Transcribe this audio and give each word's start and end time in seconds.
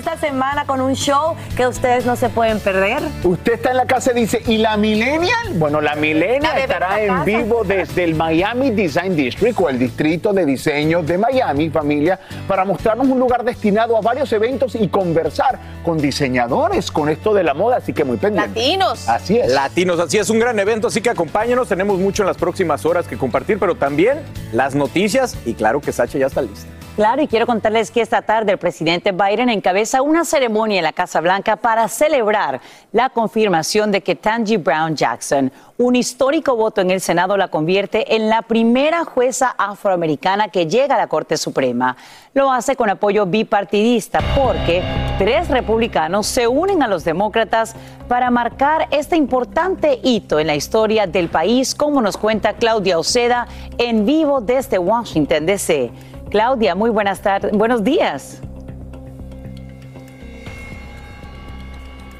Esta 0.00 0.16
semana 0.16 0.64
con 0.64 0.80
un 0.80 0.94
show 0.94 1.36
que 1.54 1.66
ustedes 1.66 2.06
no 2.06 2.16
se 2.16 2.30
pueden 2.30 2.58
perder. 2.58 3.02
Usted 3.22 3.52
está 3.52 3.70
en 3.70 3.76
la 3.76 3.84
casa 3.86 4.12
y 4.12 4.20
dice, 4.20 4.42
¿y 4.46 4.56
la 4.56 4.78
Millennial? 4.78 5.52
Bueno, 5.56 5.82
la 5.82 5.94
Millennial 5.94 6.56
estará 6.56 7.02
en 7.02 7.22
vivo 7.24 7.64
desde 7.64 8.04
el 8.04 8.14
Miami 8.14 8.70
Design 8.70 9.14
District 9.14 9.60
o 9.60 9.68
el 9.68 9.78
Distrito 9.78 10.32
de 10.32 10.46
Diseño 10.46 11.02
de 11.02 11.18
Miami, 11.18 11.68
familia, 11.68 12.18
para 12.48 12.64
mostrarnos 12.64 13.08
un 13.08 13.20
lugar 13.20 13.44
destinado 13.44 13.94
a 13.94 14.00
varios 14.00 14.32
eventos 14.32 14.74
y 14.74 14.88
conversar 14.88 15.58
con 15.84 15.98
diseñadores 15.98 16.90
con 16.90 17.10
esto 17.10 17.34
de 17.34 17.44
la 17.44 17.52
moda, 17.52 17.76
así 17.76 17.92
que 17.92 18.04
muy 18.04 18.16
pendiente. 18.16 18.58
Latinos. 18.58 19.06
Así 19.06 19.38
es. 19.38 19.52
Latinos, 19.52 20.00
así 20.00 20.16
es 20.16 20.30
un 20.30 20.38
gran 20.38 20.58
evento, 20.58 20.88
así 20.88 21.02
que 21.02 21.10
acompáñenos, 21.10 21.68
tenemos 21.68 21.98
mucho 21.98 22.22
en 22.22 22.26
las 22.28 22.38
próximas 22.38 22.86
horas 22.86 23.06
que 23.06 23.18
compartir, 23.18 23.58
pero 23.58 23.74
también 23.74 24.20
las 24.52 24.74
noticias 24.74 25.36
y 25.44 25.52
claro 25.52 25.82
que 25.82 25.92
Sacha 25.92 26.18
ya 26.18 26.26
está 26.26 26.40
lista. 26.40 26.79
Claro, 27.00 27.22
y 27.22 27.28
quiero 27.28 27.46
contarles 27.46 27.90
que 27.90 28.02
esta 28.02 28.20
tarde 28.20 28.52
el 28.52 28.58
presidente 28.58 29.12
Biden 29.12 29.48
encabeza 29.48 30.02
una 30.02 30.26
ceremonia 30.26 30.80
en 30.80 30.84
la 30.84 30.92
Casa 30.92 31.22
Blanca 31.22 31.56
para 31.56 31.88
celebrar 31.88 32.60
la 32.92 33.08
confirmación 33.08 33.90
de 33.90 34.02
que 34.02 34.16
Tangi 34.16 34.58
Brown 34.58 34.94
Jackson, 34.94 35.50
un 35.78 35.96
histórico 35.96 36.56
voto 36.56 36.82
en 36.82 36.90
el 36.90 37.00
Senado, 37.00 37.38
la 37.38 37.48
convierte 37.48 38.16
en 38.16 38.28
la 38.28 38.42
primera 38.42 39.06
jueza 39.06 39.54
afroamericana 39.56 40.48
que 40.48 40.66
llega 40.66 40.96
a 40.96 40.98
la 40.98 41.06
Corte 41.06 41.38
Suprema. 41.38 41.96
Lo 42.34 42.52
hace 42.52 42.76
con 42.76 42.90
apoyo 42.90 43.24
bipartidista 43.24 44.20
porque 44.36 44.82
tres 45.16 45.48
republicanos 45.48 46.26
se 46.26 46.48
unen 46.48 46.82
a 46.82 46.86
los 46.86 47.02
demócratas 47.02 47.76
para 48.08 48.30
marcar 48.30 48.88
este 48.90 49.16
importante 49.16 50.00
hito 50.02 50.38
en 50.38 50.48
la 50.48 50.54
historia 50.54 51.06
del 51.06 51.30
país, 51.30 51.74
como 51.74 52.02
nos 52.02 52.18
cuenta 52.18 52.52
Claudia 52.52 52.98
Oceda 52.98 53.48
en 53.78 54.04
vivo 54.04 54.42
desde 54.42 54.78
Washington, 54.78 55.46
D.C. 55.46 56.09
Claudia, 56.30 56.76
muy 56.76 56.90
buenas 56.90 57.20
tardes, 57.22 57.50
buenos 57.50 57.82
días. 57.82 58.40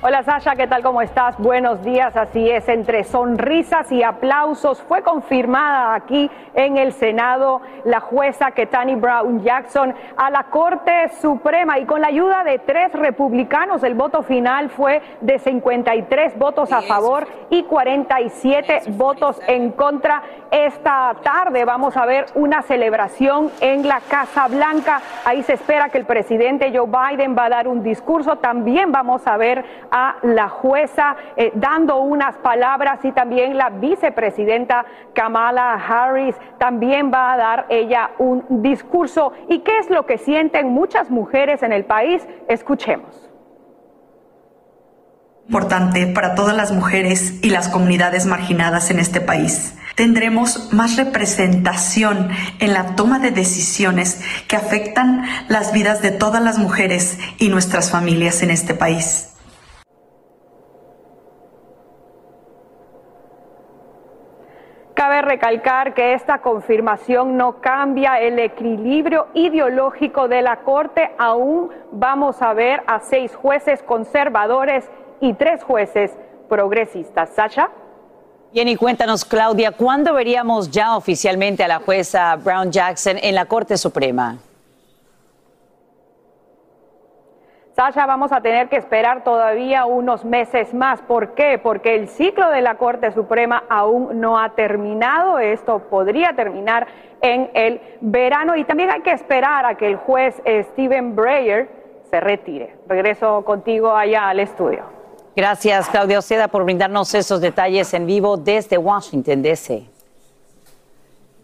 Hola 0.02 0.22
Sasha, 0.22 0.56
¿qué 0.56 0.66
tal? 0.66 0.82
¿Cómo 0.82 1.02
estás? 1.02 1.36
Buenos 1.36 1.84
días. 1.84 2.16
Así 2.16 2.50
es, 2.50 2.66
entre 2.70 3.04
sonrisas 3.04 3.92
y 3.92 4.02
aplausos 4.02 4.80
fue 4.80 5.02
confirmada 5.02 5.94
aquí 5.94 6.30
en 6.54 6.78
el 6.78 6.94
Senado 6.94 7.60
la 7.84 8.00
jueza 8.00 8.52
Ketani 8.52 8.94
Brown 8.94 9.42
Jackson 9.42 9.94
a 10.16 10.30
la 10.30 10.44
Corte 10.44 11.10
Suprema 11.20 11.78
y 11.78 11.84
con 11.84 12.00
la 12.00 12.06
ayuda 12.06 12.44
de 12.44 12.58
tres 12.60 12.92
republicanos 12.94 13.82
el 13.82 13.94
voto 13.94 14.22
final 14.22 14.70
fue 14.70 15.02
de 15.20 15.38
53 15.38 16.38
votos 16.38 16.72
a 16.72 16.80
favor 16.80 17.28
y 17.50 17.64
47 17.64 18.84
votos 18.92 19.38
en 19.48 19.72
contra. 19.72 20.22
Esta 20.50 21.14
tarde 21.22 21.64
vamos 21.64 21.96
a 21.96 22.04
ver 22.06 22.26
una 22.34 22.62
celebración 22.62 23.52
en 23.60 23.86
la 23.86 24.00
Casa 24.00 24.48
Blanca. 24.48 25.00
Ahí 25.24 25.44
se 25.44 25.52
espera 25.52 25.90
que 25.90 25.98
el 25.98 26.06
presidente 26.06 26.72
Joe 26.74 26.88
Biden 26.88 27.36
va 27.38 27.44
a 27.44 27.50
dar 27.50 27.68
un 27.68 27.84
discurso. 27.84 28.36
También 28.36 28.90
vamos 28.90 29.24
a 29.28 29.36
ver 29.36 29.64
a 29.92 30.16
la 30.22 30.48
jueza 30.48 31.14
eh, 31.36 31.52
dando 31.54 31.98
unas 31.98 32.36
palabras 32.38 32.98
y 33.04 33.12
también 33.12 33.56
la 33.56 33.70
vicepresidenta 33.70 34.84
Kamala 35.14 35.74
Harris 35.74 36.34
también 36.58 37.12
va 37.14 37.32
a 37.32 37.36
dar 37.36 37.66
ella 37.68 38.10
un 38.18 38.44
discurso. 38.60 39.32
¿Y 39.48 39.60
qué 39.60 39.78
es 39.78 39.88
lo 39.88 40.04
que 40.04 40.18
sienten 40.18 40.70
muchas 40.70 41.10
mujeres 41.10 41.62
en 41.62 41.72
el 41.72 41.84
país? 41.84 42.26
Escuchemos 42.48 43.30
importante 45.46 46.06
para 46.06 46.36
todas 46.36 46.56
las 46.56 46.70
mujeres 46.70 47.42
y 47.42 47.50
las 47.50 47.68
comunidades 47.68 48.24
marginadas 48.24 48.92
en 48.92 49.00
este 49.00 49.20
país. 49.20 49.74
Tendremos 50.00 50.72
más 50.72 50.96
representación 50.96 52.30
en 52.58 52.72
la 52.72 52.96
toma 52.96 53.18
de 53.18 53.32
decisiones 53.32 54.24
que 54.48 54.56
afectan 54.56 55.24
las 55.50 55.74
vidas 55.74 56.00
de 56.00 56.10
todas 56.10 56.42
las 56.42 56.56
mujeres 56.56 57.18
y 57.38 57.50
nuestras 57.50 57.90
familias 57.90 58.42
en 58.42 58.48
este 58.48 58.72
país. 58.72 59.36
Cabe 64.94 65.20
recalcar 65.20 65.92
que 65.92 66.14
esta 66.14 66.38
confirmación 66.38 67.36
no 67.36 67.60
cambia 67.60 68.20
el 68.20 68.38
equilibrio 68.38 69.26
ideológico 69.34 70.28
de 70.28 70.40
la 70.40 70.60
Corte. 70.60 71.10
Aún 71.18 71.68
vamos 71.92 72.40
a 72.40 72.54
ver 72.54 72.82
a 72.86 73.00
seis 73.00 73.34
jueces 73.36 73.82
conservadores 73.82 74.90
y 75.20 75.34
tres 75.34 75.62
jueces 75.62 76.10
progresistas. 76.48 77.28
Sasha. 77.34 77.68
Bien, 78.52 78.66
y 78.66 78.74
cuéntanos, 78.74 79.24
Claudia, 79.24 79.70
¿cuándo 79.70 80.12
veríamos 80.12 80.72
ya 80.72 80.96
oficialmente 80.96 81.62
a 81.62 81.68
la 81.68 81.78
jueza 81.78 82.34
Brown 82.34 82.72
Jackson 82.72 83.16
en 83.22 83.36
la 83.36 83.44
Corte 83.44 83.76
Suprema? 83.76 84.38
Sasha, 87.76 88.06
vamos 88.06 88.32
a 88.32 88.40
tener 88.40 88.68
que 88.68 88.76
esperar 88.76 89.22
todavía 89.22 89.84
unos 89.84 90.24
meses 90.24 90.74
más. 90.74 91.00
¿Por 91.00 91.34
qué? 91.34 91.60
Porque 91.62 91.94
el 91.94 92.08
ciclo 92.08 92.50
de 92.50 92.60
la 92.60 92.74
Corte 92.74 93.12
Suprema 93.12 93.62
aún 93.68 94.20
no 94.20 94.36
ha 94.36 94.48
terminado. 94.56 95.38
Esto 95.38 95.84
podría 95.88 96.32
terminar 96.32 96.88
en 97.22 97.52
el 97.54 97.80
verano 98.00 98.56
y 98.56 98.64
también 98.64 98.90
hay 98.90 99.02
que 99.02 99.12
esperar 99.12 99.64
a 99.64 99.76
que 99.76 99.86
el 99.86 99.96
juez 99.96 100.42
Stephen 100.72 101.14
Breyer 101.14 101.68
se 102.10 102.18
retire. 102.18 102.74
Regreso 102.88 103.44
contigo 103.44 103.94
allá 103.94 104.28
al 104.28 104.40
estudio. 104.40 104.99
Gracias, 105.36 105.88
Claudia 105.88 106.18
Oceda, 106.18 106.48
por 106.48 106.64
brindarnos 106.64 107.14
esos 107.14 107.40
detalles 107.40 107.94
en 107.94 108.06
vivo 108.06 108.36
desde 108.36 108.78
Washington, 108.78 109.42
D.C. 109.42 109.89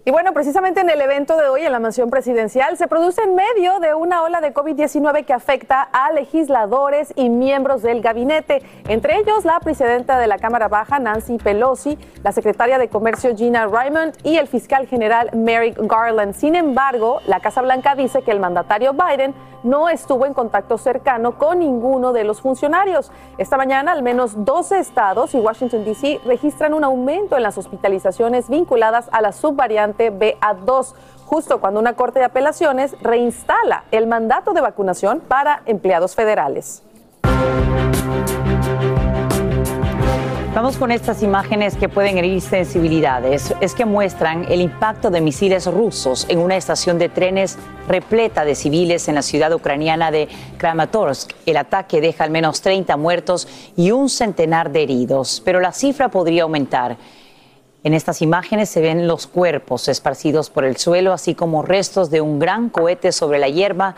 Y 0.08 0.12
bueno, 0.12 0.32
precisamente 0.32 0.82
en 0.82 0.88
el 0.88 1.00
evento 1.00 1.36
de 1.36 1.48
hoy 1.48 1.62
en 1.62 1.72
la 1.72 1.80
mansión 1.80 2.10
presidencial 2.10 2.76
se 2.76 2.86
produce 2.86 3.20
en 3.22 3.34
medio 3.34 3.80
de 3.80 3.92
una 3.92 4.22
ola 4.22 4.40
de 4.40 4.54
COVID-19 4.54 5.24
que 5.24 5.32
afecta 5.32 5.82
a 5.82 6.12
legisladores 6.12 7.12
y 7.16 7.28
miembros 7.28 7.82
del 7.82 8.02
gabinete, 8.02 8.62
entre 8.86 9.18
ellos 9.18 9.44
la 9.44 9.58
presidenta 9.58 10.20
de 10.20 10.28
la 10.28 10.38
Cámara 10.38 10.68
Baja, 10.68 11.00
Nancy 11.00 11.38
Pelosi, 11.38 11.98
la 12.22 12.30
secretaria 12.30 12.78
de 12.78 12.88
Comercio, 12.88 13.34
Gina 13.34 13.66
Raymond, 13.66 14.16
y 14.22 14.36
el 14.36 14.46
fiscal 14.46 14.86
general, 14.86 15.30
Merrick 15.32 15.76
Garland. 15.76 16.34
Sin 16.34 16.54
embargo, 16.54 17.20
la 17.26 17.40
Casa 17.40 17.60
Blanca 17.60 17.96
dice 17.96 18.22
que 18.22 18.30
el 18.30 18.38
mandatario 18.38 18.92
Biden 18.92 19.34
no 19.64 19.88
estuvo 19.88 20.26
en 20.26 20.34
contacto 20.34 20.78
cercano 20.78 21.38
con 21.38 21.58
ninguno 21.58 22.12
de 22.12 22.22
los 22.22 22.40
funcionarios. 22.40 23.10
Esta 23.38 23.56
mañana, 23.56 23.90
al 23.90 24.02
menos 24.04 24.44
12 24.44 24.78
estados 24.78 25.34
y 25.34 25.38
Washington, 25.38 25.84
D.C. 25.84 26.20
registran 26.24 26.72
un 26.72 26.84
aumento 26.84 27.36
en 27.36 27.42
las 27.42 27.58
hospitalizaciones 27.58 28.48
vinculadas 28.48 29.08
a 29.10 29.20
la 29.20 29.32
subvariante 29.32 29.95
BA2, 29.98 30.94
justo 31.24 31.60
cuando 31.60 31.80
una 31.80 31.94
corte 31.94 32.18
de 32.18 32.26
apelaciones 32.26 32.96
reinstala 33.02 33.84
el 33.90 34.06
mandato 34.06 34.52
de 34.52 34.60
vacunación 34.60 35.20
para 35.20 35.62
empleados 35.66 36.14
federales. 36.14 36.82
Vamos 40.56 40.78
con 40.78 40.90
estas 40.90 41.22
imágenes 41.22 41.76
que 41.76 41.90
pueden 41.90 42.16
herir 42.16 42.40
sensibilidades. 42.40 43.52
Es 43.60 43.74
que 43.74 43.84
muestran 43.84 44.46
el 44.50 44.62
impacto 44.62 45.10
de 45.10 45.20
misiles 45.20 45.66
rusos 45.66 46.24
en 46.30 46.38
una 46.38 46.56
estación 46.56 46.98
de 46.98 47.10
trenes 47.10 47.58
repleta 47.86 48.42
de 48.42 48.54
civiles 48.54 49.06
en 49.08 49.16
la 49.16 49.22
ciudad 49.22 49.52
ucraniana 49.52 50.10
de 50.10 50.28
Kramatorsk. 50.56 51.32
El 51.44 51.58
ataque 51.58 52.00
deja 52.00 52.24
al 52.24 52.30
menos 52.30 52.62
30 52.62 52.96
muertos 52.96 53.46
y 53.76 53.90
un 53.90 54.08
centenar 54.08 54.72
de 54.72 54.84
heridos, 54.84 55.42
pero 55.44 55.60
la 55.60 55.72
cifra 55.72 56.08
podría 56.08 56.44
aumentar. 56.44 56.96
En 57.86 57.94
estas 57.94 58.20
imágenes 58.20 58.68
se 58.68 58.80
ven 58.80 59.06
los 59.06 59.28
cuerpos 59.28 59.86
esparcidos 59.86 60.50
por 60.50 60.64
el 60.64 60.76
suelo, 60.76 61.12
así 61.12 61.36
como 61.36 61.62
restos 61.62 62.10
de 62.10 62.20
un 62.20 62.40
gran 62.40 62.68
cohete 62.68 63.12
sobre 63.12 63.38
la 63.38 63.48
hierba, 63.48 63.94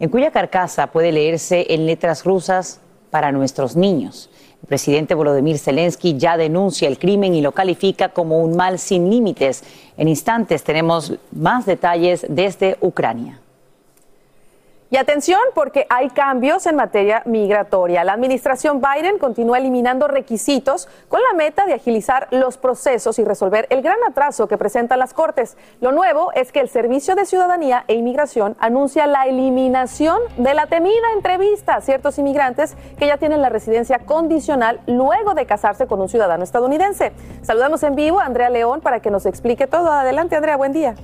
en 0.00 0.08
cuya 0.08 0.32
carcasa 0.32 0.88
puede 0.88 1.12
leerse 1.12 1.64
en 1.72 1.86
letras 1.86 2.24
rusas 2.24 2.80
para 3.12 3.30
nuestros 3.30 3.76
niños. 3.76 4.28
El 4.62 4.66
presidente 4.66 5.14
Volodymyr 5.14 5.56
Zelensky 5.56 6.18
ya 6.18 6.36
denuncia 6.36 6.88
el 6.88 6.98
crimen 6.98 7.32
y 7.32 7.40
lo 7.40 7.52
califica 7.52 8.08
como 8.08 8.42
un 8.42 8.56
mal 8.56 8.80
sin 8.80 9.08
límites. 9.08 9.62
En 9.96 10.08
instantes 10.08 10.64
tenemos 10.64 11.12
más 11.30 11.64
detalles 11.64 12.26
desde 12.28 12.76
Ucrania. 12.80 13.40
Y 14.90 14.96
atención 14.96 15.38
porque 15.54 15.86
hay 15.90 16.08
cambios 16.08 16.66
en 16.66 16.74
materia 16.74 17.20
migratoria. 17.26 18.04
La 18.04 18.14
administración 18.14 18.80
Biden 18.80 19.18
continúa 19.18 19.58
eliminando 19.58 20.08
requisitos 20.08 20.88
con 21.08 21.20
la 21.20 21.36
meta 21.36 21.66
de 21.66 21.74
agilizar 21.74 22.26
los 22.30 22.56
procesos 22.56 23.18
y 23.18 23.24
resolver 23.24 23.66
el 23.68 23.82
gran 23.82 23.98
atraso 24.08 24.48
que 24.48 24.56
presentan 24.56 24.98
las 24.98 25.12
Cortes. 25.12 25.58
Lo 25.82 25.92
nuevo 25.92 26.32
es 26.32 26.52
que 26.52 26.60
el 26.60 26.70
Servicio 26.70 27.16
de 27.16 27.26
Ciudadanía 27.26 27.84
e 27.86 27.96
Inmigración 27.96 28.56
anuncia 28.60 29.06
la 29.06 29.24
eliminación 29.24 30.20
de 30.38 30.54
la 30.54 30.66
temida 30.68 31.12
entrevista 31.14 31.74
a 31.74 31.80
ciertos 31.82 32.18
inmigrantes 32.18 32.74
que 32.98 33.06
ya 33.06 33.18
tienen 33.18 33.42
la 33.42 33.50
residencia 33.50 33.98
condicional 33.98 34.80
luego 34.86 35.34
de 35.34 35.44
casarse 35.44 35.86
con 35.86 36.00
un 36.00 36.08
ciudadano 36.08 36.44
estadounidense. 36.44 37.12
Saludamos 37.42 37.82
en 37.82 37.94
vivo 37.94 38.20
a 38.20 38.24
Andrea 38.24 38.48
León 38.48 38.80
para 38.80 39.00
que 39.00 39.10
nos 39.10 39.26
explique 39.26 39.66
todo. 39.66 39.92
Adelante, 39.92 40.36
Andrea, 40.36 40.56
buen 40.56 40.72
día. 40.72 40.94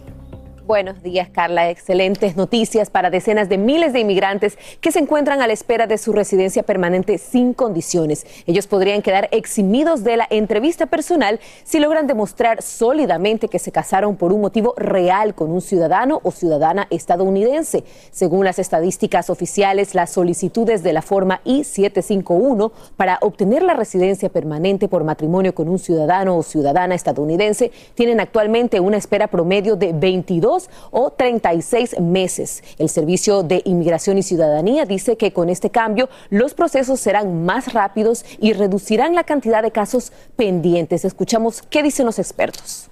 Buenos 0.67 1.03
días, 1.03 1.29
Carla. 1.29 1.69
Excelentes 1.69 2.37
noticias 2.37 2.89
para 2.89 3.11
decenas 3.11 3.51
de 3.51 3.59
miles 3.59 3.93
de 3.93 4.01
inmigrantes 4.01 4.57
que 4.81 4.93
se 4.93 4.99
encuentran 4.99 5.43
a 5.43 5.47
la 5.47 5.53
espera 5.53 5.87
de 5.87 5.99
su 5.99 6.15
residencia 6.15 6.63
permanente 6.63 7.19
sin 7.19 7.53
condiciones. 7.53 8.25
Ellos 8.47 8.67
podrían 8.67 9.03
quedar 9.03 9.29
eximidos 9.31 10.05
de 10.05 10.17
la 10.17 10.27
entrevista 10.31 10.87
personal 10.87 11.39
si 11.65 11.81
logran 11.81 12.07
demostrar 12.07 12.63
sólidamente 12.63 13.49
que 13.49 13.59
se 13.59 13.73
casaron 13.73 14.17
por 14.17 14.33
un 14.33 14.41
motivo 14.41 14.73
real 14.79 15.35
con 15.35 15.51
un 15.51 15.61
ciudadano 15.61 16.21
o 16.23 16.31
ciudadana 16.31 16.87
estadounidense. 16.89 17.85
Según 18.11 18.47
las 18.47 18.59
estadísticas 18.59 19.29
oficiales, 19.29 19.95
las 19.95 20.13
solicitudes 20.13 20.83
de 20.83 20.95
la 20.95 21.03
forma 21.03 21.43
I-751 21.45 22.73
para 22.97 23.19
obtener 23.21 23.63
la 23.63 23.75
residencia 23.75 24.31
permanente 24.31 24.89
por 24.89 25.05
matrimonio 25.05 25.55
con 25.55 25.69
un 25.69 25.79
ciudadano 25.79 26.39
o 26.39 26.43
ciudadana 26.43 26.95
estadounidense 26.95 27.71
tienen 27.95 28.19
actualmente 28.19 28.81
una 28.81 28.97
espera 28.97 29.27
promedio 29.27 29.77
de 29.77 29.93
22 29.93 30.54
o 30.91 31.11
36 31.11 32.01
meses. 32.01 32.63
El 32.79 32.89
Servicio 32.89 33.43
de 33.43 33.63
Inmigración 33.65 34.19
y 34.19 34.23
Ciudadanía 34.23 34.85
dice 34.85 35.17
que 35.17 35.33
con 35.33 35.49
este 35.49 35.71
cambio 35.71 36.09
los 36.31 36.55
procesos 36.55 37.01
serán 37.01 37.45
más 37.45 37.73
rápidos 37.73 38.25
y 38.39 38.53
reducirán 38.53 39.15
la 39.15 39.25
cantidad 39.25 39.63
de 39.63 39.71
casos 39.71 40.13
pendientes. 40.37 41.05
Escuchamos 41.05 41.63
qué 41.63 41.83
dicen 41.83 42.07
los 42.07 42.19
expertos 42.19 42.91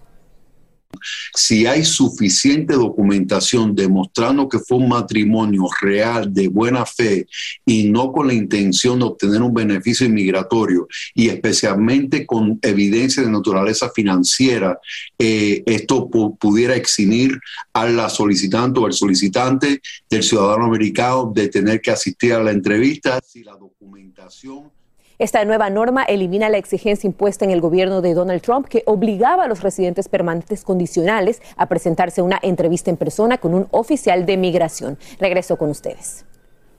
si 1.35 1.67
hay 1.67 1.85
suficiente 1.85 2.75
documentación 2.75 3.75
demostrando 3.75 4.49
que 4.49 4.59
fue 4.59 4.79
un 4.79 4.89
matrimonio 4.89 5.67
real 5.81 6.33
de 6.33 6.49
buena 6.49 6.85
fe 6.87 7.27
y 7.65 7.85
no 7.85 8.13
con 8.13 8.27
la 8.27 8.35
intención 8.35 8.99
de 8.99 9.07
obtener 9.07 9.43
un 9.43 9.55
beneficio 9.55 10.07
inmigratorio 10.07 10.87
y 11.15 11.29
especialmente 11.29 12.27
con 12.27 12.59
evidencia 12.63 13.23
de 13.23 13.31
naturaleza 13.31 13.91
financiera, 13.95 14.79
eh, 15.19 15.63
esto 15.67 16.09
pudiera 16.11 16.77
eximir 16.77 17.39
a 17.73 17.87
la 17.87 18.09
solicitante 18.09 18.81
o 18.81 18.87
el 18.87 18.93
solicitante 18.93 19.81
del 20.09 20.23
ciudadano 20.23 20.67
americano 20.67 21.33
de 21.35 21.49
tener 21.49 21.81
que 21.81 21.91
asistir 21.91 22.35
a 22.35 22.43
la 22.43 22.51
entrevista. 22.51 23.21
Si 23.25 23.43
la 23.43 23.57
documentación 23.57 24.71
esta 25.19 25.45
nueva 25.45 25.71
norma 25.71 26.03
elimina 26.05 26.49
la 26.49 26.59
exigencia 26.59 27.07
impuesta 27.07 27.45
en 27.45 27.51
el 27.51 27.61
gobierno 27.61 28.01
de 28.01 28.15
Donald 28.15 28.43
Trump 28.43 28.69
que 28.69 28.83
obligaba 28.87 29.45
a 29.45 29.49
los 29.49 29.63
residentes 29.63 30.09
permanentes 30.09 30.65
condicionales 30.65 31.43
a 31.57 31.67
presentarse 31.67 32.23
una 32.23 32.39
entrevista 32.43 32.91
en 32.91 32.97
persona 32.97 33.39
con 33.39 33.55
un 33.55 33.69
oficial 33.71 34.27
de 34.27 34.37
migración. 34.37 34.99
Regreso 35.19 35.57
con 35.57 35.71
ustedes. 35.71 36.25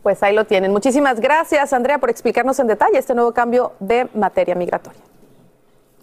Pues 0.02 0.22
ahí 0.24 0.36
lo 0.36 0.46
tienen. 0.46 0.72
Muchísimas 0.72 1.20
gracias, 1.20 1.72
Andrea, 1.72 2.00
por 2.00 2.10
explicarnos 2.10 2.60
en 2.60 2.68
detalle 2.68 2.98
este 2.98 3.16
nuevo 3.16 3.34
cambio 3.34 3.74
de 3.80 4.08
materia 4.14 4.56
migratoria. 4.56 5.13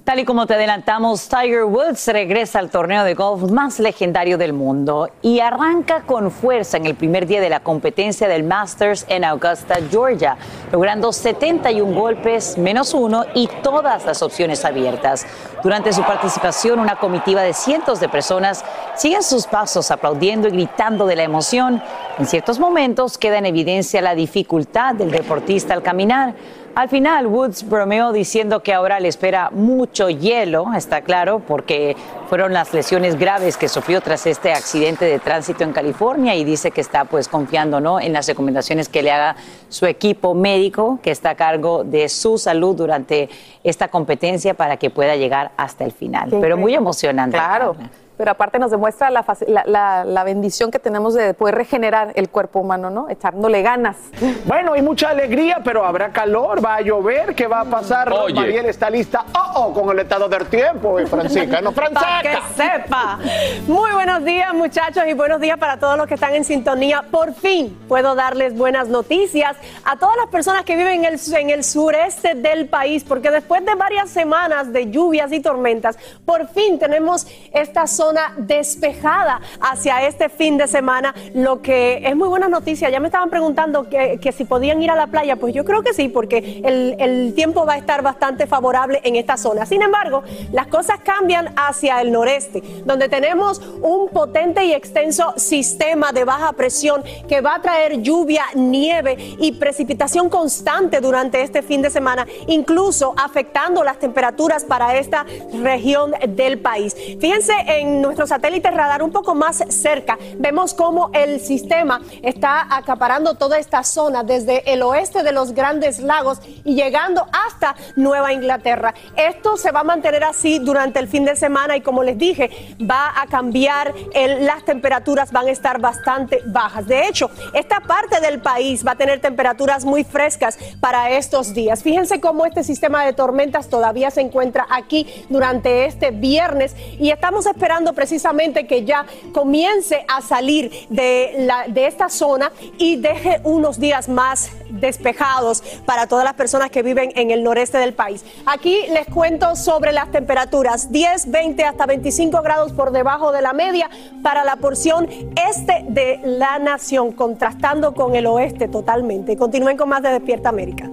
Tal 0.04 0.18
y 0.18 0.24
como 0.24 0.46
te 0.46 0.54
adelantamos, 0.54 1.28
Tiger 1.28 1.64
Woods 1.64 2.08
regresa 2.08 2.58
al 2.58 2.70
torneo 2.70 3.04
de 3.04 3.12
golf 3.12 3.50
más 3.50 3.78
legendario 3.78 4.38
del 4.38 4.54
mundo 4.54 5.10
y 5.20 5.40
arranca 5.40 6.04
con 6.06 6.30
fuerza 6.30 6.78
en 6.78 6.86
el 6.86 6.94
primer 6.94 7.26
día 7.26 7.40
de 7.40 7.50
la 7.50 7.60
competencia 7.60 8.26
del 8.26 8.42
Masters 8.42 9.04
en 9.08 9.24
Augusta, 9.24 9.76
Georgia, 9.90 10.38
logrando 10.72 11.12
71 11.12 11.94
golpes 11.94 12.56
menos 12.56 12.94
uno 12.94 13.26
y 13.34 13.46
todas 13.62 14.06
las 14.06 14.22
opciones 14.22 14.64
abiertas. 14.64 15.26
Durante 15.62 15.92
su 15.92 16.02
participación, 16.02 16.80
una 16.80 16.96
comitiva 16.96 17.42
de 17.42 17.52
cientos 17.52 18.00
de 18.00 18.08
personas 18.08 18.64
siguen 18.96 19.22
sus 19.22 19.46
pasos 19.46 19.90
aplaudiendo 19.90 20.48
y 20.48 20.52
gritando 20.52 21.06
de 21.06 21.16
la 21.16 21.24
emoción. 21.24 21.82
En 22.18 22.26
ciertos 22.26 22.58
momentos 22.58 23.18
queda 23.18 23.36
en 23.36 23.46
evidencia 23.46 24.00
la 24.00 24.14
dificultad 24.14 24.94
del 24.94 25.10
deportista 25.10 25.74
al 25.74 25.82
caminar 25.82 26.34
al 26.74 26.88
final, 26.88 27.26
Woods 27.26 27.68
bromeó 27.68 28.12
diciendo 28.12 28.62
que 28.62 28.72
ahora 28.72 29.00
le 29.00 29.08
espera 29.08 29.50
mucho 29.50 30.08
hielo, 30.08 30.66
está 30.76 31.02
claro, 31.02 31.40
porque 31.40 31.96
fueron 32.28 32.52
las 32.52 32.72
lesiones 32.72 33.18
graves 33.18 33.56
que 33.56 33.68
sufrió 33.68 34.00
tras 34.00 34.26
este 34.26 34.52
accidente 34.52 35.04
de 35.04 35.18
tránsito 35.18 35.64
en 35.64 35.72
California 35.72 36.34
y 36.36 36.44
dice 36.44 36.70
que 36.70 36.80
está 36.80 37.04
pues 37.04 37.28
confiando 37.28 37.80
¿no? 37.80 38.00
en 38.00 38.12
las 38.12 38.28
recomendaciones 38.28 38.88
que 38.88 39.02
le 39.02 39.10
haga 39.10 39.36
su 39.68 39.86
equipo 39.86 40.34
médico 40.34 41.00
que 41.02 41.10
está 41.10 41.30
a 41.30 41.34
cargo 41.34 41.82
de 41.82 42.08
su 42.08 42.38
salud 42.38 42.76
durante 42.76 43.28
esta 43.64 43.88
competencia 43.88 44.54
para 44.54 44.76
que 44.76 44.90
pueda 44.90 45.16
llegar 45.16 45.50
hasta 45.56 45.84
el 45.84 45.92
final. 45.92 46.30
Pero 46.40 46.56
muy 46.56 46.74
emocionante. 46.74 47.36
Claro 47.36 47.76
pero 48.20 48.32
aparte 48.32 48.58
nos 48.58 48.70
demuestra 48.70 49.08
la, 49.08 50.24
bendición 50.24 50.70
que 50.70 50.78
tenemos 50.78 51.14
de 51.14 51.32
poder 51.32 51.54
regenerar 51.54 52.12
el 52.16 52.28
cuerpo 52.28 52.58
humano, 52.60 52.90
¿no? 52.90 53.08
Echándole 53.08 53.62
ganas. 53.62 53.96
Bueno, 54.44 54.74
hay 54.74 54.82
mucha 54.82 55.08
alegría, 55.08 55.62
pero 55.64 55.86
habrá 55.86 56.10
calor, 56.10 56.62
va 56.62 56.74
a 56.74 56.80
llover, 56.82 57.34
¿qué 57.34 57.46
va 57.46 57.62
a 57.62 57.64
pasar? 57.64 58.12
Oye. 58.12 58.34
Mariel 58.34 58.66
está 58.66 58.90
lista, 58.90 59.24
oh, 59.34 59.52
oh, 59.54 59.72
con 59.72 59.88
el 59.88 60.00
estado 60.00 60.28
del 60.28 60.44
tiempo, 60.48 60.98
eh, 60.98 61.06
Francisca, 61.06 61.62
no, 61.62 61.72
Francisca. 61.80 62.20
que 62.20 62.62
sepa. 62.62 63.18
Muy 63.66 63.90
buenos 63.92 64.22
días, 64.22 64.52
muchachos, 64.52 65.04
y 65.08 65.14
buenos 65.14 65.40
días 65.40 65.56
para 65.56 65.78
todos 65.78 65.96
los 65.96 66.06
que 66.06 66.12
están 66.12 66.34
en 66.34 66.44
sintonía. 66.44 67.02
Por 67.10 67.32
fin 67.32 67.74
puedo 67.88 68.14
darles 68.14 68.54
buenas 68.54 68.88
noticias 68.88 69.56
a 69.82 69.96
todas 69.96 70.18
las 70.18 70.26
personas 70.26 70.64
que 70.64 70.76
viven 70.76 71.06
en 71.06 71.14
el, 71.14 71.20
en 71.34 71.48
el 71.48 71.64
sureste 71.64 72.34
del 72.34 72.68
país, 72.68 73.02
porque 73.02 73.30
después 73.30 73.64
de 73.64 73.74
varias 73.76 74.10
semanas 74.10 74.74
de 74.74 74.90
lluvias 74.90 75.32
y 75.32 75.40
tormentas, 75.40 75.96
por 76.26 76.48
fin 76.48 76.78
tenemos 76.78 77.26
esta 77.54 77.86
zona 77.86 78.09
despejada 78.36 79.40
hacia 79.60 80.06
este 80.06 80.28
fin 80.28 80.56
de 80.56 80.66
semana, 80.66 81.14
lo 81.34 81.62
que 81.62 82.02
es 82.04 82.16
muy 82.16 82.28
buena 82.28 82.48
noticia. 82.48 82.90
Ya 82.90 83.00
me 83.00 83.08
estaban 83.08 83.30
preguntando 83.30 83.88
que, 83.88 84.18
si 84.36 84.44
podían 84.44 84.82
ir 84.82 84.90
a 84.90 84.96
la 84.96 85.06
playa, 85.08 85.36
pues 85.36 85.54
yo 85.54 85.64
creo 85.64 85.82
que 85.82 85.92
sí, 85.92 86.08
porque 86.08 86.60
el, 86.64 86.96
el 86.98 87.34
tiempo 87.34 87.66
va 87.66 87.74
a 87.74 87.78
estar 87.78 88.02
bastante 88.02 88.46
favorable 88.46 89.00
en 89.04 89.16
esta 89.16 89.36
zona. 89.36 89.66
Sin 89.66 89.82
embargo, 89.82 90.22
las 90.52 90.66
cosas 90.68 91.00
cambian 91.02 91.52
hacia 91.56 92.00
el 92.00 92.12
noreste, 92.12 92.62
donde 92.84 93.08
tenemos 93.08 93.60
un 93.82 94.08
potente 94.08 94.64
y 94.64 94.72
extenso 94.72 95.34
sistema 95.36 96.12
de 96.12 96.24
baja 96.24 96.52
presión 96.52 97.02
que 97.28 97.40
va 97.40 97.56
a 97.56 97.62
traer 97.62 98.00
lluvia, 98.02 98.44
nieve 98.54 99.16
y 99.38 99.52
precipitación 99.52 100.28
constante 100.28 101.00
durante 101.00 101.42
este 101.42 101.62
fin 101.62 101.82
de 101.82 101.90
semana, 101.90 102.26
incluso 102.46 103.14
afectando 103.16 103.82
las 103.84 103.98
temperaturas 103.98 104.64
para 104.64 104.96
esta 104.96 105.24
región 105.62 106.12
del 106.28 106.58
país. 106.58 106.94
Fíjense 107.20 107.52
en 107.66 107.99
nuestro 108.00 108.26
satélite 108.26 108.70
radar 108.70 109.02
un 109.02 109.12
poco 109.12 109.34
más 109.34 109.64
cerca, 109.68 110.18
vemos 110.36 110.74
cómo 110.74 111.10
el 111.12 111.40
sistema 111.40 112.00
está 112.22 112.66
acaparando 112.74 113.34
toda 113.34 113.58
esta 113.58 113.82
zona 113.84 114.22
desde 114.24 114.72
el 114.72 114.82
oeste 114.82 115.22
de 115.22 115.32
los 115.32 115.52
grandes 115.52 116.00
lagos 116.00 116.40
y 116.64 116.74
llegando 116.74 117.26
hasta 117.32 117.74
Nueva 117.96 118.32
Inglaterra. 118.32 118.94
Esto 119.16 119.56
se 119.56 119.70
va 119.70 119.80
a 119.80 119.84
mantener 119.84 120.24
así 120.24 120.58
durante 120.58 120.98
el 120.98 121.08
fin 121.08 121.24
de 121.24 121.36
semana 121.36 121.76
y 121.76 121.80
como 121.80 122.02
les 122.02 122.18
dije, 122.18 122.76
va 122.80 123.12
a 123.20 123.26
cambiar, 123.26 123.94
las 124.40 124.64
temperaturas 124.64 125.32
van 125.32 125.46
a 125.46 125.50
estar 125.50 125.80
bastante 125.80 126.42
bajas. 126.46 126.86
De 126.86 127.06
hecho, 127.06 127.30
esta 127.54 127.80
parte 127.80 128.20
del 128.20 128.40
país 128.40 128.86
va 128.86 128.92
a 128.92 128.96
tener 128.96 129.20
temperaturas 129.20 129.84
muy 129.84 130.04
frescas 130.04 130.58
para 130.80 131.10
estos 131.10 131.54
días. 131.54 131.82
Fíjense 131.82 132.20
cómo 132.20 132.46
este 132.46 132.64
sistema 132.64 133.04
de 133.04 133.12
tormentas 133.12 133.68
todavía 133.68 134.10
se 134.10 134.20
encuentra 134.20 134.66
aquí 134.70 135.06
durante 135.28 135.84
este 135.86 136.10
viernes 136.10 136.74
y 136.98 137.10
estamos 137.10 137.46
esperando 137.46 137.79
precisamente 137.94 138.66
que 138.66 138.84
ya 138.84 139.06
comience 139.32 140.04
a 140.08 140.20
salir 140.20 140.86
de, 140.88 141.34
la, 141.38 141.66
de 141.66 141.86
esta 141.86 142.08
zona 142.08 142.52
y 142.78 142.96
deje 142.96 143.40
unos 143.44 143.78
días 143.80 144.08
más 144.08 144.50
despejados 144.68 145.62
para 145.84 146.06
todas 146.06 146.24
las 146.24 146.34
personas 146.34 146.70
que 146.70 146.82
viven 146.82 147.12
en 147.16 147.30
el 147.30 147.42
noreste 147.42 147.78
del 147.78 147.94
país. 147.94 148.24
Aquí 148.46 148.82
les 148.90 149.06
cuento 149.06 149.56
sobre 149.56 149.92
las 149.92 150.10
temperaturas, 150.10 150.92
10, 150.92 151.30
20 151.30 151.64
hasta 151.64 151.86
25 151.86 152.42
grados 152.42 152.72
por 152.72 152.92
debajo 152.92 153.32
de 153.32 153.42
la 153.42 153.52
media 153.52 153.90
para 154.22 154.44
la 154.44 154.56
porción 154.56 155.08
este 155.48 155.84
de 155.88 156.20
la 156.24 156.58
nación, 156.58 157.12
contrastando 157.12 157.94
con 157.94 158.14
el 158.14 158.26
oeste 158.26 158.68
totalmente. 158.68 159.36
Continúen 159.36 159.76
con 159.76 159.88
más 159.88 160.02
de 160.02 160.10
Despierta 160.10 160.48
América. 160.48 160.90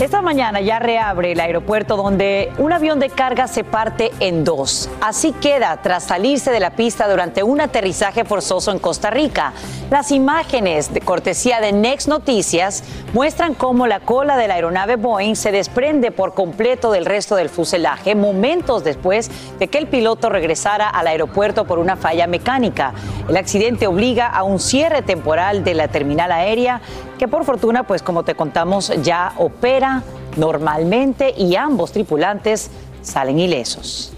Esta 0.00 0.22
mañana 0.22 0.60
ya 0.60 0.78
reabre 0.78 1.32
el 1.32 1.40
aeropuerto 1.40 1.96
donde 1.96 2.52
un 2.58 2.72
avión 2.72 3.00
de 3.00 3.10
carga 3.10 3.48
se 3.48 3.64
parte 3.64 4.12
en 4.20 4.44
dos. 4.44 4.88
Así 5.00 5.32
queda 5.32 5.76
tras 5.82 6.04
salirse 6.04 6.52
de 6.52 6.60
la 6.60 6.70
pista 6.70 7.08
durante 7.08 7.42
un 7.42 7.60
aterrizaje 7.60 8.24
forzoso 8.24 8.70
en 8.70 8.78
Costa 8.78 9.10
Rica. 9.10 9.52
Las 9.90 10.12
imágenes 10.12 10.94
de 10.94 11.00
cortesía 11.00 11.60
de 11.60 11.72
Next 11.72 12.06
Noticias 12.06 12.84
muestran 13.12 13.54
cómo 13.54 13.88
la 13.88 13.98
cola 13.98 14.36
de 14.36 14.46
la 14.46 14.54
aeronave 14.54 14.94
Boeing 14.94 15.34
se 15.34 15.50
desprende 15.50 16.12
por 16.12 16.32
completo 16.32 16.92
del 16.92 17.04
resto 17.04 17.34
del 17.34 17.48
fuselaje 17.48 18.14
momentos 18.14 18.84
después 18.84 19.28
de 19.58 19.66
que 19.66 19.78
el 19.78 19.88
piloto 19.88 20.28
regresara 20.28 20.88
al 20.88 21.08
aeropuerto 21.08 21.64
por 21.64 21.80
una 21.80 21.96
falla 21.96 22.28
mecánica. 22.28 22.92
El 23.28 23.36
accidente 23.36 23.88
obliga 23.88 24.28
a 24.28 24.44
un 24.44 24.60
cierre 24.60 25.02
temporal 25.02 25.64
de 25.64 25.74
la 25.74 25.88
terminal 25.88 26.30
aérea 26.30 26.82
que 27.18 27.26
por 27.26 27.44
fortuna, 27.44 27.82
pues 27.82 28.02
como 28.02 28.22
te 28.22 28.36
contamos, 28.36 28.92
ya 29.02 29.32
opera 29.38 29.97
normalmente 30.36 31.34
y 31.36 31.56
ambos 31.56 31.92
tripulantes 31.92 32.70
salen 33.02 33.38
ilesos. 33.38 34.12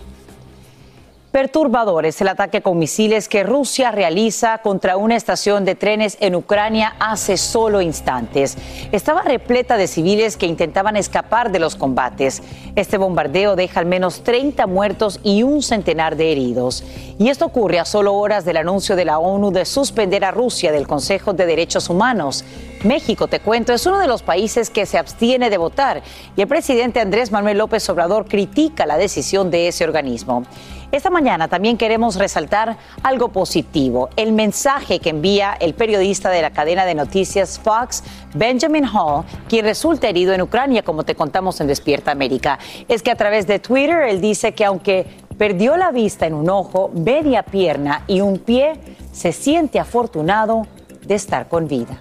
Perturbador 1.33 2.07
es 2.07 2.21
el 2.21 2.27
ataque 2.27 2.61
con 2.61 2.77
misiles 2.77 3.29
que 3.29 3.45
Rusia 3.45 3.93
realiza 3.93 4.59
contra 4.59 4.97
una 4.97 5.15
estación 5.15 5.65
de 5.65 5.77
trenes 5.77 6.17
en 6.19 6.35
Ucrania 6.35 6.97
hace 6.99 7.37
solo 7.37 7.81
instantes. 7.81 8.59
Estaba 8.91 9.23
repleta 9.23 9.77
de 9.77 9.87
civiles 9.87 10.37
que 10.37 10.47
intentaban 10.47 10.97
escapar 10.97 11.53
de 11.53 11.61
los 11.61 11.77
combates. 11.77 12.43
Este 12.75 12.99
bombardeo 12.99 13.55
deja 13.55 13.79
al 13.79 13.87
menos 13.87 14.25
30 14.25 14.67
muertos 14.67 15.21
y 15.23 15.45
un 15.45 15.63
centenar 15.63 16.17
de 16.17 16.33
heridos. 16.33 16.83
Y 17.21 17.29
esto 17.29 17.47
ocurre 17.47 17.79
a 17.79 17.85
solo 17.85 18.15
horas 18.15 18.45
del 18.45 18.57
anuncio 18.57 18.97
de 18.97 19.05
la 19.05 19.21
ONU 19.21 19.53
de 19.53 19.67
suspender 19.67 20.25
a 20.25 20.33
Rusia 20.33 20.73
del 20.73 20.89
Consejo 20.89 21.33
de 21.33 21.47
Derechos 21.47 21.89
Humanos. 21.89 22.45
México, 22.85 23.29
te 23.29 23.41
cuento, 23.41 23.75
es 23.75 23.85
uno 23.85 23.99
de 23.99 24.07
los 24.07 24.23
países 24.23 24.71
que 24.71 24.87
se 24.87 24.97
abstiene 24.97 25.51
de 25.51 25.59
votar 25.59 26.03
y 26.35 26.41
el 26.41 26.49
presidente 26.49 27.01
Andrés 27.01 27.31
Manuel 27.31 27.59
López 27.59 27.87
Obrador 27.91 28.27
critica 28.27 28.87
la 28.87 28.97
decisión 28.97 29.51
de 29.51 29.69
ese 29.69 29.85
organismo. 29.85 30.45
Esta 30.91 31.11
mañana 31.11 31.47
también 31.47 31.77
queremos 31.77 32.17
resaltar 32.17 32.79
algo 33.03 33.29
positivo, 33.29 34.09
el 34.17 34.33
mensaje 34.33 34.99
que 34.99 35.11
envía 35.11 35.57
el 35.61 35.75
periodista 35.75 36.31
de 36.31 36.43
la 36.43 36.51
cadena 36.51 36.87
de 36.87 36.95
noticias 36.95 37.61
Fox, 37.61 38.03
Benjamin 38.35 38.87
Hall, 38.87 39.25
quien 39.47 39.67
resulta 39.67 40.09
herido 40.09 40.33
en 40.33 40.43
Ucrania, 40.43 40.83
como 40.83 41.05
te 41.05 41.15
contamos 41.15 41.61
en 41.61 41.67
Despierta 41.67 42.11
América. 42.11 42.59
Es 42.89 43.03
que 43.03 43.11
a 43.11 43.17
través 43.17 43.47
de 43.47 43.59
Twitter 43.59 44.03
él 44.09 44.21
dice 44.21 44.53
que 44.53 44.65
aunque 44.65 45.07
perdió 45.37 45.77
la 45.77 45.93
vista 45.93 46.27
en 46.27 46.35
un 46.35 46.49
ojo, 46.49 46.91
media 46.95 47.43
pierna 47.43 48.03
y 48.07 48.23
un 48.23 48.39
pie, 48.39 48.73
se 49.13 49.33
siente 49.33 49.79
afortunado 49.79 50.67
de 51.07 51.15
estar 51.15 51.49
con 51.49 51.69
vida. 51.69 52.01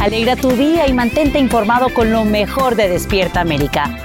Alegra 0.00 0.34
tu 0.34 0.52
día 0.52 0.88
y 0.88 0.94
mantente 0.94 1.38
informado 1.38 1.92
con 1.92 2.10
lo 2.10 2.24
mejor 2.24 2.74
de 2.74 2.88
Despierta 2.88 3.42
América. 3.42 3.98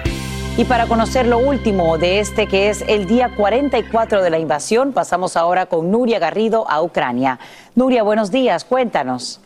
Y 0.58 0.66
para 0.66 0.88
conocer 0.88 1.26
lo 1.26 1.38
último 1.38 1.98
de 1.98 2.20
este 2.20 2.48
que 2.48 2.70
es 2.70 2.84
el 2.90 3.06
día 3.06 3.34
44 3.34 4.22
de 4.22 4.30
la 4.30 4.38
invasión, 4.38 4.92
pasamos 4.92 5.38
ahora 5.38 5.68
con 5.68 5.92
Nuria 5.92 6.20
Garrido 6.20 6.70
a 6.70 6.82
Ucrania. 6.82 7.40
Nuria, 7.76 8.04
buenos 8.04 8.30
días, 8.30 8.66
cuéntanos. 8.66 9.40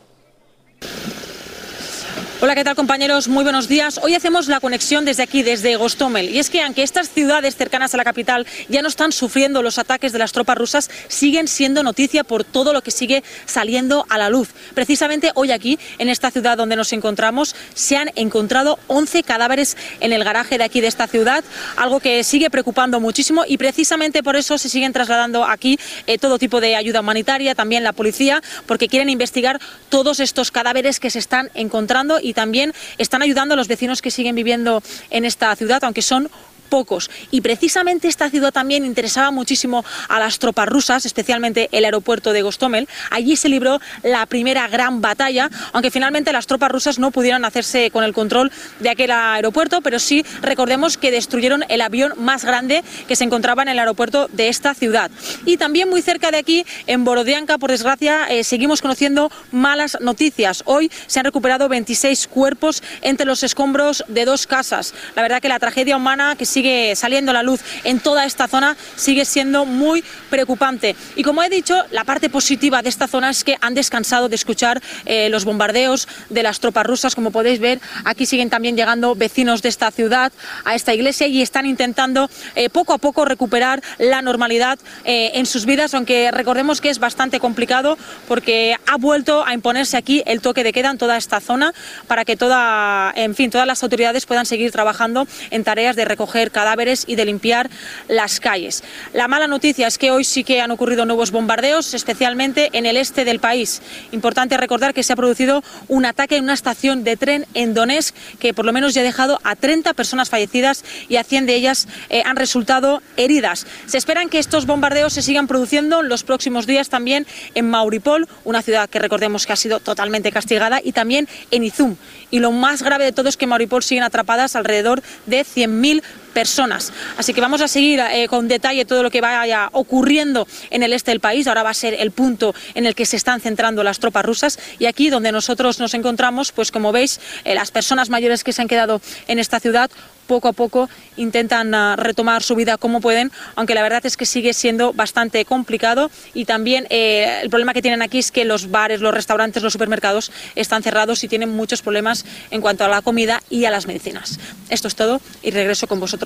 Hola, 2.41 2.55
¿qué 2.55 2.63
tal 2.63 2.77
compañeros? 2.77 3.27
Muy 3.27 3.43
buenos 3.43 3.67
días. 3.67 3.99
Hoy 4.01 4.15
hacemos 4.15 4.47
la 4.47 4.61
conexión 4.61 5.03
desde 5.03 5.23
aquí, 5.23 5.43
desde 5.43 5.75
Gostomel. 5.75 6.29
Y 6.29 6.39
es 6.39 6.49
que 6.49 6.61
aunque 6.61 6.83
estas 6.83 7.09
ciudades 7.09 7.57
cercanas 7.57 7.93
a 7.93 7.97
la 7.97 8.05
capital 8.05 8.47
ya 8.69 8.81
no 8.81 8.87
están 8.87 9.11
sufriendo 9.11 9.61
los 9.61 9.77
ataques 9.77 10.13
de 10.13 10.19
las 10.19 10.31
tropas 10.31 10.57
rusas, 10.57 10.89
siguen 11.09 11.49
siendo 11.49 11.83
noticia 11.83 12.23
por 12.23 12.45
todo 12.45 12.71
lo 12.71 12.81
que 12.81 12.91
sigue 12.91 13.25
saliendo 13.45 14.05
a 14.07 14.17
la 14.17 14.29
luz. 14.29 14.51
Precisamente 14.73 15.33
hoy 15.35 15.51
aquí, 15.51 15.77
en 15.97 16.07
esta 16.07 16.31
ciudad 16.31 16.55
donde 16.55 16.77
nos 16.77 16.93
encontramos, 16.93 17.57
se 17.73 17.97
han 17.97 18.09
encontrado 18.15 18.79
11 18.87 19.23
cadáveres 19.23 19.75
en 19.99 20.13
el 20.13 20.23
garaje 20.23 20.57
de 20.57 20.63
aquí 20.63 20.79
de 20.79 20.87
esta 20.87 21.07
ciudad, 21.07 21.43
algo 21.75 21.99
que 21.99 22.23
sigue 22.23 22.49
preocupando 22.49 23.01
muchísimo 23.01 23.43
y 23.45 23.57
precisamente 23.57 24.23
por 24.23 24.37
eso 24.37 24.57
se 24.57 24.69
siguen 24.69 24.93
trasladando 24.93 25.43
aquí 25.43 25.77
eh, 26.07 26.17
todo 26.17 26.39
tipo 26.39 26.61
de 26.61 26.77
ayuda 26.77 27.01
humanitaria, 27.01 27.53
también 27.53 27.83
la 27.83 27.91
policía, 27.91 28.41
porque 28.65 28.87
quieren 28.87 29.09
investigar 29.09 29.59
todos 29.89 30.21
estos 30.21 30.51
cadáveres 30.51 31.01
que 31.01 31.09
se 31.09 31.19
están 31.19 31.51
encontrando 31.53 32.21
también 32.33 32.73
están 32.97 33.21
ayudando 33.21 33.53
a 33.53 33.57
los 33.57 33.67
vecinos 33.67 34.01
que 34.01 34.11
siguen 34.11 34.35
viviendo 34.35 34.81
en 35.09 35.25
esta 35.25 35.55
ciudad, 35.55 35.83
aunque 35.83 36.01
son 36.01 36.29
pocos. 36.69 37.09
Y 37.31 37.41
precisamente 37.41 38.07
esta 38.07 38.29
ciudad 38.29 38.51
también 38.51 38.85
interesaba 38.85 39.31
muchísimo 39.31 39.83
a 40.07 40.19
las 40.19 40.39
tropas 40.39 40.69
rusas, 40.69 41.05
especialmente 41.05 41.69
el 41.71 41.85
aeropuerto 41.85 42.31
de 42.33 42.41
Gostomel. 42.41 42.87
Allí 43.09 43.35
se 43.35 43.49
libró 43.49 43.81
la 44.03 44.25
primera 44.25 44.67
gran 44.67 45.01
batalla, 45.01 45.49
aunque 45.73 45.91
finalmente 45.91 46.31
las 46.31 46.47
tropas 46.47 46.71
rusas 46.71 46.99
no 46.99 47.11
pudieron 47.11 47.45
hacerse 47.45 47.91
con 47.91 48.03
el 48.03 48.13
control 48.13 48.51
de 48.79 48.89
aquel 48.89 49.11
aeropuerto, 49.11 49.81
pero 49.81 49.99
sí 49.99 50.25
recordemos 50.41 50.97
que 50.97 51.11
destruyeron 51.11 51.65
el 51.69 51.81
avión 51.81 52.13
más 52.17 52.45
grande 52.45 52.83
que 53.07 53.15
se 53.15 53.23
encontraba 53.23 53.63
en 53.63 53.69
el 53.69 53.79
aeropuerto 53.79 54.29
de 54.31 54.47
esta 54.47 54.73
ciudad. 54.73 55.11
Y 55.45 55.57
también 55.57 55.89
muy 55.89 56.01
cerca 56.01 56.31
de 56.31 56.37
aquí, 56.37 56.65
en 56.87 57.03
Borodianka, 57.03 57.57
por 57.57 57.71
desgracia, 57.71 58.27
eh, 58.27 58.43
seguimos 58.43 58.81
conociendo 58.81 59.31
malas 59.51 59.97
noticias. 60.01 60.63
Hoy 60.65 60.91
se 61.07 61.19
han 61.19 61.25
recuperado 61.25 61.69
26 61.69 62.27
cuerpos 62.27 62.83
entre 63.01 63.25
los 63.25 63.43
escombros 63.43 64.03
de 64.07 64.25
dos 64.25 64.47
casas. 64.47 64.93
La 65.15 65.21
verdad 65.21 65.41
que 65.41 65.49
la 65.49 65.59
tragedia 65.59 65.97
humana 65.97 66.35
que 66.37 66.45
sigue 66.45 66.58
saliendo 66.95 67.31
a 67.31 67.33
la 67.33 67.43
luz 67.43 67.61
en 67.83 67.99
toda 67.99 68.25
esta 68.25 68.47
zona 68.47 68.77
sigue 68.95 69.25
siendo 69.25 69.65
muy 69.65 70.03
preocupante. 70.29 70.95
Y 71.15 71.23
como 71.23 71.43
he 71.43 71.49
dicho, 71.49 71.75
la 71.91 72.03
parte 72.03 72.29
positiva 72.29 72.81
de 72.81 72.89
esta 72.89 73.07
zona 73.07 73.29
es 73.29 73.43
que 73.43 73.57
han 73.61 73.73
descansado 73.73 74.29
de 74.29 74.35
escuchar 74.35 74.81
eh, 75.05 75.29
los 75.29 75.45
bombardeos 75.45 76.07
de 76.29 76.43
las 76.43 76.59
tropas 76.59 76.85
rusas. 76.85 77.15
Como 77.15 77.31
podéis 77.31 77.59
ver, 77.59 77.79
aquí 78.05 78.25
siguen 78.25 78.49
también 78.49 78.75
llegando 78.75 79.15
vecinos 79.15 79.61
de 79.61 79.69
esta 79.69 79.91
ciudad 79.91 80.31
a 80.65 80.75
esta 80.75 80.93
iglesia 80.93 81.27
y 81.27 81.41
están 81.41 81.65
intentando 81.65 82.29
eh, 82.55 82.69
poco 82.69 82.93
a 82.93 82.97
poco 82.97 83.25
recuperar 83.25 83.81
la 83.97 84.21
normalidad 84.21 84.79
eh, 85.05 85.31
en 85.35 85.45
sus 85.45 85.65
vidas, 85.65 85.93
aunque 85.93 86.31
recordemos 86.31 86.81
que 86.81 86.89
es 86.89 86.99
bastante 86.99 87.39
complicado 87.39 87.97
porque 88.27 88.75
ha 88.85 88.97
vuelto 88.97 89.45
a 89.45 89.53
imponerse 89.53 89.97
aquí 89.97 90.23
el 90.25 90.41
toque 90.41 90.63
de 90.63 90.73
queda 90.73 90.91
en 90.91 90.97
toda 90.97 91.17
esta 91.17 91.39
zona 91.39 91.73
para 92.07 92.25
que 92.25 92.35
toda, 92.35 93.11
en 93.15 93.35
fin, 93.35 93.49
todas 93.49 93.67
las 93.67 93.83
autoridades 93.83 94.25
puedan 94.25 94.45
seguir 94.45 94.71
trabajando 94.71 95.27
en 95.51 95.63
tareas 95.63 95.95
de 95.95 96.05
recoger 96.05 96.48
cadáveres 96.49 97.03
y 97.07 97.15
de 97.15 97.25
limpiar 97.25 97.69
las 98.07 98.39
calles. 98.39 98.83
La 99.13 99.27
mala 99.27 99.47
noticia 99.47 99.87
es 99.87 99.97
que 99.97 100.11
hoy 100.11 100.23
sí 100.23 100.43
que 100.43 100.61
han 100.61 100.71
ocurrido 100.71 101.05
nuevos 101.05 101.31
bombardeos, 101.31 101.93
especialmente 101.93 102.69
en 102.73 102.85
el 102.85 102.97
este 102.97 103.25
del 103.25 103.39
país. 103.39 103.81
Importante 104.11 104.57
recordar 104.57 104.93
que 104.93 105.03
se 105.03 105.13
ha 105.13 105.15
producido 105.15 105.63
un 105.87 106.05
ataque 106.05 106.37
en 106.37 106.43
una 106.43 106.53
estación 106.53 107.03
de 107.03 107.17
tren 107.17 107.45
en 107.53 107.73
Donetsk 107.73 108.15
que 108.39 108.53
por 108.53 108.65
lo 108.65 108.73
menos 108.73 108.93
ya 108.93 109.01
ha 109.01 109.03
dejado 109.03 109.39
a 109.43 109.55
30 109.55 109.93
personas 109.93 110.29
fallecidas 110.29 110.83
y 111.07 111.17
a 111.17 111.23
100 111.23 111.45
de 111.45 111.55
ellas 111.55 111.87
eh, 112.09 112.23
han 112.25 112.35
resultado 112.35 113.01
heridas. 113.17 113.65
Se 113.85 113.97
esperan 113.97 114.29
que 114.29 114.39
estos 114.39 114.65
bombardeos 114.65 115.13
se 115.13 115.21
sigan 115.21 115.47
produciendo 115.47 116.01
en 116.01 116.09
los 116.09 116.23
próximos 116.23 116.65
días 116.65 116.89
también 116.89 117.25
en 117.55 117.69
Mauripol, 117.69 118.27
una 118.43 118.61
ciudad 118.61 118.89
que 118.89 118.99
recordemos 118.99 119.45
que 119.45 119.53
ha 119.53 119.55
sido 119.55 119.79
totalmente 119.79 120.31
castigada, 120.31 120.79
y 120.83 120.91
también 120.91 121.27
en 121.51 121.63
Izum. 121.63 121.95
Y 122.31 122.39
lo 122.39 122.51
más 122.51 122.83
grave 122.83 123.05
de 123.05 123.11
todo 123.11 123.29
es 123.29 123.37
que 123.37 123.45
en 123.45 123.49
Mauripol 123.49 123.83
siguen 123.83 124.03
atrapadas 124.03 124.55
alrededor 124.55 125.01
de 125.25 125.41
100.000 125.41 126.03
personas. 126.33 126.91
Así 127.17 127.33
que 127.33 127.41
vamos 127.41 127.61
a 127.61 127.67
seguir 127.67 127.99
eh, 127.99 128.27
con 128.27 128.47
detalle 128.47 128.85
todo 128.85 129.03
lo 129.03 129.11
que 129.11 129.21
vaya 129.21 129.69
ocurriendo 129.73 130.47
en 130.69 130.83
el 130.83 130.93
este 130.93 131.11
del 131.11 131.19
país. 131.19 131.47
Ahora 131.47 131.63
va 131.63 131.71
a 131.71 131.73
ser 131.73 131.93
el 131.93 132.11
punto 132.11 132.53
en 132.73 132.85
el 132.85 132.95
que 132.95 133.05
se 133.05 133.17
están 133.17 133.41
centrando 133.41 133.83
las 133.83 133.99
tropas 133.99 134.25
rusas 134.25 134.59
y 134.79 134.85
aquí 134.85 135.09
donde 135.09 135.31
nosotros 135.31 135.79
nos 135.79 135.93
encontramos, 135.93 136.51
pues 136.51 136.71
como 136.71 136.91
veis, 136.91 137.19
eh, 137.43 137.55
las 137.55 137.71
personas 137.71 138.09
mayores 138.09 138.43
que 138.43 138.53
se 138.53 138.61
han 138.61 138.67
quedado 138.67 139.01
en 139.27 139.39
esta 139.39 139.59
ciudad 139.59 139.89
poco 140.29 140.47
a 140.47 140.53
poco 140.53 140.89
intentan 141.17 141.73
uh, 141.73 141.95
retomar 141.95 142.43
su 142.43 142.53
vida 142.53 142.77
como 142.77 143.01
pueden, 143.01 143.31
aunque 143.55 143.73
la 143.73 143.81
verdad 143.81 144.05
es 144.05 144.15
que 144.15 144.27
sigue 144.27 144.53
siendo 144.53 144.93
bastante 144.93 145.43
complicado 145.43 146.11
y 146.35 146.45
también 146.45 146.85
eh, 146.91 147.39
el 147.41 147.49
problema 147.49 147.73
que 147.73 147.81
tienen 147.81 148.03
aquí 148.03 148.19
es 148.19 148.31
que 148.31 148.45
los 148.45 148.69
bares, 148.69 149.01
los 149.01 149.11
restaurantes, 149.11 149.63
los 149.63 149.73
supermercados 149.73 150.31
están 150.53 150.83
cerrados 150.83 151.23
y 151.23 151.27
tienen 151.27 151.49
muchos 151.49 151.81
problemas 151.81 152.25
en 152.51 152.61
cuanto 152.61 152.85
a 152.85 152.87
la 152.87 153.01
comida 153.01 153.41
y 153.49 153.65
a 153.65 153.71
las 153.71 153.87
medicinas. 153.87 154.39
Esto 154.69 154.87
es 154.87 154.95
todo 154.95 155.19
y 155.41 155.49
regreso 155.49 155.87
con 155.87 155.99
vosotros 155.99 156.18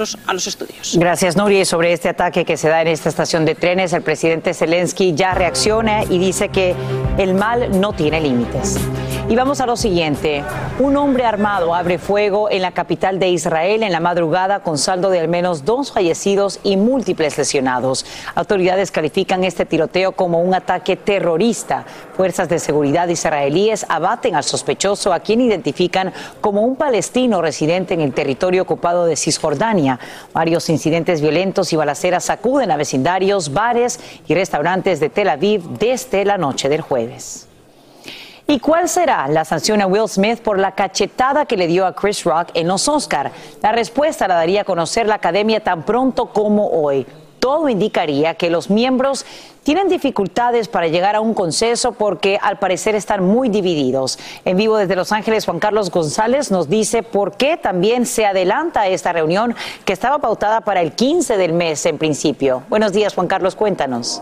Gracias, 0.96 1.38
Nuri. 1.38 1.66
Sobre 1.66 1.94
este 1.94 2.10
ataque 2.10 2.46
que 2.46 2.58
se 2.58 2.70
da 2.70 2.82
en 2.82 2.88
esta 2.88 3.10
estación 3.10 3.46
de 3.46 3.56
trenes, 3.56 3.94
el 3.94 4.02
presidente 4.02 4.54
Zelensky 4.54 5.14
ya 5.14 5.34
reacciona 5.34 6.04
y 6.04 6.18
dice 6.18 6.50
que 6.50 6.76
el 7.18 7.34
mal 7.34 7.80
no 7.80 7.94
tiene 7.94 8.20
límites. 8.20 8.78
Y 9.30 9.36
vamos 9.36 9.62
a 9.62 9.66
lo 9.66 9.78
siguiente. 9.78 10.44
Un 10.80 10.98
hombre 10.98 11.26
armado 11.26 11.74
abre 11.74 11.98
fuego 11.98 12.52
en 12.52 12.62
la 12.62 12.72
capital 12.72 13.20
de 13.20 13.30
Israel 13.30 13.82
en 13.82 13.92
la 13.92 14.00
madrugada 14.00 14.60
con 14.60 14.78
saldo 14.78 15.10
de 15.10 15.20
al 15.20 15.28
menos 15.28 15.66
dos 15.66 15.92
fallecidos 15.92 16.60
y 16.62 16.78
múltiples 16.78 17.38
lesionados. 17.38 18.06
Autoridades 18.36 18.92
califican 18.92 19.44
este 19.44 19.66
tiroteo 19.66 20.12
como 20.12 20.42
un 20.42 20.54
ataque 20.54 20.98
terrorista. 20.98 21.86
Fuerzas 22.16 22.50
de 22.50 22.60
seguridad 22.60 23.08
israelíes 23.08 23.86
abaten 23.88 24.36
al 24.36 24.44
sospechoso 24.44 25.14
a 25.14 25.22
quien 25.22 25.42
identifican 25.42 26.14
como 26.42 26.62
un 26.62 26.76
palestino 26.76 27.42
residente 27.42 27.94
en 27.94 28.02
el 28.02 28.14
territorio 28.14 28.64
ocupado 28.64 29.06
de 29.06 29.16
Cisjordania. 29.16 30.00
Varios 30.34 30.70
incidentes 30.70 31.22
violentos 31.22 31.72
y 31.72 31.76
balaceras 31.76 32.26
sacuden 32.26 32.72
a 32.72 32.78
vecindarios, 32.78 33.54
bares 33.54 34.00
y 34.28 34.34
restaurantes 34.36 35.00
de 35.00 35.10
Tel 35.10 35.30
Aviv 35.30 35.64
desde 35.80 36.26
la 36.26 36.38
noche 36.38 36.68
del 36.68 36.82
jueves. 36.82 37.48
¿Y 38.46 38.60
cuál 38.60 38.90
será 38.90 39.28
la 39.30 39.46
sanción 39.46 39.82
a 39.82 39.88
Will 39.88 40.10
Smith 40.10 40.42
por 40.42 40.60
la 40.60 40.74
cachetada 40.74 41.46
que 41.46 41.56
le 41.56 41.66
dio 41.66 41.86
a 41.86 41.96
Chris 41.96 42.26
Rock 42.26 42.50
en 42.54 42.68
los 42.68 42.90
Oscar? 42.90 43.32
La 43.62 43.72
respuesta 43.72 44.28
la 44.28 44.36
daría 44.36 44.62
a 44.62 44.66
conocer 44.66 45.08
la 45.08 45.16
academia 45.16 45.64
tan 45.64 45.84
pronto 45.84 46.26
como 46.26 46.68
hoy. 46.68 47.08
Todo 47.40 47.70
indicaría 47.70 48.36
que 48.36 48.50
los 48.50 48.70
miembros 48.70 49.26
tienen 49.64 49.88
dificultades 49.88 50.68
para 50.68 50.88
llegar 50.88 51.16
a 51.16 51.22
un 51.22 51.34
consenso 51.34 51.94
porque 51.94 52.38
al 52.42 52.60
parecer 52.60 52.96
están 52.96 53.24
muy 53.24 53.48
divididos. 53.48 54.20
En 54.44 54.58
vivo 54.58 54.76
desde 54.76 54.98
Los 54.98 55.14
Ángeles, 55.14 55.46
Juan 55.46 55.60
Carlos 55.60 55.90
González 55.90 56.52
nos 56.52 56.70
dice 56.70 57.02
por 57.02 57.38
qué 57.38 57.56
también 57.56 58.06
se 58.06 58.26
adelanta 58.26 58.88
esta 58.88 59.14
reunión 59.14 59.56
que 59.86 59.94
estaba 59.94 60.20
pautada 60.20 60.62
para 60.62 60.82
el 60.82 60.92
15 60.92 61.38
del 61.38 61.54
mes 61.54 61.86
en 61.86 61.98
principio. 61.98 62.64
Buenos 62.68 62.92
días, 62.92 63.14
Juan 63.14 63.28
Carlos, 63.28 63.56
cuéntanos. 63.56 64.22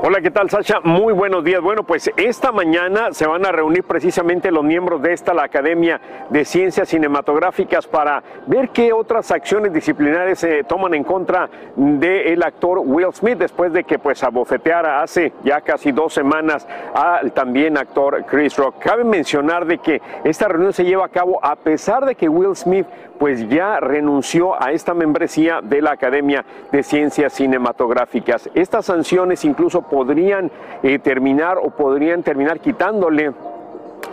Hola, 0.00 0.20
¿qué 0.20 0.30
tal, 0.30 0.48
Sasha? 0.48 0.78
Muy 0.84 1.12
buenos 1.12 1.42
días. 1.42 1.60
Bueno, 1.60 1.82
pues 1.82 2.08
esta 2.16 2.52
mañana 2.52 3.08
se 3.10 3.26
van 3.26 3.44
a 3.44 3.50
reunir 3.50 3.82
precisamente 3.82 4.52
los 4.52 4.62
miembros 4.62 5.02
de 5.02 5.12
esta, 5.12 5.34
la 5.34 5.42
Academia 5.42 6.00
de 6.30 6.44
Ciencias 6.44 6.90
Cinematográficas, 6.90 7.88
para 7.88 8.22
ver 8.46 8.68
qué 8.68 8.92
otras 8.92 9.32
acciones 9.32 9.72
disciplinares 9.72 10.38
se 10.38 10.62
toman 10.62 10.94
en 10.94 11.02
contra 11.02 11.50
del 11.74 12.40
actor 12.44 12.78
Will 12.78 13.12
Smith, 13.12 13.38
después 13.38 13.72
de 13.72 13.82
que 13.82 13.98
pues 13.98 14.22
abofeteara 14.22 15.02
hace 15.02 15.32
ya 15.42 15.62
casi 15.62 15.90
dos 15.90 16.14
semanas 16.14 16.68
al 16.94 17.32
también 17.32 17.76
actor 17.76 18.24
Chris 18.24 18.56
Rock. 18.56 18.76
Cabe 18.78 19.02
mencionar 19.02 19.66
de 19.66 19.78
que 19.78 20.00
esta 20.22 20.46
reunión 20.46 20.72
se 20.72 20.84
lleva 20.84 21.06
a 21.06 21.08
cabo 21.08 21.44
a 21.44 21.56
pesar 21.56 22.04
de 22.04 22.14
que 22.14 22.28
Will 22.28 22.54
Smith 22.54 22.86
pues 23.18 23.48
ya 23.48 23.80
renunció 23.80 24.60
a 24.62 24.72
esta 24.72 24.94
membresía 24.94 25.60
de 25.62 25.82
la 25.82 25.92
Academia 25.92 26.44
de 26.70 26.82
Ciencias 26.82 27.32
Cinematográficas. 27.32 28.48
Estas 28.54 28.86
sanciones 28.86 29.44
incluso 29.44 29.82
podrían 29.82 30.50
eh, 30.82 30.98
terminar 30.98 31.58
o 31.58 31.70
podrían 31.70 32.22
terminar 32.22 32.60
quitándole 32.60 33.32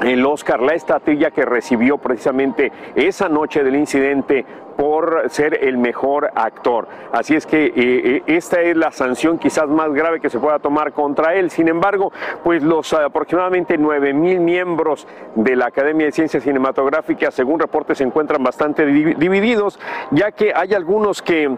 el 0.04 0.26
Oscar, 0.26 0.62
la 0.62 0.74
estatuilla 0.74 1.32
que 1.32 1.46
recibió 1.46 1.98
precisamente 1.98 2.72
esa 2.96 3.30
noche 3.30 3.64
del 3.64 3.76
incidente 3.76 4.46
por 4.76 5.30
ser 5.30 5.64
el 5.64 5.78
mejor 5.78 6.32
actor. 6.36 6.88
Así 7.12 7.36
es 7.36 7.46
que 7.46 7.66
eh, 7.66 7.74
eh, 7.76 8.24
esta 8.28 8.62
es 8.62 8.76
la 8.76 8.92
sanción 8.92 9.38
quizás 9.38 9.68
más 9.68 9.94
grave 9.94 10.20
que 10.20 10.30
se 10.30 10.40
pueda 10.40 10.60
tomar 10.60 10.92
contra 10.92 11.36
él. 11.36 11.50
Sin 11.50 11.68
embargo, 11.68 12.12
pues 12.44 12.62
los 12.62 12.92
aproximadamente 12.94 13.78
9 13.78 14.14
mil 14.14 14.40
miembros 14.40 15.08
de 15.36 15.56
la 15.56 15.68
Academia 15.68 16.08
de 16.08 16.12
Ciencias 16.12 16.44
Cinematográficas, 16.44 17.34
según 17.34 17.60
reportes, 17.60 17.98
se 17.98 18.04
encuentran 18.04 18.44
bastante 18.44 18.86
divididos, 18.86 19.80
ya 20.12 20.32
que 20.32 20.54
hay 20.54 20.74
algunos 20.74 21.22
que 21.22 21.56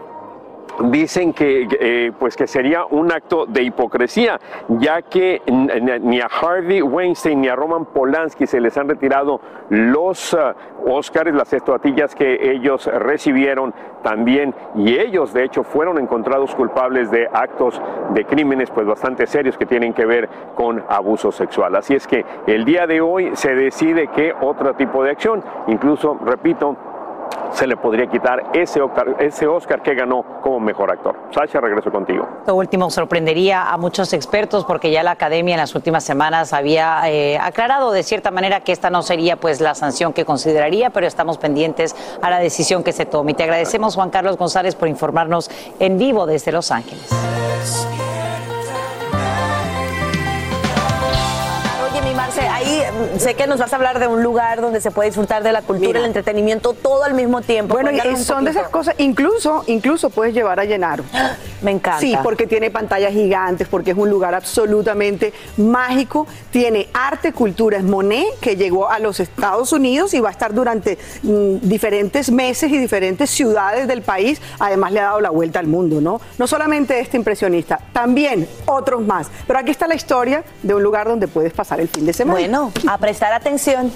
dicen 0.84 1.32
que, 1.32 1.66
eh, 1.80 2.12
pues 2.18 2.36
que 2.36 2.46
sería 2.46 2.84
un 2.84 3.12
acto 3.12 3.46
de 3.46 3.62
hipocresía, 3.62 4.38
ya 4.68 5.02
que 5.02 5.42
ni 6.00 6.20
a 6.20 6.26
Harvey 6.26 6.82
Weinstein 6.82 7.40
ni 7.40 7.48
a 7.48 7.56
Roman 7.56 7.86
Polanski 7.86 8.46
se 8.46 8.60
les 8.60 8.76
han 8.78 8.88
retirado 8.88 9.40
los 9.70 10.32
uh, 10.34 10.54
Oscars, 10.86 11.34
las 11.34 11.52
estatuillas 11.52 12.14
que 12.14 12.52
ellos 12.52 12.86
recibieron 12.86 13.74
también, 14.02 14.54
y 14.76 14.96
ellos 14.98 15.32
de 15.32 15.44
hecho 15.44 15.64
fueron 15.64 15.98
encontrados 15.98 16.54
culpables 16.54 17.10
de 17.10 17.28
actos 17.32 17.80
de 18.14 18.24
crímenes 18.24 18.70
pues 18.70 18.86
bastante 18.86 19.26
serios 19.26 19.58
que 19.58 19.66
tienen 19.66 19.92
que 19.92 20.06
ver 20.06 20.28
con 20.54 20.84
abuso 20.88 21.32
sexual. 21.32 21.74
Así 21.76 21.94
es 21.94 22.06
que 22.06 22.24
el 22.46 22.64
día 22.64 22.86
de 22.86 23.00
hoy 23.00 23.30
se 23.34 23.54
decide 23.54 24.08
qué 24.14 24.32
otro 24.40 24.74
tipo 24.74 25.02
de 25.02 25.10
acción, 25.10 25.42
incluso, 25.66 26.18
repito, 26.24 26.76
se 27.52 27.66
le 27.66 27.76
podría 27.76 28.06
quitar 28.06 28.50
ese 28.54 28.80
Oscar, 28.80 29.16
ese 29.18 29.46
Oscar 29.46 29.82
que 29.82 29.94
ganó 29.94 30.24
como 30.42 30.60
mejor 30.60 30.90
actor. 30.90 31.16
Sasha, 31.30 31.60
regreso 31.60 31.90
contigo. 31.90 32.28
Esto 32.40 32.54
último 32.54 32.90
sorprendería 32.90 33.70
a 33.70 33.76
muchos 33.76 34.12
expertos 34.12 34.64
porque 34.64 34.90
ya 34.90 35.02
la 35.02 35.12
academia 35.12 35.54
en 35.54 35.60
las 35.60 35.74
últimas 35.74 36.04
semanas 36.04 36.52
había 36.52 37.00
eh, 37.10 37.38
aclarado 37.38 37.92
de 37.92 38.02
cierta 38.02 38.30
manera 38.30 38.60
que 38.60 38.72
esta 38.72 38.90
no 38.90 39.02
sería 39.02 39.36
pues 39.36 39.60
la 39.60 39.74
sanción 39.74 40.12
que 40.12 40.24
consideraría, 40.24 40.90
pero 40.90 41.06
estamos 41.06 41.38
pendientes 41.38 41.96
a 42.22 42.30
la 42.30 42.38
decisión 42.38 42.84
que 42.84 42.92
se 42.92 43.06
tome. 43.06 43.32
Y 43.32 43.34
te 43.34 43.44
agradecemos, 43.44 43.94
Juan 43.94 44.10
Carlos 44.10 44.36
González, 44.36 44.74
por 44.74 44.88
informarnos 44.88 45.50
en 45.78 45.98
vivo 45.98 46.26
desde 46.26 46.52
Los 46.52 46.70
Ángeles. 46.70 47.08
Sé 53.18 53.34
que 53.34 53.46
nos 53.46 53.58
vas 53.58 53.72
a 53.72 53.76
hablar 53.76 53.98
de 53.98 54.06
un 54.06 54.22
lugar 54.22 54.60
donde 54.60 54.80
se 54.80 54.90
puede 54.90 55.08
disfrutar 55.08 55.42
de 55.42 55.52
la 55.52 55.62
cultura, 55.62 55.98
el 55.98 56.06
entretenimiento, 56.06 56.72
todo 56.72 57.04
al 57.04 57.14
mismo 57.14 57.40
tiempo. 57.42 57.74
Bueno, 57.74 57.90
y 57.90 58.16
son 58.16 58.44
de 58.44 58.50
esas 58.50 58.68
cosas, 58.68 58.94
incluso, 58.98 59.64
incluso 59.66 60.10
puedes 60.10 60.34
llevar 60.34 60.60
a 60.60 60.64
llenar. 60.64 61.02
Me 61.62 61.72
encanta. 61.72 62.00
Sí, 62.00 62.16
porque 62.22 62.46
tiene 62.46 62.70
pantallas 62.70 63.12
gigantes, 63.12 63.66
porque 63.66 63.90
es 63.90 63.96
un 63.96 64.08
lugar 64.08 64.34
absolutamente 64.34 65.32
mágico. 65.56 66.26
Tiene 66.52 66.88
arte, 66.94 67.32
cultura. 67.32 67.78
Es 67.78 67.84
Monet, 67.84 68.38
que 68.40 68.56
llegó 68.56 68.88
a 68.88 69.00
los 69.00 69.18
Estados 69.18 69.72
Unidos 69.72 70.14
y 70.14 70.20
va 70.20 70.28
a 70.28 70.32
estar 70.32 70.54
durante 70.54 70.98
mm, 71.22 71.56
diferentes 71.62 72.30
meses 72.30 72.70
y 72.70 72.78
diferentes 72.78 73.30
ciudades 73.30 73.88
del 73.88 74.02
país. 74.02 74.40
Además, 74.60 74.92
le 74.92 75.00
ha 75.00 75.04
dado 75.04 75.20
la 75.20 75.30
vuelta 75.30 75.58
al 75.58 75.66
mundo, 75.66 76.00
¿no? 76.00 76.20
No 76.38 76.46
solamente 76.46 77.00
este 77.00 77.16
impresionista, 77.16 77.80
también 77.92 78.48
otros 78.66 79.02
más. 79.04 79.28
Pero 79.46 79.58
aquí 79.58 79.72
está 79.72 79.88
la 79.88 79.96
historia 79.96 80.44
de 80.62 80.74
un 80.74 80.82
lugar 80.82 81.08
donde 81.08 81.26
puedes 81.26 81.52
pasar 81.52 81.80
el 81.80 81.88
fin 81.88 82.06
de 82.06 82.12
semana. 82.12 82.38
Bueno, 82.38 82.72
a 82.88 82.96
prestar 82.96 83.34
atención. 83.34 83.92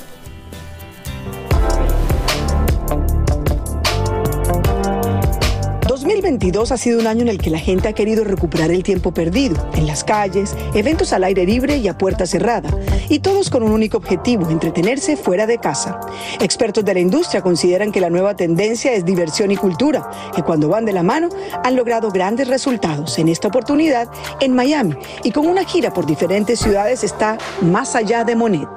2022 5.88 6.72
ha 6.72 6.76
sido 6.76 7.00
un 7.00 7.06
año 7.06 7.22
en 7.22 7.28
el 7.28 7.38
que 7.38 7.50
la 7.50 7.58
gente 7.58 7.88
ha 7.88 7.92
querido 7.92 8.24
recuperar 8.24 8.70
el 8.70 8.82
tiempo 8.82 9.12
perdido, 9.12 9.56
en 9.74 9.86
las 9.86 10.04
calles, 10.04 10.56
eventos 10.74 11.12
al 11.12 11.24
aire 11.24 11.44
libre 11.44 11.76
y 11.76 11.88
a 11.88 11.98
puerta 11.98 12.24
cerrada, 12.26 12.70
y 13.08 13.18
todos 13.18 13.50
con 13.50 13.62
un 13.62 13.72
único 13.72 13.98
objetivo, 13.98 14.48
entretenerse 14.48 15.16
fuera 15.16 15.46
de 15.46 15.58
casa. 15.58 16.00
Expertos 16.40 16.84
de 16.84 16.94
la 16.94 17.00
industria 17.00 17.42
consideran 17.42 17.92
que 17.92 18.00
la 18.00 18.10
nueva 18.10 18.34
tendencia 18.36 18.92
es 18.92 19.04
diversión 19.04 19.50
y 19.50 19.56
cultura, 19.56 20.08
que 20.34 20.42
cuando 20.42 20.68
van 20.68 20.84
de 20.84 20.92
la 20.92 21.02
mano 21.02 21.28
han 21.64 21.76
logrado 21.76 22.10
grandes 22.10 22.48
resultados. 22.48 23.18
En 23.18 23.28
esta 23.28 23.48
oportunidad, 23.48 24.08
en 24.40 24.54
Miami, 24.54 24.94
y 25.24 25.32
con 25.32 25.46
una 25.46 25.64
gira 25.64 25.92
por 25.92 26.06
diferentes 26.06 26.60
ciudades 26.60 27.04
está 27.04 27.38
más 27.60 27.96
allá 27.96 28.24
de 28.24 28.36
Monet. 28.36 28.68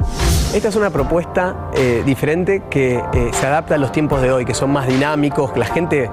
Esta 0.54 0.70
es 0.70 0.76
una 0.76 0.90
propuesta 0.90 1.70
eh, 1.76 2.02
diferente 2.06 2.64
que 2.70 2.96
eh, 2.96 3.32
se 3.34 3.46
adapta 3.46 3.76
a 3.76 3.78
los 3.78 3.92
tiempos 3.92 4.22
de 4.22 4.32
hoy, 4.32 4.46
que 4.46 4.54
son 4.54 4.72
más 4.72 4.88
dinámicos, 4.88 5.52
que 5.52 5.60
la 5.60 5.66
gente 5.66 6.10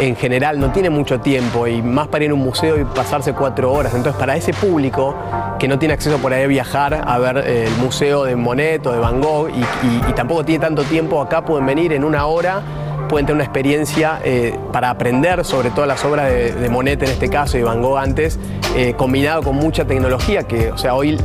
en 0.00 0.16
general 0.16 0.58
no 0.58 0.72
tiene 0.72 0.88
mucho 0.88 1.20
tiempo 1.20 1.66
y 1.66 1.82
más 1.82 2.08
para 2.08 2.24
ir 2.24 2.30
a 2.30 2.34
un 2.34 2.40
museo 2.40 2.80
y 2.80 2.84
pasarse 2.84 3.34
cuatro 3.34 3.70
horas. 3.70 3.92
Entonces, 3.94 4.18
para 4.18 4.34
ese 4.34 4.54
público 4.54 5.14
que 5.58 5.68
no 5.68 5.78
tiene 5.78 5.92
acceso 5.92 6.16
por 6.18 6.32
ahí 6.32 6.44
a 6.44 6.46
viajar 6.46 7.04
a 7.06 7.18
ver 7.18 7.38
eh, 7.46 7.66
el 7.66 7.84
museo 7.84 8.24
de 8.24 8.34
Monet 8.34 8.86
o 8.86 8.92
de 8.92 8.98
Van 8.98 9.20
Gogh 9.20 9.50
y, 9.50 10.12
tampoco 10.14 10.44
tiene 10.44 10.64
tanto 10.64 10.82
tiempo, 10.84 11.20
acá 11.20 11.44
pueden 11.44 11.66
venir 11.66 11.92
en 11.92 12.04
una 12.04 12.26
hora 12.26 12.62
pueden 13.08 13.26
tener 13.26 13.36
una 13.36 13.44
experiencia 13.44 14.20
eh, 14.22 14.56
para 14.72 14.88
aprender 14.88 15.44
sobre 15.44 15.70
todas 15.70 15.88
las 15.88 16.04
obras 16.04 16.30
de, 16.32 16.68
Monet 16.70 17.02
en 17.02 17.10
este 17.10 17.28
caso 17.28 17.58
y 17.58 17.62
Van 17.62 17.82
Gogh 17.82 17.98
antes, 17.98 18.38
eh, 18.76 18.94
combinado 18.96 19.42
con 19.42 19.56
mucha 19.56 19.84
tecnología, 19.84 20.44
que 20.44 20.70
o 20.70 20.78
sea, 20.78 20.94
hoy 20.94 21.18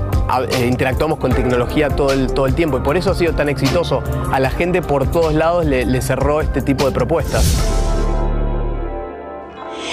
interactuamos 0.63 1.19
con 1.19 1.31
tecnología 1.31 1.89
todo 1.89 2.11
el, 2.11 2.33
todo 2.33 2.47
el 2.47 2.55
tiempo 2.55 2.77
y 2.77 2.81
por 2.81 2.97
eso 2.97 3.11
ha 3.11 3.15
sido 3.15 3.33
tan 3.33 3.49
exitoso. 3.49 4.01
A 4.31 4.39
la 4.39 4.49
gente 4.49 4.81
por 4.81 5.05
todos 5.11 5.35
lados 5.35 5.65
le 5.65 6.01
cerró 6.01 6.41
este 6.41 6.63
tipo 6.63 6.85
de 6.85 6.91
propuestas. 6.91 7.84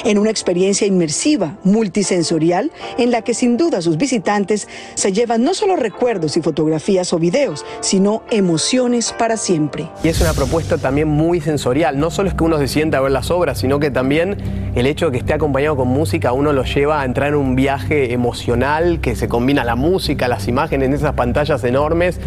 En 0.04 0.18
una 0.18 0.30
experiencia 0.30 0.86
inmersiva, 0.86 1.56
multisensorial, 1.64 2.70
en 2.98 3.10
la 3.10 3.22
que 3.22 3.34
sin 3.34 3.56
duda 3.56 3.82
sus 3.82 3.96
visitantes 3.96 4.68
se 4.94 5.12
llevan 5.12 5.44
no 5.44 5.54
solo 5.54 5.76
recuerdos 5.76 6.36
y 6.36 6.42
fotografías 6.42 7.12
o 7.12 7.18
videos, 7.18 7.64
sino 7.80 8.22
emociones 8.30 9.14
para 9.18 9.36
siempre. 9.36 9.88
Y 10.02 10.08
es 10.08 10.20
una 10.20 10.32
propuesta 10.32 10.78
también 10.78 11.08
muy 11.08 11.40
sensorial. 11.40 11.98
No 11.98 12.10
solo 12.10 12.28
es 12.28 12.34
que 12.34 12.44
uno 12.44 12.58
se 12.58 12.68
sienta 12.68 12.98
a 12.98 13.00
ver 13.00 13.12
las 13.12 13.30
obras, 13.30 13.58
sino 13.58 13.78
que 13.78 13.90
también 13.90 14.36
el 14.74 14.86
hecho 14.86 15.06
de 15.06 15.12
que 15.12 15.18
esté 15.18 15.34
acompañado 15.34 15.76
con 15.76 15.88
música 15.88 16.32
uno 16.32 16.52
lo 16.52 16.64
lleva 16.64 17.02
a 17.02 17.04
entrar 17.04 17.28
en 17.28 17.34
un 17.34 17.54
viaje 17.54 18.12
emocional 18.12 19.00
que 19.00 19.16
se 19.16 19.28
combina 19.28 19.64
la 19.64 19.76
música, 19.76 20.28
las 20.28 20.48
imágenes 20.48 20.88
en 20.88 20.94
esas 20.94 21.14
pantallas 21.14 21.62
enormes 21.64 22.18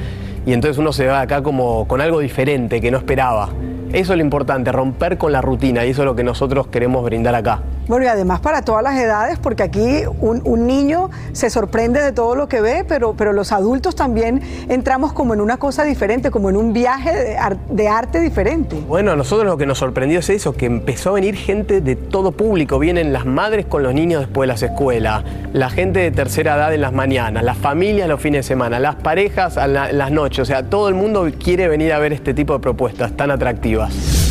y 0.46 0.54
entonces 0.54 0.78
uno 0.78 0.94
se 0.94 1.08
va 1.08 1.22
acá 1.22 1.42
como 1.42 1.88
con 1.88 2.02
algo 2.02 2.20
diferente 2.20 2.82
que 2.82 2.92
no 2.92 2.98
esperaba. 2.98 3.50
Eso 3.96 4.12
es 4.12 4.18
lo 4.18 4.26
importante, 4.26 4.74
romper 4.74 5.18
con 5.18 5.32
la 5.32 5.40
rutina 5.40 5.86
y 5.86 5.92
eso 5.92 6.02
es 6.02 6.06
lo 6.06 6.18
que 6.18 6.24
nosotros 6.26 6.68
queremos 6.68 7.02
brindar 7.06 7.34
acá. 7.34 7.62
Bueno, 7.88 8.06
y 8.06 8.08
además 8.08 8.40
para 8.40 8.64
todas 8.64 8.82
las 8.84 8.98
edades, 8.98 9.38
porque 9.38 9.64
aquí 9.64 10.02
un, 10.20 10.66
niño 10.66 11.10
se 11.34 11.50
sorprende 11.50 12.02
de 12.02 12.12
todo 12.12 12.36
lo 12.36 12.48
que 12.48 12.60
ve, 12.62 12.84
pero, 12.88 13.14
pero 13.14 13.32
los 13.34 13.52
adultos 13.52 13.96
también 13.96 14.42
entramos 14.70 15.14
como 15.14 15.34
en 15.34 15.42
una 15.42 15.58
cosa 15.58 15.84
diferente, 15.84 16.32
como 16.32 16.50
en 16.50 16.58
un 16.58 16.74
viaje 16.74 17.14
de, 17.14 17.38
ar- 17.38 17.60
de 17.70 17.88
arte 17.88 18.20
diferente. 18.22 18.76
Bueno, 18.88 19.12
a 19.12 19.16
nosotros 19.16 19.46
lo 19.46 19.58
que 19.58 19.66
nos 19.66 19.78
sorprendió 19.78 20.20
es 20.20 20.30
eso, 20.30 20.54
que 20.54 20.66
empezó 20.66 21.12
a 21.12 21.14
venir 21.14 21.36
gente 21.36 21.82
de 21.82 21.96
todo 21.96 22.32
público. 22.32 22.80
Vienen 22.80 23.14
las 23.14 23.26
madres 23.26 23.66
con 23.68 23.84
los 23.84 23.94
niños 23.94 24.22
después 24.22 24.48
de 24.48 24.54
las 24.54 24.64
escuelas, 24.64 25.24
la 25.54 25.70
gente 25.70 26.00
de 26.00 26.12
tercera 26.12 26.56
edad 26.56 26.74
en 26.74 26.82
las 26.82 26.94
mañanas, 26.94 27.44
las 27.44 27.58
familias 27.58 28.10
los 28.10 28.20
fines 28.20 28.40
de 28.40 28.44
semana, 28.48 28.80
las 28.80 28.96
parejas 28.96 29.58
en 29.58 29.74
las 29.74 30.12
noches. 30.12 30.40
O 30.40 30.46
sea, 30.46 30.64
todo 30.64 30.90
el 30.90 30.96
mundo 30.96 31.28
quiere 31.42 31.68
venir 31.68 31.94
a 31.94 32.00
ver 32.00 32.14
este 32.14 32.34
tipo 32.34 32.54
de 32.54 32.60
propuestas 32.60 33.16
tan 33.16 33.30
atractivas. 33.30 34.25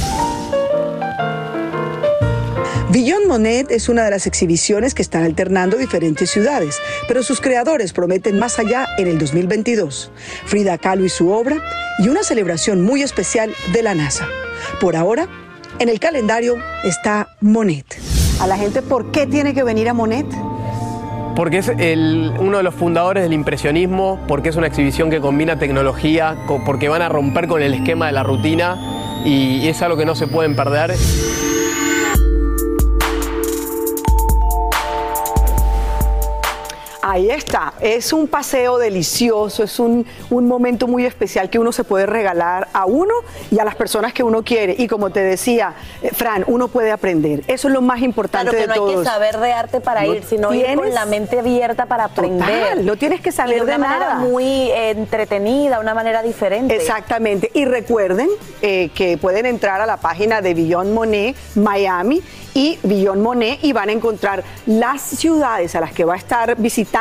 Beyond 2.94 3.26
Monet 3.26 3.72
es 3.72 3.88
una 3.88 4.04
de 4.04 4.12
las 4.12 4.28
exhibiciones 4.28 4.94
que 4.94 5.02
están 5.02 5.24
alternando 5.24 5.76
diferentes 5.76 6.30
ciudades, 6.30 6.78
pero 7.08 7.24
sus 7.24 7.40
creadores 7.40 7.92
prometen 7.92 8.38
más 8.38 8.60
allá 8.60 8.86
en 8.98 9.08
el 9.08 9.18
2022. 9.18 10.12
Frida 10.46 10.78
Kahlo 10.78 11.04
y 11.04 11.08
su 11.08 11.28
obra 11.30 11.56
y 11.98 12.08
una 12.08 12.22
celebración 12.22 12.82
muy 12.82 13.02
especial 13.02 13.52
de 13.72 13.82
la 13.82 13.96
NASA. 13.96 14.28
Por 14.80 14.94
ahora, 14.94 15.26
en 15.80 15.88
el 15.88 15.98
calendario 15.98 16.54
está 16.84 17.30
Monet. 17.40 17.84
A 18.38 18.46
la 18.46 18.56
gente, 18.56 18.80
¿por 18.80 19.10
qué 19.10 19.26
tiene 19.26 19.54
que 19.54 19.64
venir 19.64 19.88
a 19.88 19.92
Monet? 19.92 20.26
Porque 21.34 21.58
es 21.58 21.72
el- 21.76 22.32
uno 22.38 22.58
de 22.58 22.62
los 22.62 22.76
fundadores 22.76 23.24
del 23.24 23.32
impresionismo, 23.32 24.20
porque 24.28 24.50
es 24.50 24.56
una 24.56 24.68
exhibición 24.68 25.10
que 25.10 25.20
combina 25.20 25.58
tecnología, 25.58 26.36
porque 26.64 26.88
van 26.88 27.02
a 27.02 27.08
romper 27.08 27.48
con 27.48 27.60
el 27.60 27.74
esquema 27.74 28.06
de 28.06 28.12
la 28.12 28.22
rutina 28.22 29.22
y 29.24 29.66
es 29.66 29.82
algo 29.82 29.96
que 29.96 30.04
no 30.04 30.14
se 30.14 30.28
pueden 30.28 30.54
perder. 30.54 30.94
Ahí 37.06 37.28
está, 37.28 37.74
es 37.80 38.14
un 38.14 38.28
paseo 38.28 38.78
delicioso, 38.78 39.62
es 39.62 39.78
un, 39.78 40.06
un 40.30 40.48
momento 40.48 40.86
muy 40.88 41.04
especial 41.04 41.50
que 41.50 41.58
uno 41.58 41.70
se 41.70 41.84
puede 41.84 42.06
regalar 42.06 42.68
a 42.72 42.86
uno 42.86 43.12
y 43.50 43.58
a 43.58 43.64
las 43.66 43.74
personas 43.74 44.14
que 44.14 44.22
uno 44.22 44.42
quiere. 44.42 44.74
Y 44.78 44.88
como 44.88 45.10
te 45.10 45.20
decía, 45.20 45.74
eh, 46.02 46.12
Fran, 46.14 46.44
uno 46.46 46.68
puede 46.68 46.90
aprender. 46.92 47.42
Eso 47.46 47.68
es 47.68 47.74
lo 47.74 47.82
más 47.82 48.00
importante 48.00 48.52
Claro 48.52 48.64
que 48.64 48.72
de 48.72 48.78
no 48.80 48.88
hay 48.88 48.96
que 49.04 49.10
saber 49.10 49.36
de 49.36 49.52
arte 49.52 49.80
para 49.82 50.02
No 50.04 50.14
ir, 50.14 50.24
sino 50.24 50.54
ir 50.54 50.64
con 50.64 50.76
tienes- 50.76 50.94
la 50.94 51.04
mente 51.04 51.38
abierta 51.40 51.84
para 51.84 52.04
aprender. 52.04 52.48
Total, 52.70 52.86
no 52.86 52.96
tienes 52.96 53.20
que 53.20 53.32
saber 53.32 53.56
Y 53.56 53.58
de 53.58 53.64
una 53.64 53.72
de 53.74 53.78
manera 53.80 54.00
nada. 54.14 54.18
muy 54.20 54.44
eh, 54.70 54.90
entretenida, 54.92 55.80
una 55.80 55.92
manera 55.92 56.22
diferente. 56.22 56.74
Exactamente. 56.74 57.50
Y 57.52 57.66
recuerden 57.66 58.30
eh, 58.62 58.88
que 58.94 59.18
pueden 59.18 59.44
entrar 59.44 59.82
a 59.82 59.84
la 59.84 59.98
página 59.98 60.40
de 60.40 60.54
Beyond 60.54 60.94
Monet 60.94 61.36
Miami 61.54 62.22
y 62.54 62.78
Beyond 62.82 63.20
Monet 63.20 63.58
y 63.62 63.74
van 63.74 63.90
a 63.90 63.92
encontrar 63.92 64.42
las 64.64 65.02
ciudades 65.02 65.74
a 65.74 65.80
las 65.80 65.92
que 65.92 66.06
va 66.06 66.14
a 66.14 66.16
estar 66.16 66.56
visitando 66.56 66.93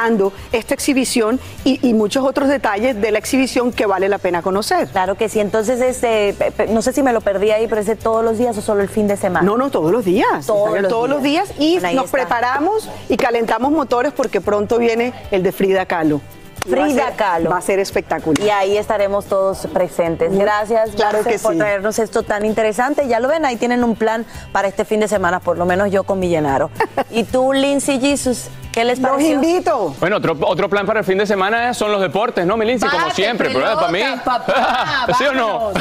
esta 0.51 0.73
exhibición 0.73 1.39
y, 1.63 1.79
y 1.88 1.93
muchos 1.93 2.25
otros 2.25 2.49
detalles 2.49 2.99
de 2.99 3.12
la 3.12 3.19
exhibición 3.19 3.71
que 3.71 3.86
vale 3.86 4.10
la 4.10 4.17
pena 4.17 4.41
conocer. 4.41 4.88
Claro 4.89 5.15
que 5.15 5.29
sí. 5.29 5.39
Entonces, 5.39 5.82
este, 5.82 6.36
no 6.69 6.82
sé 6.82 6.93
si 6.93 7.03
me 7.03 7.13
lo 7.13 7.21
perdí 7.21 7.51
ahí, 7.51 7.67
pero 7.67 7.79
es 7.82 7.88
de 7.88 7.95
todos 7.95 8.23
los 8.25 8.38
días 8.38 8.58
o 8.58 8.62
solo 8.62 8.82
el 8.82 8.89
fin 8.89 9.08
de 9.08 9.17
semana. 9.17 9.45
No, 9.45 9.58
no, 9.58 9.69
todos 9.69 9.91
los 9.91 10.03
días. 10.03 10.45
Todos 10.47 10.82
los 10.82 10.89
todos 10.89 11.10
los 11.10 11.21
días. 11.21 11.49
días 11.58 11.60
y 11.60 11.79
Bueno, 11.79 11.95
nos 12.01 12.06
está. 12.06 12.17
preparamos 12.17 12.89
y 13.10 13.17
calentamos 13.17 13.71
motores 13.71 14.13
porque 14.13 14.41
pronto 14.41 14.77
viene 14.79 15.13
el 15.32 15.43
de 15.43 15.51
Frida 15.51 15.86
Kahlo. 15.86 16.21
Y 16.65 16.71
va 16.71 16.82
a 16.82 16.86
Frida 16.86 17.06
ser- 17.08 17.15
Kahlo. 17.15 17.49
Va 17.49 17.58
a 17.58 17.62
ser 17.62 17.80
espectacular. 17.80 18.41
Y 18.45 18.49
ahí 18.49 18.78
estaremos 18.78 19.26
todos 19.26 19.67
presentes. 19.73 20.32
Gracias, 20.38 20.91
Claro 20.91 21.17
Marce, 21.19 21.30
que 21.32 21.39
por 21.39 21.54
sí. 21.54 21.58
traernos 21.60 21.99
esto 21.99 22.23
tan 22.23 22.45
interesante. 22.45 23.08
Ya 23.08 23.19
lo 23.19 23.28
ven, 23.28 23.45
ahí 23.45 23.56
tienen 23.58 23.84
un 23.84 23.95
plan 23.95 24.26
para 24.52 24.67
este 24.67 24.86
fin 24.86 24.99
de 24.99 25.08
semana, 25.08 25.39
por 25.39 25.58
lo 25.58 25.65
menos 25.65 25.91
yo 25.91 26.04
con 26.04 26.19
Millenaro. 26.19 26.69
y 27.12 27.23
tú, 27.23 27.52
Lindsay 27.54 27.99
Jesus, 27.99 28.47
¿qué 28.71 28.86
les 28.86 28.99
Los 28.99 29.12
pareció? 29.12 29.34
invito. 29.36 29.95
Bueno, 29.99 30.17
otro, 30.17 30.38
otro 30.41 30.69
plan 30.69 30.86
para 30.86 30.99
el 30.99 31.06
fin 31.06 31.17
de 31.17 31.26
semana 31.26 31.73
son 31.73 31.91
los 31.91 32.02
deportes, 32.02 32.45
¿no, 32.45 32.56
Milinci? 32.58 32.88
Como 32.88 33.10
siempre, 33.12 33.49
pero 33.52 33.76
para 33.76 33.88
mí. 33.89 34.02
papá, 34.23 35.08
¿Sí 35.17 35.26
o 35.26 35.34
no? 35.34 35.71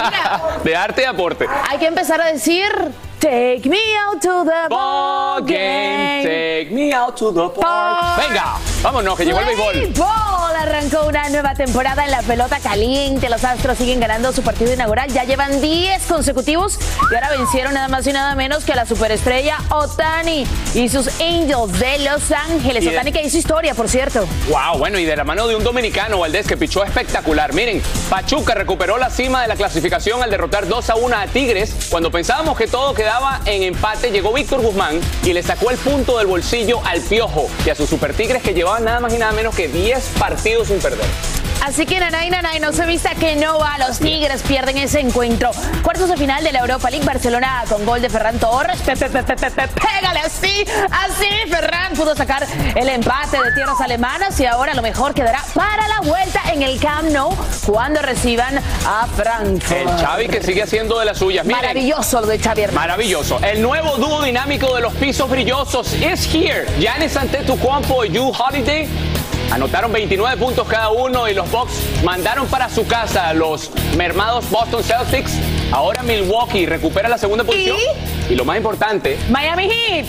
De 0.64 0.74
arte 0.76 1.02
y 1.02 1.04
aporte. 1.04 1.46
Hay 1.70 1.78
que 1.78 1.86
empezar 1.86 2.20
a 2.20 2.26
decir, 2.32 2.70
take 3.18 3.62
me 3.66 3.78
out 4.06 4.20
to 4.20 4.44
the 4.44 4.68
Ball 4.68 5.42
game, 5.44 6.22
take 6.22 6.68
me 6.72 6.92
out 6.94 7.14
to 7.16 7.32
the 7.32 7.60
park. 7.60 8.18
Venga, 8.28 8.54
vámonos, 8.82 9.16
que 9.16 9.24
llegó 9.24 9.40
el 9.40 9.46
béisbol. 9.46 9.92
Arrancó 10.62 11.06
una 11.08 11.28
nueva 11.28 11.54
temporada 11.54 12.04
en 12.04 12.12
la 12.12 12.22
pelota 12.22 12.60
caliente. 12.60 13.28
Los 13.28 13.42
Astros 13.42 13.78
siguen 13.78 13.98
ganando 13.98 14.32
su 14.32 14.42
partido 14.42 14.72
inaugural. 14.72 15.10
Ya 15.12 15.24
llevan 15.24 15.60
10 15.60 16.04
consecutivos 16.04 16.78
y 17.10 17.14
ahora 17.16 17.30
vencieron 17.30 17.74
nada 17.74 17.88
más 17.88 18.06
y 18.06 18.12
nada 18.12 18.36
menos 18.36 18.62
que 18.64 18.72
a 18.72 18.76
la 18.76 18.86
superestrella 18.86 19.58
Otani 19.70 20.46
y 20.74 20.88
sus 20.88 21.08
Angels 21.20 21.80
de 21.80 21.98
Los 22.08 22.30
Ángeles. 22.30 22.84
De- 22.84 22.90
Otani 22.90 23.10
que 23.10 23.22
hizo 23.22 23.38
historia, 23.38 23.74
por 23.74 23.88
cierto. 23.88 24.24
Wow, 24.50 24.78
bueno, 24.78 25.00
y 25.00 25.04
de 25.04 25.16
la 25.16 25.24
mano 25.24 25.48
de 25.48 25.56
un 25.56 25.64
dominicano, 25.64 26.20
Valdés, 26.20 26.46
que 26.46 26.56
pichó 26.56 26.84
espectacular. 26.84 27.52
Miren, 27.54 27.82
Pachuca 28.08 28.54
recuperó 28.54 28.98
la 28.98 29.10
cima 29.10 29.42
de 29.42 29.48
la 29.48 29.56
clasificación 29.56 30.22
al 30.22 30.30
derrotar 30.30 30.68
2 30.68 30.90
a 30.90 30.94
1 30.94 31.16
a 31.16 31.26
Tigres. 31.26 31.74
Cuando 31.90 32.12
pensábamos 32.12 32.56
que 32.56 32.68
todo 32.68 32.94
quedaba 32.94 33.40
en 33.46 33.64
empate, 33.64 34.12
llegó 34.12 34.32
Víctor 34.32 34.60
Guzmán 34.60 35.00
y 35.24 35.32
le 35.32 35.42
sacó 35.42 35.72
el 35.72 35.76
punto 35.78 36.18
del 36.18 36.28
bolsillo 36.28 36.80
al 36.86 37.00
Piojo 37.00 37.48
y 37.66 37.70
a 37.70 37.74
sus 37.74 37.88
Super 37.90 38.14
Tigres 38.14 38.44
que 38.44 38.54
llevaban 38.54 38.84
nada 38.84 39.00
más 39.00 39.12
y 39.12 39.18
nada 39.18 39.32
menos 39.32 39.56
que 39.56 39.66
10 39.66 39.98
partidos 40.20 40.51
sin 40.64 40.78
perder. 40.78 41.06
Así 41.64 41.86
que 41.86 42.00
Nanay 42.00 42.28
Nanay 42.28 42.58
no 42.58 42.72
se 42.72 42.84
vista 42.86 43.14
que 43.14 43.36
no 43.36 43.60
va. 43.60 43.78
Los 43.78 44.00
Tigres 44.00 44.42
pierden 44.42 44.78
ese 44.78 44.98
encuentro. 44.98 45.52
Cuartos 45.82 46.08
de 46.08 46.16
final 46.16 46.42
de 46.42 46.50
la 46.50 46.58
Europa 46.58 46.90
League. 46.90 47.06
Barcelona 47.06 47.62
con 47.68 47.86
gol 47.86 48.02
de 48.02 48.10
Ferran 48.10 48.36
Torres. 48.40 48.80
Pe, 48.82 48.96
pe, 48.96 49.08
pe, 49.08 49.22
pégale 49.22 50.20
así. 50.24 50.64
Así 50.90 51.28
Ferran 51.48 51.92
pudo 51.94 52.16
sacar 52.16 52.44
el 52.74 52.88
empate 52.88 53.40
de 53.40 53.52
tierras 53.52 53.80
alemanas 53.80 54.38
y 54.40 54.46
ahora 54.46 54.74
lo 54.74 54.82
mejor 54.82 55.14
quedará 55.14 55.44
para 55.54 55.86
la 55.86 56.00
vuelta 56.00 56.40
en 56.52 56.62
el 56.62 56.80
Camp 56.80 57.10
Nou 57.12 57.32
cuando 57.64 58.02
reciban 58.02 58.58
a 58.58 59.06
Frankfurt. 59.06 59.88
El 59.88 60.04
Xavi 60.04 60.28
que 60.28 60.42
sigue 60.42 60.64
haciendo 60.64 60.98
de 60.98 61.04
las 61.04 61.18
suyas. 61.18 61.46
Miren, 61.46 61.62
Maravilloso 61.62 62.20
lo 62.22 62.26
de 62.26 62.40
Xavi 62.40 62.62
Hernández. 62.62 62.80
Maravilloso. 62.80 63.38
El 63.38 63.62
nuevo 63.62 63.96
dúo 63.98 64.20
dinámico 64.22 64.74
de 64.74 64.82
los 64.82 64.92
pisos 64.94 65.30
brillosos 65.30 65.92
is 65.94 66.26
here. 66.26 66.66
Giannis 66.80 67.16
Antetokounmpo 67.16 68.04
y 68.04 68.10
Yu 68.10 68.32
Holiday 68.32 68.88
anotaron 69.52 69.92
29 69.92 70.36
puntos 70.38 70.66
cada 70.66 70.90
uno 70.90 71.28
y 71.28 71.34
los 71.34 71.50
Bucks 71.50 71.74
mandaron 72.02 72.46
para 72.46 72.68
su 72.70 72.86
casa 72.86 73.28
a 73.28 73.34
los 73.34 73.70
mermados 73.96 74.48
Boston 74.50 74.82
Celtics. 74.82 75.32
Ahora 75.70 76.02
Milwaukee 76.02 76.66
recupera 76.66 77.08
la 77.08 77.18
segunda 77.18 77.44
posición. 77.44 77.76
Y, 78.28 78.34
lo 78.34 78.44
más 78.44 78.56
importante, 78.56 79.18
Miami 79.28 79.68
Heat. 79.68 80.06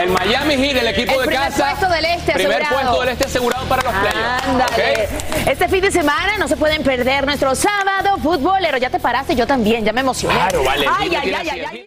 el 0.00 0.08
Miami 0.08 0.54
Heat, 0.56 0.76
el 0.78 0.86
equipo 0.88 1.12
El 1.12 1.20
de 1.20 1.26
primer 1.26 1.48
casa. 1.48 1.70
puesto 1.70 1.88
del 1.94 2.04
este 2.06 2.32
primer 2.32 2.62
asegurado. 2.62 2.86
puesto 2.86 3.00
del 3.00 3.08
este 3.10 3.24
asegurado 3.26 3.64
para 3.66 3.82
los 3.82 3.92
playoffs. 3.92 4.48
Ándale. 4.48 5.08
¿ok? 5.42 5.48
Este 5.48 5.68
fin 5.68 5.80
de 5.82 5.90
semana 5.90 6.38
no 6.38 6.48
se 6.48 6.56
pueden 6.56 6.82
perder 6.82 7.26
nuestro 7.26 7.54
sábado 7.54 8.16
futbolero. 8.22 8.78
Ya 8.78 8.88
te 8.88 9.00
paraste, 9.00 9.34
yo 9.34 9.46
también, 9.46 9.84
ya 9.84 9.92
me 9.92 10.00
emocioné. 10.00 10.34
Claro, 10.34 10.64
vale, 10.64 10.86
Ay, 10.98 11.14
ay, 11.14 11.34
ay, 11.34 11.48
ay. 11.50 11.86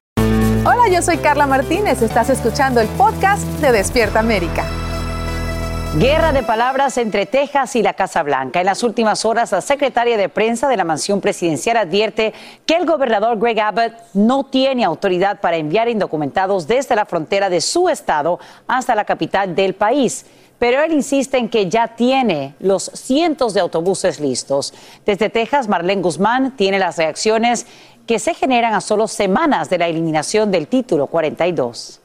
Yo 0.91 1.01
soy 1.01 1.19
Carla 1.19 1.47
Martínez. 1.47 2.01
Estás 2.01 2.29
escuchando 2.29 2.81
el 2.81 2.87
podcast 2.89 3.43
de 3.61 3.71
Despierta 3.71 4.19
América. 4.19 4.65
Guerra 5.97 6.33
de 6.33 6.43
palabras 6.43 6.97
entre 6.97 7.25
Texas 7.25 7.77
y 7.77 7.81
la 7.81 7.93
Casa 7.93 8.23
Blanca. 8.23 8.59
En 8.59 8.65
las 8.65 8.83
últimas 8.83 9.23
horas, 9.23 9.53
la 9.53 9.61
secretaria 9.61 10.17
de 10.17 10.27
prensa 10.27 10.67
de 10.67 10.75
la 10.75 10.83
mansión 10.83 11.21
presidencial 11.21 11.77
advierte 11.77 12.33
que 12.65 12.75
el 12.75 12.85
gobernador 12.85 13.39
Greg 13.39 13.61
Abbott 13.61 13.93
no 14.13 14.43
tiene 14.43 14.83
autoridad 14.83 15.39
para 15.39 15.55
enviar 15.55 15.87
indocumentados 15.87 16.67
desde 16.67 16.97
la 16.97 17.05
frontera 17.05 17.49
de 17.49 17.61
su 17.61 17.87
estado 17.87 18.41
hasta 18.67 18.93
la 18.93 19.05
capital 19.05 19.55
del 19.55 19.75
país. 19.75 20.25
Pero 20.59 20.83
él 20.83 20.91
insiste 20.91 21.39
en 21.39 21.49
que 21.49 21.69
ya 21.69 21.87
tiene 21.87 22.53
los 22.59 22.83
cientos 22.93 23.55
de 23.55 23.61
autobuses 23.61 24.19
listos. 24.19 24.75
Desde 25.07 25.29
Texas, 25.29 25.67
Marlene 25.67 26.03
Guzmán 26.03 26.55
tiene 26.55 26.77
las 26.77 26.97
reacciones 26.97 27.65
que 28.11 28.19
se 28.19 28.33
generan 28.33 28.73
a 28.73 28.81
solo 28.81 29.07
semanas 29.07 29.69
de 29.69 29.77
la 29.77 29.87
eliminación 29.87 30.51
del 30.51 30.67
título 30.67 31.07
42. 31.07 32.00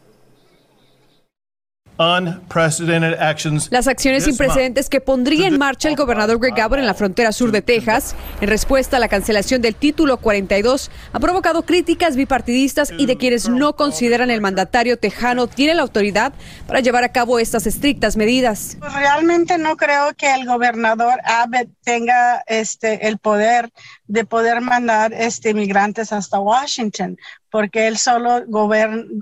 Las 3.71 3.87
acciones 3.87 4.25
sin 4.25 4.37
precedentes 4.37 4.91
que 4.91 5.01
pondría 5.01 5.47
en 5.47 5.59
marcha 5.59 5.89
el 5.89 5.97
gobernador 5.97 6.39
Greg 6.39 6.61
Abbott 6.61 6.79
en 6.79 6.87
la 6.87 6.95
frontera 6.95 7.33
sur 7.33 7.53
de 7.53 7.63
Texas 7.63 8.15
en 8.41 8.49
respuesta 8.49 8.99
a 8.99 9.01
la 9.01 9.09
cancelación 9.09 9.63
del 9.63 9.75
título 9.75 10.19
42 10.19 10.91
ha 11.13 11.21
provocado 11.21 11.63
críticas 11.63 12.17
bipartidistas 12.17 12.93
y 12.97 13.07
de 13.07 13.17
quienes 13.17 13.49
no 13.49 13.77
consideran 13.77 14.31
el 14.31 14.41
mandatario 14.41 14.99
tejano 14.99 15.47
tiene 15.47 15.75
la 15.75 15.83
autoridad 15.83 16.33
para 16.67 16.81
llevar 16.81 17.05
a 17.05 17.13
cabo 17.13 17.39
estas 17.39 17.67
estrictas 17.67 18.17
medidas. 18.17 18.77
Pues 18.79 18.93
realmente 18.93 19.57
no 19.57 19.77
creo 19.77 20.13
que 20.15 20.35
el 20.35 20.47
gobernador 20.47 21.21
Abbott 21.25 21.69
tenga 21.83 22.43
este 22.47 23.09
el 23.09 23.19
poder 23.19 23.71
de 24.07 24.25
poder 24.25 24.61
mandar 24.61 25.13
este 25.13 25.51
inmigrantes 25.51 26.13
hasta 26.13 26.39
Washington 26.39 27.17
porque 27.57 27.87
él 27.87 27.97
solo 27.97 28.45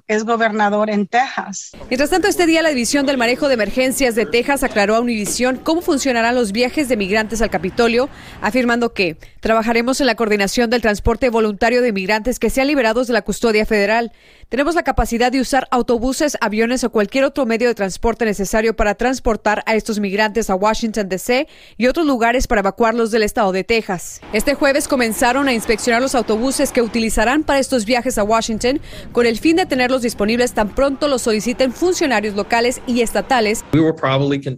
es 0.09 0.25
gobernador 0.25 0.91
en 0.91 1.07
Texas. 1.07 1.71
Mientras 1.89 2.11
tanto, 2.11 2.27
este 2.27 2.47
día 2.47 2.63
la 2.63 2.71
División 2.71 3.07
del 3.07 3.17
Manejo 3.17 3.47
de 3.47 3.55
Emergencias 3.55 4.17
de 4.17 4.27
Texas 4.27 4.65
aclaró 4.65 4.97
a 4.97 5.01
Univisión 5.01 5.57
cómo 5.63 5.83
funcionarán 5.83 6.35
los 6.35 6.51
viajes 6.51 6.89
de 6.89 6.97
migrantes 6.97 7.41
al 7.43 7.51
Capitolio, 7.51 8.09
afirmando 8.41 8.93
que 8.93 9.17
trabajaremos 9.39 10.01
en 10.01 10.09
la 10.09 10.17
coordinación 10.17 10.69
del 10.69 10.83
transporte 10.83 11.31
voluntario 11.31 11.81
de 11.81 11.93
migrantes 11.93 12.41
que 12.41 12.51
sean 12.51 12.67
liberados 12.67 13.07
de 13.07 13.13
la 13.13 13.23
custodia 13.23 13.67
federal. 13.67 14.11
Tenemos 14.49 14.75
la 14.75 14.83
capacidad 14.83 15.33
de 15.33 15.41
usar 15.41 15.67
autobuses, 15.71 16.37
aviones 16.41 16.85
o 16.85 16.91
cualquier 16.91 17.25
otro 17.25 17.47
medio 17.47 17.69
de 17.69 17.75
transporte 17.75 18.25
necesario 18.25 18.77
para 18.77 18.95
transportar 18.95 19.63
a 19.67 19.75
estos 19.75 20.01
migrantes 20.01 20.51
a 20.51 20.55
Washington, 20.55 21.09
D.C. 21.09 21.49
y 21.77 21.87
otros 21.87 22.07
lugares 22.07 22.47
para 22.47 22.61
evacuarlos 22.61 23.11
del 23.11 23.23
estado 23.23 23.53
de 23.53 23.65
Texas. 23.65 24.21
Este 24.33 24.55
jueves 24.55 24.87
comenzaron 24.87 25.49
a 25.49 25.53
inspeccionar 25.53 26.03
los 26.03 26.15
autobuses 26.15 26.73
que 26.73 26.83
utilizarán 26.83 27.43
para 27.43 27.59
estos 27.59 27.85
viajes 27.85 28.19
a 28.19 28.25
Washington 28.25 28.81
con 29.13 29.27
el 29.27 29.39
fin 29.39 29.57
de 29.57 29.67
tenerlos 29.67 30.03
disponibles 30.03 30.53
tan 30.53 30.75
pronto 30.75 31.09
los 31.09 31.23
soliciten 31.23 31.73
funcionarios 31.73 32.35
locales 32.35 32.81
y 32.87 33.01
estatales. 33.01 33.65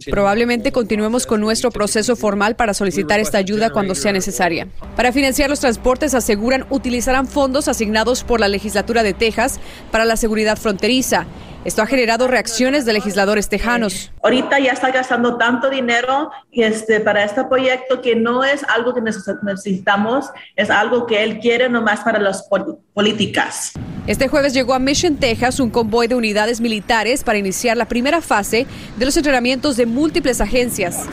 Probablemente 0.09 0.71
continuemos 0.71 1.25
con 1.25 1.39
nuestro 1.39 1.71
proceso 1.71 2.15
formal 2.15 2.55
para 2.55 2.73
solicitar 2.73 3.19
esta 3.19 3.37
ayuda 3.37 3.69
cuando 3.69 3.95
sea 3.95 4.11
necesaria. 4.11 4.67
Para 4.95 5.11
financiar 5.11 5.49
los 5.49 5.59
transportes, 5.59 6.13
aseguran, 6.13 6.65
utilizarán 6.69 7.27
fondos 7.27 7.67
asignados 7.67 8.23
por 8.23 8.39
la 8.39 8.47
legislatura 8.47 9.03
de 9.03 9.13
Texas 9.13 9.59
para 9.91 10.05
la 10.05 10.17
seguridad 10.17 10.57
fronteriza. 10.57 11.25
Esto 11.67 11.81
ha 11.81 11.85
generado 11.85 12.29
reacciones 12.29 12.85
de 12.85 12.93
legisladores 12.93 13.49
tejanos. 13.49 14.09
Ahorita 14.23 14.57
ya 14.57 14.71
está 14.71 14.89
gastando 14.89 15.35
tanto 15.35 15.69
dinero 15.69 16.31
este, 16.53 17.01
para 17.01 17.25
este 17.25 17.43
proyecto 17.43 18.01
que 18.01 18.15
no 18.15 18.45
es 18.45 18.63
algo 18.73 18.93
que 18.93 19.01
necesitamos, 19.01 20.29
es 20.55 20.69
algo 20.69 21.05
que 21.05 21.21
él 21.21 21.39
quiere 21.39 21.67
nomás 21.67 21.99
para 21.99 22.19
las 22.19 22.47
políticas. 22.93 23.73
Este 24.07 24.29
jueves 24.29 24.53
llegó 24.53 24.73
a 24.73 24.79
Mission, 24.79 25.17
Texas, 25.17 25.59
un 25.59 25.69
convoy 25.69 26.07
de 26.07 26.15
unidades 26.15 26.61
militares 26.61 27.25
para 27.25 27.37
iniciar 27.37 27.75
la 27.75 27.83
primera 27.83 28.21
fase 28.21 28.65
de 28.95 29.05
los 29.05 29.17
entrenamientos 29.17 29.75
de 29.75 29.85
múltiples 29.85 30.39
agencias. 30.39 31.03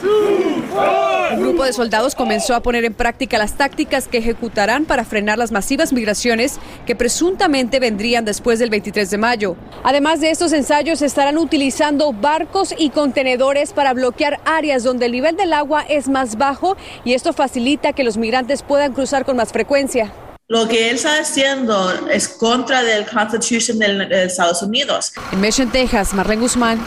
Un 1.33 1.41
grupo 1.41 1.65
de 1.65 1.73
soldados 1.73 2.15
comenzó 2.15 2.55
a 2.55 2.61
poner 2.61 2.85
en 2.85 2.93
práctica 2.93 3.37
las 3.37 3.57
tácticas 3.57 4.07
que 4.07 4.19
ejecutarán 4.19 4.85
para 4.85 5.03
frenar 5.03 5.37
las 5.37 5.51
masivas 5.51 5.91
migraciones 5.91 6.59
que 6.85 6.95
presuntamente 6.95 7.79
vendrían 7.79 8.23
después 8.23 8.59
del 8.59 8.69
23 8.69 9.09
de 9.09 9.17
mayo. 9.17 9.57
Además 9.83 10.21
de 10.21 10.29
estos 10.45 10.59
ensayos, 10.59 11.01
estarán 11.01 11.39
utilizando 11.39 12.13
barcos 12.13 12.71
y 12.77 12.91
contenedores 12.91 13.73
para 13.73 13.95
bloquear 13.95 14.39
áreas 14.45 14.83
donde 14.83 15.07
el 15.07 15.11
nivel 15.11 15.35
del 15.35 15.53
agua 15.53 15.83
es 15.89 16.07
más 16.07 16.37
bajo 16.37 16.77
y 17.03 17.13
esto 17.13 17.33
facilita 17.33 17.93
que 17.93 18.03
los 18.03 18.15
migrantes 18.15 18.61
puedan 18.61 18.93
cruzar 18.93 19.25
con 19.25 19.37
más 19.37 19.51
frecuencia. 19.51 20.13
Lo 20.47 20.67
que 20.67 20.91
él 20.91 20.97
está 20.97 21.17
haciendo 21.17 21.91
es 22.09 22.27
contra 22.27 22.83
del 22.83 23.07
Constitution 23.07 23.79
de 23.79 24.25
Estados 24.25 24.61
Unidos. 24.61 25.13
En 25.31 25.41
Mission, 25.41 25.71
Texas, 25.71 26.13
Marlene 26.13 26.43
Guzmán, 26.43 26.79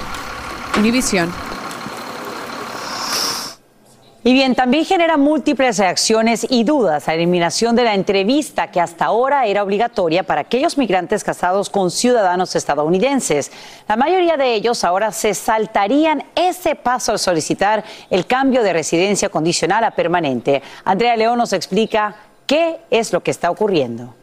Univision. 0.78 1.28
Y 4.24 4.32
bien, 4.32 4.56
también 4.56 4.84
genera 4.84 5.16
múltiples 5.16 5.78
reacciones 5.78 6.44
y 6.50 6.64
dudas 6.64 7.06
la 7.06 7.14
eliminación 7.14 7.76
de 7.76 7.84
la 7.84 7.94
entrevista 7.94 8.68
que 8.68 8.80
hasta 8.80 9.04
ahora 9.04 9.46
era 9.46 9.62
obligatoria 9.62 10.24
para 10.24 10.40
aquellos 10.40 10.76
migrantes 10.76 11.22
casados 11.22 11.70
con 11.70 11.92
ciudadanos 11.92 12.56
estadounidenses. 12.56 13.52
La 13.86 13.94
mayoría 13.94 14.36
de 14.36 14.54
ellos 14.54 14.82
ahora 14.82 15.12
se 15.12 15.34
saltarían 15.34 16.24
ese 16.34 16.74
paso 16.74 17.12
al 17.12 17.20
solicitar 17.20 17.84
el 18.10 18.26
cambio 18.26 18.64
de 18.64 18.72
residencia 18.72 19.28
condicional 19.28 19.84
a 19.84 19.92
permanente. 19.92 20.62
Andrea 20.84 21.16
León 21.16 21.38
nos 21.38 21.52
explica 21.52 22.16
qué 22.44 22.80
es 22.90 23.12
lo 23.12 23.22
que 23.22 23.30
está 23.30 23.52
ocurriendo. 23.52 24.17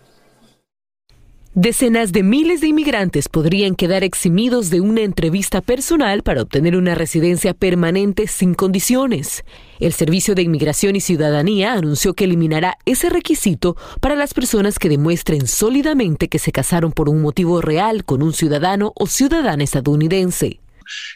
Decenas 1.57 2.11
de 2.11 2.21
miles 2.21 2.59
de 2.59 2.67
inmigrantes 2.67 3.29
podrían 3.29 3.75
quedar 3.75 4.03
eximidos 4.03 4.69
de 4.69 4.81
una 4.81 5.03
entrevista 5.03 5.61
personal 5.61 6.21
para 6.21 6.41
obtener 6.41 6.75
una 6.75 6.95
residencia 6.95 7.53
permanente 7.53 8.27
sin 8.27 8.55
condiciones. 8.55 9.45
El 9.79 9.93
Servicio 9.93 10.35
de 10.35 10.41
Inmigración 10.41 10.97
y 10.97 10.99
Ciudadanía 10.99 11.71
anunció 11.71 12.13
que 12.13 12.25
eliminará 12.25 12.77
ese 12.85 13.09
requisito 13.09 13.77
para 14.01 14.17
las 14.17 14.33
personas 14.33 14.77
que 14.79 14.89
demuestren 14.89 15.47
sólidamente 15.47 16.27
que 16.27 16.39
se 16.39 16.51
casaron 16.51 16.91
por 16.91 17.07
un 17.07 17.21
motivo 17.21 17.61
real 17.61 18.03
con 18.03 18.21
un 18.21 18.33
ciudadano 18.33 18.91
o 18.93 19.07
ciudadana 19.07 19.63
estadounidense 19.63 20.59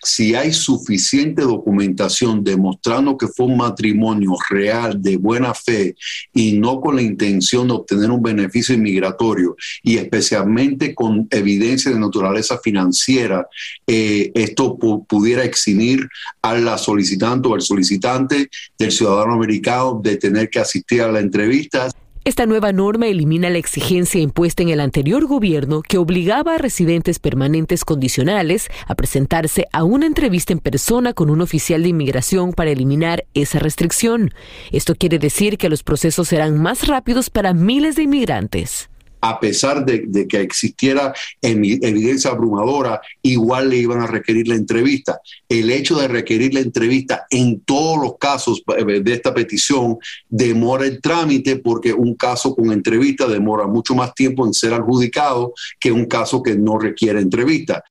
si 0.04 0.36
hay 0.36 0.54
suficiente 0.54 1.42
documentación 1.42 2.44
demostrando 2.44 3.18
que 3.18 3.28
fue 3.28 3.48
un 3.48 3.58
matrimonio 3.58 4.36
real, 4.50 5.02
de 5.02 5.18
buena 5.18 5.54
fe 5.54 5.96
y 6.34 6.54
no 6.54 6.80
con 6.82 6.96
la 6.96 7.02
intención 7.02 7.68
de 7.68 7.74
obtener 7.74 8.12
un 8.12 8.22
beneficio 8.22 8.76
inmigratorio 8.76 9.56
y 9.84 9.98
especialmente 9.98 10.94
con 10.96 11.28
evidencia 11.30 11.92
de 11.92 12.00
naturaleza 12.00 12.60
financiera, 12.64 13.48
eh, 13.88 14.32
esto 14.34 14.78
pudiera 14.78 15.44
eximir 15.44 16.08
a 16.42 16.56
la 16.56 16.78
solicitante 16.78 17.48
o 17.48 17.56
al 17.56 17.62
solicitante 17.62 18.50
del 18.78 18.92
ciudadano 18.92 19.34
americano 19.34 20.00
de 20.04 20.18
tener 20.18 20.50
que 20.50 20.60
asistir 20.60 21.02
a 21.02 21.12
la 21.12 21.20
entrevista. 21.20 21.90
Esta 22.26 22.46
nueva 22.46 22.74
norma 22.74 23.08
elimina 23.08 23.50
la 23.50 23.60
exigencia 23.60 24.20
impuesta 24.20 24.62
en 24.62 24.70
el 24.70 24.82
anterior 24.82 25.26
gobierno 25.26 25.82
que 25.82 25.98
obligaba 25.98 26.56
a 26.56 26.58
residentes 26.58 27.18
permanentes 27.18 27.86
condicionales 27.86 28.68
a 28.88 28.96
presentarse 28.96 29.68
a 29.72 29.86
una 29.86 30.06
entrevista 30.06 30.52
en 30.52 30.60
persona 30.60 31.14
con 31.14 31.30
un 31.30 31.40
oficial 31.40 31.82
de 31.82 31.90
inmigración 31.90 32.52
para 32.52 32.72
eliminar 32.72 33.24
esa 33.34 33.60
restricción. 33.60 34.34
Esto 34.72 34.96
quiere 34.96 35.18
decir 35.18 35.58
que 35.58 35.70
los 35.70 35.82
procesos 35.82 36.28
serán 36.28 36.62
más 36.62 36.88
rápidos 36.88 37.30
para 37.30 37.54
miles 37.54 37.96
de 37.96 38.04
inmigrantes 38.04 38.90
a 39.22 39.40
pesar 39.40 39.86
de, 39.86 40.28
que 40.28 40.42
existiera 40.42 41.14
evidencia 41.42 42.32
abrumadora, 42.32 43.02
igual 43.22 43.70
le 43.70 43.78
iban 43.78 44.02
a 44.02 44.08
requerir 44.08 44.48
la 44.48 44.56
entrevista. 44.56 45.20
El 45.48 45.70
hecho 45.70 45.98
de 45.98 46.08
requerir 46.08 46.54
la 46.54 46.62
entrevista 46.62 47.26
en 47.30 47.62
todos 47.62 48.02
los 48.02 48.18
casos 48.18 48.64
eh, 48.78 49.02
de 49.02 49.14
esta 49.14 49.34
petición 49.34 49.98
demora 50.30 50.86
el 50.86 51.02
trámite 51.02 51.58
porque 51.58 51.94
un 51.94 52.16
caso 52.16 52.56
con 52.56 52.72
entrevista 52.72 53.28
demora 53.28 53.68
mucho 53.68 53.96
más 53.96 54.14
tiempo 54.14 54.46
en 54.46 54.54
ser 54.54 54.74
adjudicado 54.74 55.54
que 55.80 55.92
un 55.92 56.06
caso 56.06 56.42
que 56.42 56.56
no 56.56 56.78
requiere 56.78 57.20
entrevista. 57.20 57.84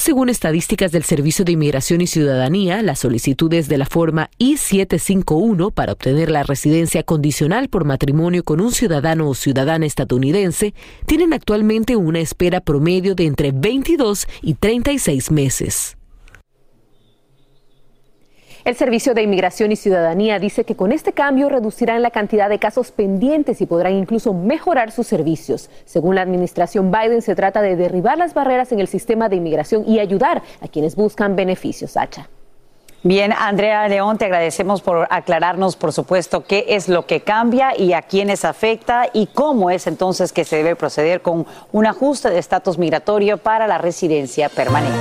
Según 0.00 0.30
estadísticas 0.30 0.92
del 0.92 1.04
Servicio 1.04 1.44
de 1.44 1.52
Inmigración 1.52 2.00
y 2.00 2.06
Ciudadanía, 2.06 2.80
las 2.80 3.00
solicitudes 3.00 3.68
de 3.68 3.76
la 3.76 3.84
forma 3.84 4.30
I-751 4.38 5.74
para 5.74 5.92
obtener 5.92 6.30
la 6.30 6.42
residencia 6.42 7.02
condicional 7.02 7.68
por 7.68 7.84
matrimonio 7.84 8.42
con 8.42 8.62
un 8.62 8.72
ciudadano 8.72 9.28
o 9.28 9.34
ciudadana 9.34 9.84
estadounidense 9.84 10.72
tienen 11.04 11.34
actualmente 11.34 11.96
una 11.96 12.20
espera 12.20 12.62
promedio 12.62 13.14
de 13.14 13.26
entre 13.26 13.52
22 13.52 14.26
y 14.40 14.54
36 14.54 15.30
meses. 15.32 15.98
El 18.70 18.76
Servicio 18.76 19.14
de 19.14 19.22
Inmigración 19.24 19.72
y 19.72 19.76
Ciudadanía 19.76 20.38
dice 20.38 20.62
que 20.62 20.76
con 20.76 20.92
este 20.92 21.12
cambio 21.12 21.48
reducirán 21.48 22.02
la 22.02 22.12
cantidad 22.12 22.48
de 22.48 22.60
casos 22.60 22.92
pendientes 22.92 23.60
y 23.60 23.66
podrán 23.66 23.94
incluso 23.94 24.32
mejorar 24.32 24.92
sus 24.92 25.08
servicios. 25.08 25.68
Según 25.84 26.14
la 26.14 26.22
administración 26.22 26.92
Biden, 26.92 27.20
se 27.20 27.34
trata 27.34 27.62
de 27.62 27.74
derribar 27.74 28.16
las 28.16 28.32
barreras 28.32 28.70
en 28.70 28.78
el 28.78 28.86
sistema 28.86 29.28
de 29.28 29.34
inmigración 29.34 29.82
y 29.88 29.98
ayudar 29.98 30.42
a 30.60 30.68
quienes 30.68 30.94
buscan 30.94 31.34
beneficios. 31.34 31.96
Hacha. 31.96 32.28
Bien, 33.02 33.32
Andrea 33.36 33.88
León, 33.88 34.18
te 34.18 34.26
agradecemos 34.26 34.82
por 34.82 35.08
aclararnos, 35.10 35.74
por 35.74 35.92
supuesto, 35.92 36.44
qué 36.44 36.66
es 36.68 36.88
lo 36.88 37.06
que 37.06 37.22
cambia 37.22 37.76
y 37.76 37.92
a 37.92 38.02
quiénes 38.02 38.44
afecta 38.44 39.08
y 39.12 39.26
cómo 39.26 39.72
es 39.72 39.88
entonces 39.88 40.32
que 40.32 40.44
se 40.44 40.58
debe 40.58 40.76
proceder 40.76 41.22
con 41.22 41.44
un 41.72 41.86
ajuste 41.86 42.30
de 42.30 42.38
estatus 42.38 42.78
migratorio 42.78 43.36
para 43.36 43.66
la 43.66 43.78
residencia 43.78 44.48
permanente. 44.48 44.96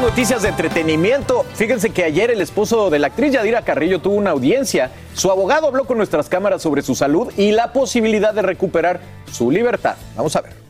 Noticias 0.00 0.42
de 0.42 0.48
entretenimiento. 0.48 1.44
Fíjense 1.54 1.90
que 1.90 2.04
ayer 2.04 2.30
el 2.30 2.40
esposo 2.40 2.88
de 2.88 2.98
la 2.98 3.08
actriz 3.08 3.32
Yadira 3.32 3.62
Carrillo 3.62 4.00
tuvo 4.00 4.14
una 4.14 4.30
audiencia. 4.30 4.90
Su 5.14 5.30
abogado 5.30 5.66
habló 5.66 5.86
con 5.86 5.96
nuestras 5.96 6.28
cámaras 6.28 6.62
sobre 6.62 6.82
su 6.82 6.94
salud 6.94 7.32
y 7.36 7.50
la 7.50 7.72
posibilidad 7.72 8.32
de 8.32 8.42
recuperar 8.42 9.00
su 9.32 9.50
libertad. 9.50 9.96
Vamos 10.16 10.36
a 10.36 10.42
ver 10.42 10.67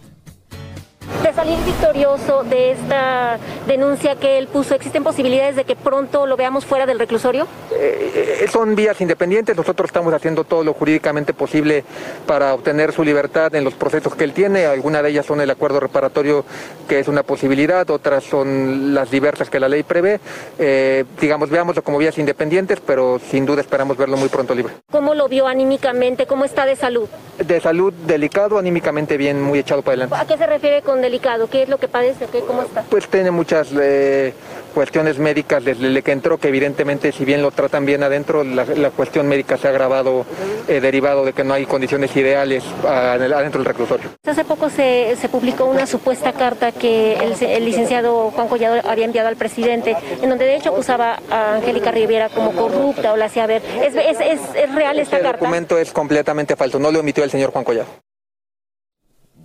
de 1.29 1.35
salir 1.35 1.59
victorioso 1.67 2.43
de 2.45 2.71
esta 2.71 3.39
denuncia 3.67 4.17
que 4.17 4.39
él 4.39 4.47
puso? 4.47 4.75
¿Existen 4.75 5.05
posibilidades 5.05 5.57
de 5.57 5.65
que 5.65 5.77
pronto 5.77 6.27
lo 6.27 6.39
veamos 6.39 6.65
fuera 6.65 6.87
del 6.87 6.99
reclusorio? 6.99 7.47
Eh, 7.71 8.41
eh, 8.45 8.49
son 8.51 8.75
vías 8.75 8.99
independientes, 9.03 9.55
nosotros 9.55 9.89
estamos 9.91 10.15
haciendo 10.15 10.45
todo 10.45 10.65
lo 10.65 10.73
jurídicamente 10.73 11.35
posible 11.35 11.85
para 12.27 12.55
obtener 12.55 12.93
su 12.93 13.05
libertad 13.05 13.55
en 13.55 13.65
los 13.65 13.75
procesos 13.75 14.15
que 14.15 14.25
él 14.25 14.33
tiene, 14.33 14.65
algunas 14.65 15.03
de 15.03 15.11
ellas 15.11 15.27
son 15.27 15.43
el 15.43 15.51
acuerdo 15.51 15.81
reparatorio 15.81 16.47
que 16.89 16.99
es 16.99 17.09
una 17.09 17.23
posibilidad, 17.23 17.89
otras 17.91 18.25
son 18.25 18.95
las 18.95 19.11
diversas 19.11 19.51
que 19.51 19.61
la 19.61 19.69
ley 19.69 19.83
prevé, 19.83 20.21
eh, 20.59 21.05
digamos, 21.21 21.51
veámoslo 21.51 21.83
como 21.83 21.99
vías 21.99 22.17
independientes, 22.17 22.81
pero 22.81 23.21
sin 23.31 23.45
duda 23.45 23.61
esperamos 23.61 23.99
verlo 23.99 24.17
muy 24.17 24.31
pronto 24.31 24.55
libre. 24.55 24.73
¿Cómo 24.91 25.13
lo 25.13 25.29
vio 25.29 25.47
anímicamente? 25.47 26.27
¿Cómo 26.27 26.47
está 26.47 26.65
de 26.65 26.75
salud? 26.75 27.07
De 27.37 27.61
salud 27.61 27.93
delicado, 28.07 28.59
anímicamente 28.59 29.19
bien, 29.19 29.43
muy 29.43 29.59
echado 29.59 29.83
para 29.83 30.05
adelante. 30.05 30.17
¿A 30.17 30.27
qué 30.27 30.39
se 30.39 30.47
refiere 30.47 30.81
con 30.81 31.03
delicado? 31.03 31.18
¿Qué 31.51 31.63
es 31.63 31.69
lo 31.69 31.79
que 31.79 31.89
padece? 31.89 32.27
¿Qué, 32.27 32.41
¿Cómo 32.41 32.63
está? 32.63 32.83
Pues 32.83 33.09
tiene 33.09 33.31
muchas 33.31 33.69
eh, 33.81 34.33
cuestiones 34.75 35.19
médicas 35.19 35.65
desde 35.65 36.03
que 36.03 36.13
entró, 36.13 36.39
que 36.39 36.49
evidentemente 36.49 37.13
si 37.13 37.25
bien 37.25 37.43
lo 37.43 37.51
tratan 37.51 37.85
bien 37.85 38.03
adentro, 38.03 38.45
la, 38.45 38.91
cuestión 38.91 39.29
médica 39.29 39.57
se 39.57 39.67
ha 39.67 39.71
agravado 39.71 40.25
eh, 40.69 40.81
derivado 40.81 41.25
de 41.25 41.33
que 41.33 41.45
no 41.45 41.55
hay 41.55 41.67
condiciones 41.67 42.15
ideales 42.17 42.65
adentro 42.87 43.61
del 43.61 43.67
reclusorio. 43.67 44.11
Hace 44.25 44.45
poco 44.45 44.71
se, 44.71 45.17
se 45.21 45.29
publicó 45.29 45.65
una 45.65 45.87
supuesta 45.87 46.33
carta 46.33 46.73
que 46.73 47.15
el, 47.15 47.65
licenciado 47.65 48.31
Juan 48.31 48.49
Collado 48.49 48.81
había 48.89 49.05
enviado 49.05 49.29
al 49.29 49.37
presidente, 49.37 49.97
en 50.23 50.29
donde 50.29 50.45
de 50.45 50.57
hecho 50.57 50.71
acusaba 50.71 51.19
a 51.31 51.57
Angélica 51.57 51.91
Riviera 51.91 52.29
como 52.29 52.53
corrupta 52.53 53.13
o 53.13 53.17
la 53.17 53.27
hacía 53.27 53.47
ver. 53.47 53.63
¿Es, 53.83 53.95
es, 53.95 54.21
es, 54.21 54.41
es 54.55 54.75
real 54.75 54.99
esta 54.99 55.19
carta? 55.19 55.31
El 55.31 55.41
documento 55.41 55.79
es 55.79 55.93
completamente 55.93 56.57
falso, 56.57 56.79
no 56.79 56.91
lo 56.91 57.01
emitió 57.01 57.25
el 57.25 57.31
señor 57.31 57.51
Juan 57.51 57.65
Collado. 57.65 58.08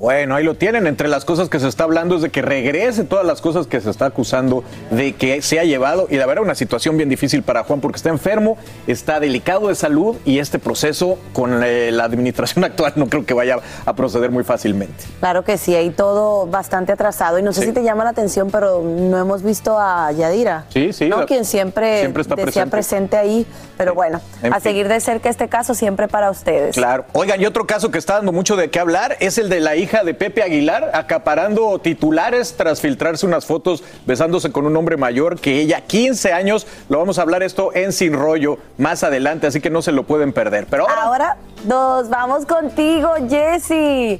Bueno, 0.03 0.35
ahí 0.35 0.43
lo 0.43 0.55
tienen. 0.55 0.85
Entre 0.85 1.07
las 1.07 1.23
cosas 1.23 1.47
que 1.47 1.61
se 1.61 1.67
está 1.69 1.85
hablando 1.85 2.17
es 2.17 2.21
de 2.21 2.29
que 2.29 2.41
regrese 2.41 3.05
todas 3.05 3.25
las 3.25 3.39
cosas 3.39 3.67
que 3.67 3.79
se 3.79 3.89
está 3.89 4.07
acusando 4.07 4.65
de 4.91 5.13
que 5.13 5.41
se 5.41 5.61
ha 5.61 5.63
llevado. 5.63 6.07
Y 6.09 6.17
la 6.17 6.25
verdad, 6.25 6.43
una 6.43 6.55
situación 6.55 6.97
bien 6.97 7.07
difícil 7.07 7.41
para 7.41 7.63
Juan 7.63 7.79
porque 7.79 7.95
está 7.95 8.09
enfermo, 8.09 8.57
está 8.85 9.21
delicado 9.21 9.69
de 9.69 9.75
salud 9.75 10.17
y 10.25 10.39
este 10.39 10.59
proceso 10.59 11.17
con 11.31 11.63
eh, 11.63 11.89
la 11.93 12.03
administración 12.03 12.63
actual 12.65 12.91
no 12.97 13.07
creo 13.07 13.25
que 13.25 13.33
vaya 13.33 13.59
a 13.85 13.95
proceder 13.95 14.29
muy 14.29 14.43
fácilmente. 14.43 15.05
Claro 15.21 15.45
que 15.45 15.57
sí, 15.57 15.73
hay 15.73 15.89
todo 15.91 16.47
bastante 16.47 16.91
atrasado. 16.91 17.39
Y 17.39 17.41
no 17.41 17.53
sé 17.53 17.63
si 17.63 17.71
te 17.71 17.81
llama 17.81 18.03
la 18.03 18.09
atención, 18.09 18.51
pero 18.51 18.81
no 18.83 19.17
hemos 19.17 19.41
visto 19.41 19.79
a 19.79 20.11
Yadira. 20.11 20.65
Sí, 20.67 20.91
sí. 20.91 21.07
¿no? 21.07 21.25
Quien 21.27 21.45
siempre, 21.45 22.01
siempre 22.01 22.23
está 22.23 22.35
decía 22.35 22.65
presente. 22.65 23.15
ahí. 23.15 23.47
Pero 23.77 23.95
bueno, 23.95 24.19
a 24.51 24.59
seguir 24.59 24.89
de 24.89 24.99
cerca 24.99 25.29
este 25.29 25.47
caso 25.47 25.73
siempre 25.73 26.09
para 26.09 26.29
ustedes. 26.29 26.75
Claro. 26.75 27.05
Oigan, 27.13 27.39
y 27.39 27.45
otro 27.45 27.65
caso 27.65 27.89
que 27.89 27.97
está 27.97 28.15
dando 28.15 28.33
mucho 28.33 28.57
de 28.57 28.69
qué 28.69 28.79
hablar 28.79 29.15
es 29.21 29.37
el 29.37 29.47
de 29.47 29.61
la 29.61 29.77
hija 29.77 29.92
de 30.01 30.15
Pepe 30.15 30.41
Aguilar, 30.41 30.89
acaparando 30.95 31.77
titulares 31.77 32.55
tras 32.57 32.81
filtrarse 32.81 33.27
unas 33.27 33.45
fotos 33.45 33.83
besándose 34.07 34.51
con 34.51 34.65
un 34.65 34.75
hombre 34.75 34.97
mayor 34.97 35.39
que 35.39 35.59
ella, 35.59 35.81
15 35.81 36.33
años. 36.33 36.65
Lo 36.89 36.97
vamos 36.97 37.19
a 37.19 37.21
hablar 37.21 37.43
esto 37.43 37.69
en 37.75 37.93
Sin 37.93 38.13
Rollo 38.13 38.57
más 38.79 39.03
adelante, 39.03 39.45
así 39.45 39.61
que 39.61 39.69
no 39.69 39.83
se 39.83 39.91
lo 39.91 40.03
pueden 40.03 40.33
perder. 40.33 40.65
Pero 40.67 40.89
ahora, 40.89 41.03
ahora 41.03 41.37
nos 41.67 42.09
vamos 42.09 42.47
contigo, 42.47 43.11
Jesse. 43.29 44.19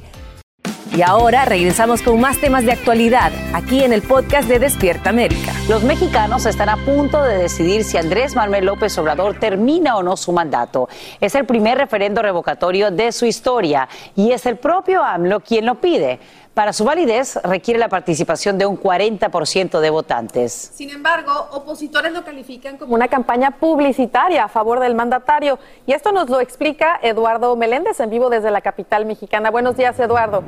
Y 0.96 1.02
ahora 1.02 1.44
regresamos 1.44 2.02
con 2.02 2.20
más 2.20 2.40
temas 2.40 2.64
de 2.64 2.70
actualidad 2.70 3.32
aquí 3.52 3.82
en 3.82 3.92
el 3.92 4.00
podcast 4.00 4.46
de 4.46 4.60
Despierta 4.60 5.10
América. 5.10 5.52
Los 5.68 5.82
mexicanos 5.82 6.46
están 6.46 6.68
a 6.68 6.76
punto 6.76 7.20
de 7.20 7.36
decidir 7.36 7.82
si 7.82 7.96
Andrés 7.96 8.36
Manuel 8.36 8.66
López 8.66 8.96
Obrador 8.98 9.40
termina 9.40 9.96
o 9.96 10.04
no 10.04 10.16
su 10.16 10.30
mandato. 10.30 10.88
Es 11.20 11.34
el 11.34 11.46
primer 11.46 11.78
referendo 11.78 12.22
revocatorio 12.22 12.92
de 12.92 13.10
su 13.10 13.26
historia 13.26 13.88
y 14.14 14.30
es 14.30 14.46
el 14.46 14.56
propio 14.56 15.02
AMLO 15.02 15.40
quien 15.40 15.66
lo 15.66 15.80
pide. 15.80 16.20
Para 16.54 16.72
su 16.72 16.84
validez 16.84 17.40
requiere 17.42 17.80
la 17.80 17.88
participación 17.88 18.56
de 18.56 18.66
un 18.66 18.78
40% 18.78 19.80
de 19.80 19.90
votantes. 19.90 20.52
Sin 20.52 20.90
embargo, 20.90 21.48
opositores 21.50 22.12
lo 22.12 22.22
califican 22.22 22.78
como 22.78 22.94
una 22.94 23.08
campaña 23.08 23.50
publicitaria 23.50 24.44
a 24.44 24.48
favor 24.48 24.78
del 24.78 24.94
mandatario. 24.94 25.58
Y 25.88 25.92
esto 25.92 26.12
nos 26.12 26.30
lo 26.30 26.38
explica 26.38 27.00
Eduardo 27.02 27.56
Meléndez 27.56 27.98
en 27.98 28.10
vivo 28.10 28.30
desde 28.30 28.52
la 28.52 28.60
capital 28.60 29.06
mexicana. 29.06 29.50
Buenos 29.50 29.76
días, 29.76 29.98
Eduardo. 29.98 30.44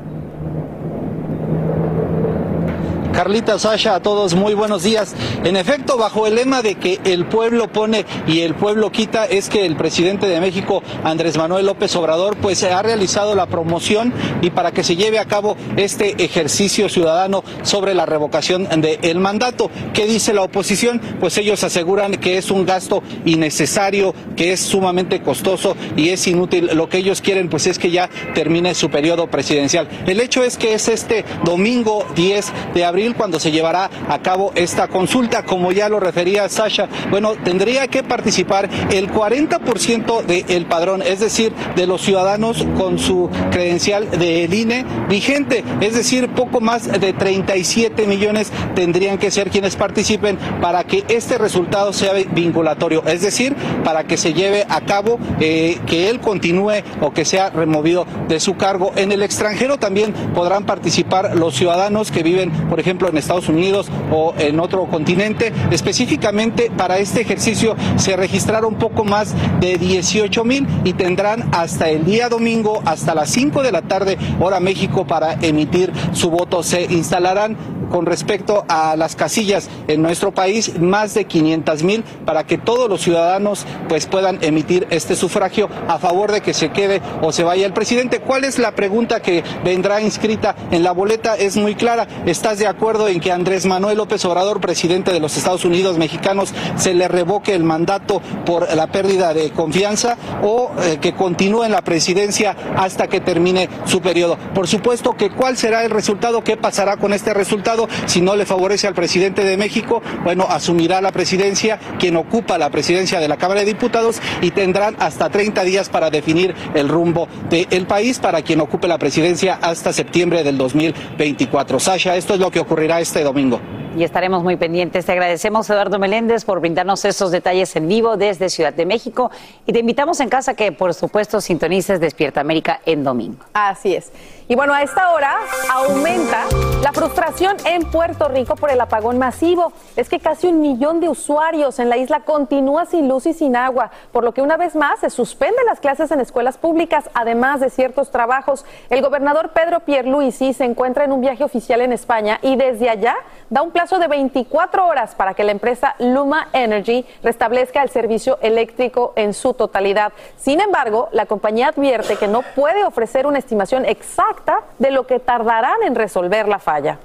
Carlita, 3.17 3.59
Sasha, 3.59 3.95
a 3.95 4.03
todos 4.03 4.35
muy 4.35 4.53
buenos 4.53 4.83
días. 4.83 5.15
En 5.43 5.57
efecto, 5.57 5.97
bajo 5.97 6.27
el 6.27 6.35
lema 6.35 6.61
de 6.61 6.75
que 6.75 7.01
el 7.05 7.25
pueblo 7.25 7.73
pone 7.73 8.05
y 8.27 8.41
el 8.41 8.55
pueblo 8.55 8.93
quita, 8.93 9.25
es 9.25 9.49
que 9.49 9.65
el 9.65 9.75
presidente 9.75 10.27
de 10.27 10.39
México, 10.39 10.83
Andrés 11.03 11.39
Manuel 11.39 11.65
López 11.65 11.97
Obrador, 11.97 12.37
pues 12.37 12.63
ha 12.63 12.83
realizado 12.83 13.35
la 13.35 13.47
promoción 13.47 14.13
y 14.43 14.51
para 14.51 14.71
que 14.73 14.85
se 14.85 14.97
lleve 14.97 15.19
a 15.19 15.25
cabo 15.25 15.57
este 15.79 16.23
ejercicio 16.23 16.91
ciudadano 16.91 17.43
sobre 17.63 17.95
la 17.95 18.05
revocación 18.05 18.69
del 18.83 19.19
mandato. 19.19 19.71
¿Qué 19.95 20.05
dice 20.05 20.35
la 20.35 20.43
oposición? 20.43 21.01
Pues 21.19 21.39
ellos 21.39 21.65
aseguran 21.65 22.17
que 22.17 22.37
es 22.37 22.51
un 22.51 22.67
gasto 22.67 23.03
innecesario, 23.25 24.15
que 24.37 24.53
es 24.53 24.61
sumamente 24.61 25.23
costoso 25.23 25.75
y 25.97 26.11
es 26.11 26.27
inútil. 26.27 26.69
Lo 26.75 26.91
que 26.91 26.99
ellos 26.99 27.23
quieren 27.23 27.49
pues 27.49 27.67
es 27.67 27.79
que 27.79 27.91
ya 27.91 28.11
termine 28.35 28.75
su 28.75 28.91
periodo 28.91 29.31
presidencial. 29.31 29.89
El 30.07 30.21
hecho 30.21 30.45
es 30.45 30.59
que 30.59 30.75
es 30.75 30.89
este 30.89 31.25
domingo 31.45 32.05
10 32.15 32.53
de 32.75 32.85
abril 32.85 33.06
cuando 33.15 33.39
se 33.41 33.51
llevará 33.51 33.91
a 34.09 34.19
cabo 34.21 34.53
esta 34.55 34.89
consulta. 34.89 35.45
Como 35.45 35.73
ya 35.73 35.89
lo 35.89 36.01
refería 36.01 36.49
Sasha, 36.49 36.89
bueno, 37.11 37.33
tendría 37.45 37.89
que 37.89 38.03
participar 38.03 38.69
el 38.91 39.11
40% 39.11 40.25
del 40.25 40.67
padrón, 40.67 41.03
es 41.03 41.21
decir, 41.21 41.53
de 41.75 41.87
los 41.87 42.03
ciudadanos 42.03 42.67
con 42.77 42.99
su 42.99 43.31
credencial 43.51 44.11
del 44.11 44.53
INE 44.53 44.85
vigente, 45.09 45.65
es 45.81 45.95
decir, 45.95 46.29
poco 46.31 46.61
más 46.61 47.01
de 47.01 47.13
37 47.13 48.07
millones 48.07 48.53
tendrían 48.75 49.19
que 49.19 49.31
ser 49.31 49.51
quienes 49.51 49.77
participen 49.77 50.39
para 50.61 50.85
que 50.85 51.05
este 51.09 51.39
resultado 51.39 51.93
sea 51.93 52.13
vinculatorio, 52.13 53.03
es 53.07 53.23
decir, 53.23 53.55
para 53.85 54.05
que 54.05 54.17
se 54.17 54.33
lleve 54.33 54.65
a 54.69 54.81
cabo 54.83 55.19
eh, 55.41 55.79
que 55.87 56.09
él 56.09 56.21
continúe 56.21 56.83
o 57.01 57.13
que 57.13 57.25
sea 57.25 57.51
removido 57.51 58.07
de 58.29 58.41
su 58.41 58.57
cargo. 58.57 58.93
En 58.97 59.13
el 59.13 59.23
extranjero 59.23 59.79
también 59.79 60.13
podrán 60.35 60.65
participar 60.65 61.37
los 61.37 61.55
ciudadanos 61.55 62.11
que 62.11 62.23
viven, 62.23 62.51
por 62.69 62.81
ejemplo, 62.81 62.96
en 63.05 63.19
Estados 63.19 63.49
Unidos 63.49 63.89
o 64.11 64.35
en 64.39 64.59
otro 64.61 64.87
continente. 64.87 65.53
Específicamente 65.71 66.71
para 66.77 66.99
este 66.99 67.21
ejercicio 67.21 67.77
se 67.97 68.17
registraron 68.17 68.77
poco 68.77 69.05
más 69.05 69.35
de 69.61 69.77
18 69.77 70.45
mil 70.45 70.67
y 70.85 70.95
tendrán 70.95 71.49
hasta 71.53 71.91
el 71.91 72.05
día 72.05 72.29
domingo, 72.29 72.83
hasta 72.87 73.15
las 73.15 73.29
5 73.31 73.63
de 73.63 73.73
la 73.73 73.83
tarde, 73.83 74.17
hora 74.41 74.61
México, 74.61 75.07
para 75.07 75.35
emitir 75.35 75.93
su 76.13 76.31
voto. 76.31 76.63
Se 76.63 76.83
instalarán 76.85 77.57
con 77.91 78.07
respecto 78.07 78.65
a 78.69 78.97
las 78.97 79.17
casillas 79.17 79.69
en 79.89 80.03
nuestro 80.03 80.33
país 80.33 80.79
más 80.81 81.15
de 81.15 81.25
500 81.25 81.83
mil 81.83 82.05
para 82.25 82.45
que 82.45 82.59
todos 82.59 82.89
los 82.89 83.03
ciudadanos 83.03 83.65
pues 83.89 84.07
puedan 84.07 84.43
emitir 84.43 84.87
este 84.91 85.15
sufragio 85.17 85.69
a 85.89 85.99
favor 85.99 86.33
de 86.33 86.41
que 86.41 86.55
se 86.55 86.71
quede 86.71 87.01
o 87.23 87.33
se 87.33 87.45
vaya 87.45 87.67
el 87.67 87.73
presidente. 87.73 88.21
¿Cuál 88.21 88.45
es 88.45 88.59
la 88.59 88.73
pregunta 88.73 89.21
que 89.21 89.45
vendrá 89.65 90.01
inscrita 90.01 90.57
en 90.71 90.83
la 90.83 90.93
boleta? 90.93 91.37
Es 91.37 91.57
muy 91.57 91.75
clara. 91.75 92.07
¿Estás 92.27 92.59
de 92.59 92.67
acuerdo? 92.67 92.86
Acuerdo 92.87 93.09
en 93.09 93.19
que 93.19 93.33
Andrés 93.33 93.67
Manuel 93.67 93.99
López 93.99 94.25
Obrador, 94.27 94.61
presidente 94.61 95.13
de 95.13 95.19
los 95.19 95.37
Estados 95.37 95.65
Unidos 95.65 95.99
mexicanos, 95.99 96.55
se 96.77 96.95
le 96.95 97.09
revoque 97.09 97.53
el 97.53 97.65
mandato 97.65 98.23
por 98.45 98.73
la 98.77 98.87
pérdida 98.87 99.35
de 99.35 99.51
confianza 99.51 100.17
o 100.45 100.71
eh, 100.85 100.99
que 101.01 101.13
continúe 101.13 101.65
en 101.65 101.73
la 101.73 101.83
presidencia 101.83 102.57
hasta 102.77 103.09
que 103.09 103.19
termine 103.19 103.69
su 103.87 104.01
periodo. 104.01 104.39
Por 104.55 104.69
supuesto 104.69 105.15
que 105.15 105.31
cuál 105.31 105.57
será 105.57 105.85
el 105.85 105.91
resultado, 105.91 106.45
qué 106.45 106.57
pasará 106.57 106.97
con 106.97 107.13
este 107.13 107.35
resultado 107.35 107.89
si 108.05 108.21
no 108.21 108.37
le 108.37 108.47
favorece 108.47 108.87
al 108.87 108.95
presidente 108.95 109.43
de 109.43 109.57
México, 109.57 110.01
bueno, 110.23 110.47
asumirá 110.49 111.01
la 111.01 111.11
presidencia 111.11 111.81
quien 111.99 112.15
ocupa 112.15 112.57
la 112.57 112.71
presidencia 112.71 113.19
de 113.19 113.27
la 113.27 113.37
Cámara 113.37 113.63
de 113.63 113.67
Diputados 113.67 114.21
y 114.43 114.53
tendrán 114.53 114.95
hasta 115.01 115.29
30 115.29 115.65
días 115.65 115.89
para 115.89 116.11
definir 116.11 116.55
el 116.75 116.89
rumbo 116.89 117.27
del 117.51 117.89
país 117.89 118.21
para 118.21 118.43
quien 118.43 118.61
ocupe 118.61 118.87
la 118.87 118.99
presidencia 118.99 119.59
hasta 119.61 119.93
septiembre 119.93 120.45
del 120.45 120.57
2024. 120.57 121.81
Sasha, 121.81 122.15
esto 122.15 122.35
es 122.35 122.39
lo 122.39 122.53
que 122.53 122.61
ocurrirá 122.67 123.01
este 123.01 123.23
domingo 123.23 123.61
y 123.97 124.05
estaremos 124.05 124.43
muy 124.43 124.57
pendientes. 124.57 125.07
Te 125.07 125.13
agradecemos, 125.13 125.71
Eduardo 125.71 125.99
Meléndez, 125.99 126.45
por 126.45 126.61
brindarnos 126.61 127.05
esos 127.07 127.31
detalles 127.31 127.75
en 127.77 127.89
vivo 127.89 128.17
desde 128.19 128.51
Ciudad 128.51 128.75
de 128.75 128.85
México 128.85 129.31
y 129.65 129.73
te 129.73 129.79
invitamos 129.79 130.21
en 130.21 130.29
casa 130.29 130.55
que, 130.55 130.71
por 130.71 130.93
supuesto, 130.93 131.41
sintonices 131.41 131.99
Despierta 131.99 132.41
América 132.41 132.81
en 132.85 133.05
domingo. 133.05 133.39
Así 133.55 133.95
es. 133.95 134.13
Y 134.49 134.55
bueno, 134.55 134.75
a 134.75 134.83
esta 134.83 135.11
hora 135.11 135.39
aumenta 135.73 136.45
la 136.81 136.93
frustración 136.93 137.57
en 137.65 137.83
Puerto 137.91 138.29
Rico 138.29 138.55
por 138.55 138.71
el 138.71 138.81
apagón 138.81 139.19
masivo. 139.19 139.73
Es 139.97 140.09
que 140.09 140.21
casi 140.21 140.47
un 140.47 140.61
millón 140.61 141.01
de 141.01 141.09
usuarios 141.09 141.81
en 141.81 141.89
la 141.89 141.97
isla 141.97 142.21
continúa 142.21 142.87
sin 142.87 143.09
luz 143.09 143.27
y 143.27 143.33
sin 143.33 143.57
agua, 143.57 143.91
por 144.13 144.23
lo 144.23 144.33
que 144.33 144.43
una 144.43 144.57
vez 144.57 144.77
más 144.77 145.01
se 145.01 145.11
suspenden 145.11 145.67
las 145.67 145.81
clases 145.81 146.13
en 146.13 146.21
escuelas 146.21 146.59
públicas, 146.59 147.11
además 147.13 147.59
de 147.59 147.71
ciertos 147.71 148.13
trabajos. 148.13 148.65
El 148.89 149.03
gobernador 149.03 149.51
Pedro 149.51 149.81
Pierluisi 149.81 150.53
se 150.53 150.65
encuentra 150.65 151.05
en 151.05 151.11
un 151.11 151.23
viaje 151.23 151.43
oficial 151.43 151.81
en 151.81 151.93
España 151.93 152.39
y 152.41 152.55
desde 152.55 152.89
allá 152.89 153.17
da 153.51 153.63
un 153.63 153.73
plazo 153.73 153.99
de 153.99 154.07
24 154.07 154.87
horas 154.87 155.17
para 155.17 155.35
que 155.35 155.43
la 155.43 155.51
empresa 155.51 155.97
Luma 155.99 156.51
Energy 156.53 157.05
restablezca 157.25 157.83
el 157.83 157.91
servicio 157.91 158.39
eléctrico 158.43 159.13
en 159.17 159.35
su 159.35 159.55
totalidad. 159.55 160.13
Sin 160.37 160.61
embargo, 160.61 161.09
la 161.11 161.27
compañía 161.27 161.69
advierte 161.69 162.15
que 162.15 162.29
no 162.29 162.43
puede 162.55 162.85
ofrecer 162.85 163.27
una 163.27 163.41
estimación 163.41 163.85
exacta 163.85 164.36
de 164.79 164.91
lo 164.91 165.07
que 165.07 165.19
tardarán 165.19 165.83
en 165.85 165.95
resolver 165.95 166.49
la 166.49 166.59
falla. 166.59 166.99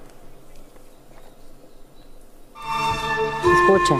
Escucha, 3.61 3.95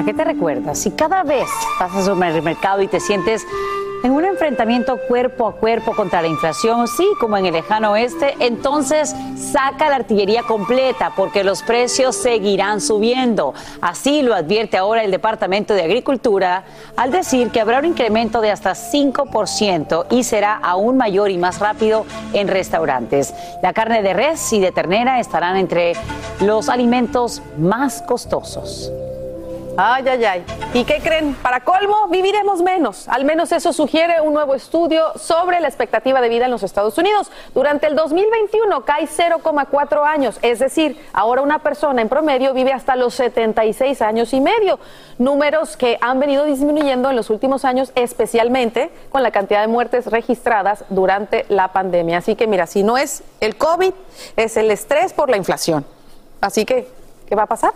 ¿a 0.00 0.04
qué 0.04 0.14
te 0.14 0.24
recuerdas? 0.24 0.78
Si 0.78 0.90
cada 0.90 1.22
vez 1.22 1.48
pasas 1.78 2.08
al 2.08 2.16
mercado 2.42 2.82
y 2.82 2.88
te 2.88 3.00
sientes 3.00 3.46
en 4.02 4.12
un 4.12 4.24
enfrentamiento 4.24 4.98
cuerpo 5.08 5.46
a 5.46 5.56
cuerpo 5.56 5.94
contra 5.94 6.22
la 6.22 6.28
inflación, 6.28 6.88
sí, 6.88 7.06
como 7.20 7.36
en 7.36 7.46
el 7.46 7.52
lejano 7.52 7.92
oeste, 7.92 8.34
entonces 8.40 9.14
saca 9.36 9.88
la 9.88 9.96
artillería 9.96 10.42
completa 10.42 11.12
porque 11.14 11.44
los 11.44 11.62
precios 11.62 12.16
seguirán 12.16 12.80
subiendo. 12.80 13.54
Así 13.80 14.22
lo 14.22 14.34
advierte 14.34 14.76
ahora 14.76 15.04
el 15.04 15.10
Departamento 15.10 15.74
de 15.74 15.82
Agricultura 15.82 16.64
al 16.96 17.12
decir 17.12 17.50
que 17.50 17.60
habrá 17.60 17.78
un 17.78 17.86
incremento 17.86 18.40
de 18.40 18.50
hasta 18.50 18.72
5% 18.72 20.06
y 20.10 20.24
será 20.24 20.54
aún 20.56 20.96
mayor 20.96 21.30
y 21.30 21.38
más 21.38 21.60
rápido 21.60 22.04
en 22.32 22.48
restaurantes. 22.48 23.34
La 23.62 23.72
carne 23.72 24.02
de 24.02 24.14
res 24.14 24.52
y 24.52 24.60
de 24.60 24.72
ternera 24.72 25.20
estarán 25.20 25.56
entre 25.56 25.92
los 26.40 26.68
alimentos 26.68 27.42
más 27.58 28.02
costosos. 28.02 28.90
Ay, 29.76 30.04
ay, 30.06 30.24
ay. 30.24 30.44
¿Y 30.74 30.84
qué 30.84 31.00
creen? 31.02 31.34
Para 31.34 31.60
colmo, 31.60 32.08
viviremos 32.08 32.60
menos. 32.60 33.08
Al 33.08 33.24
menos 33.24 33.52
eso 33.52 33.72
sugiere 33.72 34.20
un 34.20 34.34
nuevo 34.34 34.54
estudio 34.54 35.12
sobre 35.16 35.60
la 35.60 35.68
expectativa 35.68 36.20
de 36.20 36.28
vida 36.28 36.44
en 36.44 36.50
los 36.50 36.62
Estados 36.62 36.98
Unidos. 36.98 37.30
Durante 37.54 37.86
el 37.86 37.96
2021 37.96 38.84
cae 38.84 39.06
0,4 39.06 40.04
años, 40.04 40.38
es 40.42 40.58
decir, 40.58 41.00
ahora 41.14 41.40
una 41.40 41.60
persona 41.60 42.02
en 42.02 42.10
promedio 42.10 42.52
vive 42.52 42.72
hasta 42.72 42.96
los 42.96 43.14
76 43.14 44.02
años 44.02 44.34
y 44.34 44.40
medio. 44.40 44.78
Números 45.16 45.78
que 45.78 45.96
han 46.02 46.20
venido 46.20 46.44
disminuyendo 46.44 47.08
en 47.08 47.16
los 47.16 47.30
últimos 47.30 47.64
años, 47.64 47.92
especialmente 47.94 48.90
con 49.10 49.22
la 49.22 49.30
cantidad 49.30 49.62
de 49.62 49.68
muertes 49.68 50.06
registradas 50.06 50.84
durante 50.90 51.46
la 51.48 51.72
pandemia. 51.72 52.18
Así 52.18 52.36
que 52.36 52.46
mira, 52.46 52.66
si 52.66 52.82
no 52.82 52.98
es 52.98 53.22
el 53.40 53.56
COVID, 53.56 53.92
es 54.36 54.56
el 54.58 54.70
estrés 54.70 55.14
por 55.14 55.30
la 55.30 55.38
inflación. 55.38 55.86
Así 56.42 56.66
que, 56.66 56.88
¿qué 57.26 57.34
va 57.34 57.44
a 57.44 57.46
pasar? 57.46 57.72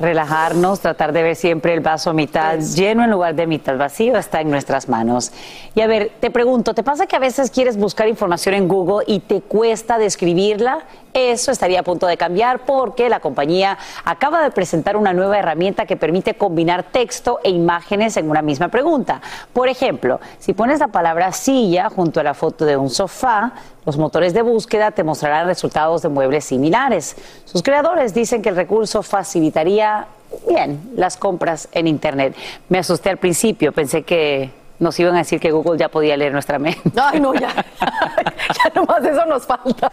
Relajarnos, 0.00 0.80
tratar 0.80 1.12
de 1.12 1.22
ver 1.22 1.36
siempre 1.36 1.74
el 1.74 1.80
vaso 1.80 2.14
mitad 2.14 2.58
lleno 2.58 3.04
en 3.04 3.10
lugar 3.10 3.34
de 3.34 3.46
mitad 3.46 3.76
vacío, 3.76 4.16
está 4.16 4.40
en 4.40 4.50
nuestras 4.50 4.88
manos. 4.88 5.30
Y 5.74 5.82
a 5.82 5.86
ver, 5.86 6.12
te 6.20 6.30
pregunto, 6.30 6.74
¿te 6.74 6.82
pasa 6.82 7.06
que 7.06 7.16
a 7.16 7.20
veces 7.20 7.50
quieres 7.50 7.76
buscar 7.76 8.08
información 8.08 8.54
en 8.54 8.66
Google 8.66 9.04
y 9.06 9.20
te 9.20 9.42
cuesta 9.42 9.98
describirla? 9.98 10.80
Eso 11.12 11.50
estaría 11.50 11.80
a 11.80 11.82
punto 11.82 12.06
de 12.06 12.16
cambiar 12.16 12.60
porque 12.60 13.08
la 13.08 13.20
compañía 13.20 13.76
acaba 14.04 14.42
de 14.42 14.50
presentar 14.50 14.96
una 14.96 15.12
nueva 15.12 15.38
herramienta 15.38 15.84
que 15.84 15.96
permite 15.96 16.34
combinar 16.34 16.84
texto 16.84 17.40
e 17.42 17.50
imágenes 17.50 18.16
en 18.16 18.30
una 18.30 18.42
misma 18.42 18.68
pregunta. 18.68 19.20
Por 19.52 19.68
ejemplo, 19.68 20.20
si 20.38 20.54
pones 20.54 20.78
la 20.80 20.88
palabra 20.88 21.32
silla 21.32 21.90
junto 21.90 22.20
a 22.20 22.22
la 22.22 22.34
foto 22.34 22.64
de 22.64 22.76
un 22.76 22.90
sofá, 22.90 23.52
los 23.84 23.96
motores 23.96 24.34
de 24.34 24.42
búsqueda 24.42 24.90
te 24.90 25.04
mostrarán 25.04 25.46
resultados 25.46 26.02
de 26.02 26.08
muebles 26.08 26.44
similares. 26.44 27.16
Sus 27.44 27.62
creadores 27.62 28.14
dicen 28.14 28.42
que 28.42 28.50
el 28.50 28.56
recurso 28.56 29.02
facilitaría 29.02 30.06
bien 30.48 30.92
las 30.94 31.16
compras 31.16 31.68
en 31.72 31.86
Internet. 31.86 32.34
Me 32.68 32.78
asusté 32.78 33.10
al 33.10 33.16
principio, 33.16 33.72
pensé 33.72 34.02
que 34.02 34.50
nos 34.80 34.98
iban 34.98 35.14
a 35.14 35.18
decir 35.18 35.38
que 35.38 35.52
Google 35.52 35.78
ya 35.78 35.88
podía 35.88 36.16
leer 36.16 36.32
nuestra 36.32 36.58
mente. 36.58 36.90
Ay, 37.00 37.20
no, 37.20 37.34
ya. 37.34 37.48
ya 37.80 38.72
nomás 38.74 39.04
eso 39.04 39.24
nos 39.26 39.46
falta. 39.46 39.92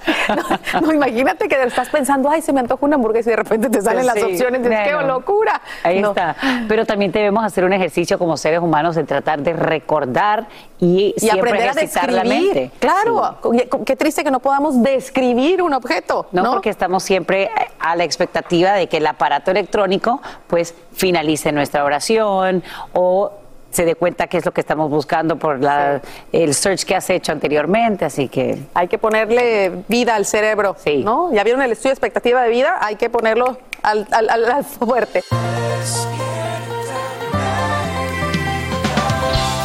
No, 0.81 0.93
imagínate 0.93 1.47
que 1.47 1.61
estás 1.61 1.89
pensando, 1.89 2.29
ay, 2.29 2.41
se 2.41 2.53
me 2.53 2.61
antoja 2.61 2.85
una 2.85 2.95
hamburguesa 2.95 3.29
y 3.29 3.31
de 3.31 3.38
repente 3.38 3.69
te 3.69 3.81
salen 3.81 4.05
las 4.05 4.15
opciones. 4.23 4.63
Dices, 4.63 4.79
¡qué 4.85 4.93
locura! 5.05 5.61
Ahí 5.83 5.99
está. 5.99 6.35
Pero 6.67 6.85
también 6.85 7.11
debemos 7.11 7.43
hacer 7.43 7.65
un 7.65 7.73
ejercicio 7.73 8.17
como 8.17 8.38
seres 8.38 8.61
humanos 8.61 8.95
de 8.95 9.03
tratar 9.03 9.41
de 9.41 9.53
recordar 9.53 10.47
y, 10.79 11.13
y 11.17 11.29
aprender 11.29 11.69
a 11.69 11.73
describir. 11.73 12.15
la 12.15 12.23
mente. 12.23 12.71
Claro. 12.79 13.38
Qué 13.85 13.95
triste 13.97 14.23
que 14.23 14.31
no 14.31 14.39
podamos 14.39 14.81
describir 14.81 15.61
un 15.61 15.73
objeto. 15.73 16.27
No, 16.31 16.53
porque 16.53 16.69
estamos 16.69 17.03
siempre 17.03 17.51
a 17.79 17.95
la 17.97 18.05
expectativa 18.05 18.73
de 18.73 18.88
que 18.88 18.97
el 18.97 19.07
aparato 19.07 19.51
electrónico, 19.51 20.21
pues, 20.47 20.73
finalice 20.93 21.51
nuestra 21.51 21.83
oración 21.83 22.63
o 22.93 23.31
se 23.78 23.86
dé 23.86 23.93
cuenta 23.93 24.25
qué 24.25 24.38
es 24.39 24.45
lo 24.45 24.51
que 24.51 24.61
estamos 24.61 24.89
buscando 24.89 25.36
por 25.36 25.61
la, 25.61 26.01
el 26.32 26.55
search 26.55 26.84
que 26.84 26.95
has 26.95 27.07
hecho 27.11 27.32
anteriormente, 27.32 28.05
así 28.05 28.28
que... 28.28 28.57
Hay 28.73 28.88
que 28.88 28.97
ponerle 28.97 29.84
vida 29.88 30.15
al 30.15 30.25
cerebro, 30.25 30.75
sí. 30.84 31.03
¿no? 31.03 31.32
¿Ya 31.32 31.43
vieron 31.43 31.61
el 31.61 31.73
estudio 31.73 31.91
de 31.91 31.93
expectativa 31.93 32.41
de 32.41 32.49
vida? 32.49 32.78
Hay 32.82 32.95
que 32.95 33.11
ponerlo 33.11 33.59
al, 33.84 34.07
al, 34.09 34.30
al 34.30 34.63
fuerte. 34.63 35.21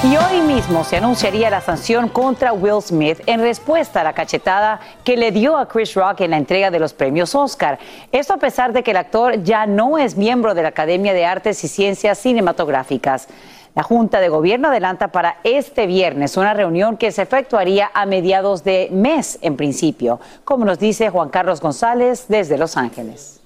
Y 0.05 0.17
hoy 0.17 0.43
mismo 0.43 0.85
se 0.85 0.99
anunciaría 0.99 1.49
la 1.49 1.63
sanción 1.63 2.11
contra 2.11 2.53
Will 2.53 2.83
Smith 2.83 3.21
en 3.25 3.41
respuesta 3.41 4.03
a 4.03 4.05
la 4.05 4.13
cachetada 4.13 4.81
que 5.05 5.17
le 5.17 5.31
dio 5.31 5.57
a 5.57 5.69
Chris 5.69 5.95
Rock 5.95 6.21
en 6.21 6.33
la 6.33 6.37
entrega 6.37 6.71
de 6.71 6.81
los 6.81 6.93
premios 6.93 7.35
Oscar. 7.35 7.79
Esto 8.11 8.35
a 8.35 8.37
pesar 8.37 8.75
de 8.75 8.83
que 8.83 8.91
el 8.91 8.99
actor 8.99 9.43
ya 9.43 9.65
no 9.65 9.97
es 9.97 10.17
miembro 10.17 10.53
de 10.53 10.63
la 10.63 10.69
Academia 10.69 11.15
de 11.15 11.25
Artes 11.25 11.65
y 11.65 11.69
Ciencias 11.69 12.19
Cinematográficas. 12.19 13.29
La 13.75 13.83
Junta 13.83 14.21
de 14.21 14.29
Gobierno 14.29 14.69
adelanta 14.69 15.09
para 15.09 15.39
este 15.45 15.87
viernes 15.87 16.37
una 16.37 16.55
reunión 16.55 16.97
que 16.97 17.11
se 17.11 17.23
efectuaría 17.23 17.91
a 17.95 18.07
mediados 18.07 18.65
de 18.65 18.89
mes 18.93 19.39
en 19.43 19.57
principio, 19.57 20.21
como 20.45 20.65
nos 20.65 20.79
dice 20.79 21.11
Juan 21.11 21.31
Carlos 21.31 21.61
González 21.61 22.27
desde 22.29 22.59
Los 22.59 22.77
Ángeles. 22.77 23.42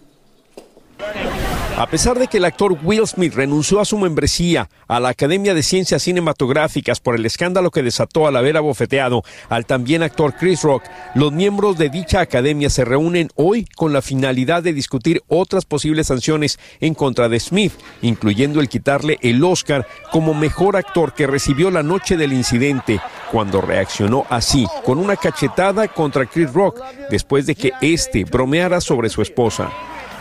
A 1.78 1.86
pesar 1.88 2.18
de 2.18 2.26
que 2.26 2.38
el 2.38 2.46
actor 2.46 2.78
Will 2.82 3.06
Smith 3.06 3.34
renunció 3.34 3.80
a 3.80 3.84
su 3.84 3.98
membresía 3.98 4.70
a 4.88 4.98
la 4.98 5.10
Academia 5.10 5.52
de 5.52 5.62
Ciencias 5.62 6.04
Cinematográficas 6.04 7.00
por 7.00 7.16
el 7.16 7.26
escándalo 7.26 7.70
que 7.70 7.82
desató 7.82 8.26
al 8.26 8.36
haber 8.36 8.56
abofeteado 8.56 9.22
al 9.50 9.66
también 9.66 10.02
actor 10.02 10.32
Chris 10.40 10.62
Rock, 10.62 10.84
los 11.14 11.32
miembros 11.32 11.76
de 11.76 11.90
dicha 11.90 12.20
academia 12.20 12.70
se 12.70 12.86
reúnen 12.86 13.28
hoy 13.34 13.66
con 13.76 13.92
la 13.92 14.00
finalidad 14.00 14.62
de 14.62 14.72
discutir 14.72 15.22
otras 15.28 15.66
posibles 15.66 16.06
sanciones 16.06 16.58
en 16.80 16.94
contra 16.94 17.28
de 17.28 17.40
Smith, 17.40 17.74
incluyendo 18.00 18.60
el 18.60 18.70
quitarle 18.70 19.18
el 19.20 19.44
Oscar 19.44 19.86
como 20.10 20.32
mejor 20.32 20.76
actor 20.76 21.12
que 21.12 21.26
recibió 21.26 21.70
la 21.70 21.82
noche 21.82 22.16
del 22.16 22.32
incidente, 22.32 23.02
cuando 23.30 23.60
reaccionó 23.60 24.24
así, 24.30 24.66
con 24.82 24.96
una 24.96 25.16
cachetada 25.16 25.88
contra 25.88 26.24
Chris 26.24 26.50
Rock, 26.54 26.80
después 27.10 27.44
de 27.44 27.54
que 27.54 27.72
éste 27.82 28.24
bromeara 28.24 28.80
sobre 28.80 29.10
su 29.10 29.20
esposa. 29.20 29.70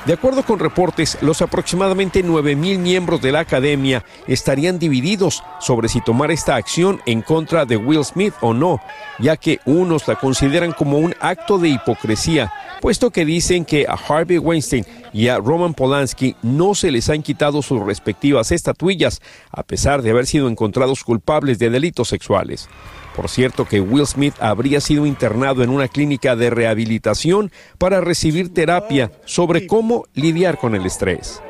De 0.06 0.14
acuerdo 0.14 0.44
con 0.44 0.60
reportes, 0.60 1.18
los 1.22 1.42
aproximadamente 1.42 2.24
9.000 2.24 2.78
miembros 2.78 3.22
de 3.24 3.32
la 3.32 3.40
academia 3.40 4.04
estarían 4.28 4.78
divididos 4.78 5.44
sobre 5.60 5.90
si 5.90 6.00
tomar 6.00 6.30
esta 6.30 6.56
acción 6.56 7.02
en 7.08 7.24
contra 7.24 7.66
de 7.66 7.78
Will 7.78 8.06
Smith 8.06 8.36
o 8.42 8.54
no, 8.54 8.80
ya 9.18 9.36
que 9.36 9.60
unos 9.66 10.08
la 10.08 10.16
consideran 10.16 10.74
como 10.74 11.00
un 11.00 11.16
acto 11.20 11.58
de 11.58 11.70
hipocresía, 11.70 12.54
puesto 12.82 13.10
que 13.10 13.26
dicen 13.26 13.66
que 13.66 13.88
a 13.90 13.94
Harvey 13.94 14.38
Weinstein 14.38 14.86
y 15.16 15.30
a 15.30 15.38
Roman 15.38 15.74
Polanski 15.74 16.36
no 16.42 16.76
se 16.76 16.92
les 16.92 17.10
han 17.10 17.24
quitado 17.24 17.62
sus 17.62 17.80
respectivas 17.82 18.52
estatuillas, 18.52 19.22
a 19.50 19.64
pesar 19.64 20.02
de 20.02 20.10
haber 20.10 20.26
sido 20.26 20.50
encontrados 20.50 21.06
culpables 21.06 21.58
de 21.58 21.70
delitos 21.70 22.10
sexuales. 22.10 22.68
Por 23.16 23.30
cierto 23.30 23.64
que 23.64 23.80
Will 23.80 24.06
Smith 24.06 24.34
habría 24.42 24.82
sido 24.82 25.06
internado 25.06 25.64
en 25.64 25.70
una 25.70 25.88
clínica 25.88 26.36
de 26.36 26.50
rehabilitación 26.50 27.50
para 27.78 28.02
recibir 28.02 28.54
terapia 28.54 29.10
sobre 29.24 29.68
cómo 29.68 30.04
lidiar 30.16 30.58
con 30.58 30.76
el 30.76 30.86
estrés. 30.86 31.42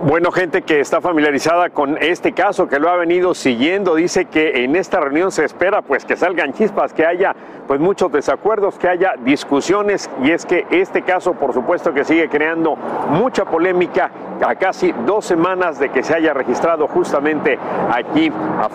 Bueno, 0.00 0.30
gente 0.30 0.62
que 0.62 0.78
está 0.78 1.00
familiarizada 1.00 1.70
con 1.70 1.98
este 2.00 2.32
caso, 2.32 2.68
que 2.68 2.78
lo 2.78 2.88
ha 2.88 2.94
venido 2.94 3.34
siguiendo, 3.34 3.96
dice 3.96 4.26
que 4.26 4.62
en 4.62 4.76
esta 4.76 5.00
reunión 5.00 5.32
se 5.32 5.44
espera 5.44 5.82
pues 5.82 6.04
que 6.04 6.14
salgan 6.14 6.52
chispas, 6.52 6.92
que 6.92 7.04
haya 7.04 7.34
pues 7.66 7.80
muchos 7.80 8.12
desacuerdos, 8.12 8.78
que 8.78 8.88
haya 8.88 9.14
discusiones 9.18 10.08
y 10.22 10.30
es 10.30 10.46
que 10.46 10.66
este 10.70 11.02
caso 11.02 11.34
por 11.34 11.52
supuesto 11.52 11.92
que 11.92 12.04
sigue 12.04 12.28
creando 12.28 12.76
mucha 13.10 13.44
polémica 13.44 14.12
a 14.46 14.54
casi 14.54 14.92
dos 15.04 15.24
semanas 15.24 15.80
de 15.80 15.88
que 15.88 16.04
se 16.04 16.14
haya 16.14 16.32
registrado 16.32 16.86
justamente 16.86 17.58
aquí, 17.92 18.32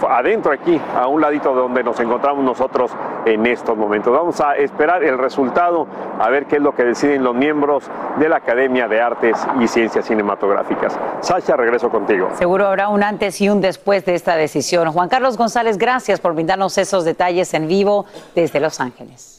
adentro 0.10 0.52
aquí, 0.52 0.80
a 0.94 1.08
un 1.08 1.22
ladito 1.22 1.56
de 1.56 1.62
donde 1.62 1.84
nos 1.84 1.98
encontramos 2.02 2.44
nosotros 2.44 2.92
en 3.26 3.46
estos 3.46 3.78
momentos. 3.78 4.12
Vamos 4.14 4.42
a 4.42 4.56
esperar 4.56 5.04
el 5.04 5.18
resultado, 5.18 5.88
a 6.20 6.30
ver 6.30 6.48
qué 6.48 6.58
es 6.58 6.62
lo 6.62 6.76
que 6.76 6.84
deciden 6.84 7.24
los 7.24 7.34
miembros 7.34 7.90
de 8.18 8.28
la 8.28 8.38
Academia 8.38 8.90
de 8.90 9.02
Artes 9.02 9.38
y 9.60 9.68
Ciencias 9.68 10.06
Cinematográficas. 10.06 11.00
Sasha, 11.22 11.56
regreso 11.56 11.90
contigo. 11.90 12.30
Seguro 12.38 12.68
habrá 12.68 12.90
un 12.90 13.04
antes 13.04 13.40
y 13.42 13.50
un 13.50 13.62
después 13.62 14.06
de 14.06 14.16
esta 14.16 14.36
decisión. 14.36 14.92
Juan 14.92 15.10
Carlos 15.10 15.38
González, 15.38 15.78
gracias 15.78 16.20
por 16.20 16.34
brindarnos 16.34 16.78
esos 16.78 17.06
detalles 17.06 17.54
en 17.54 17.68
vivo 17.68 18.06
desde 18.36 18.60
Los 18.60 18.80
Ángeles. 18.80 19.36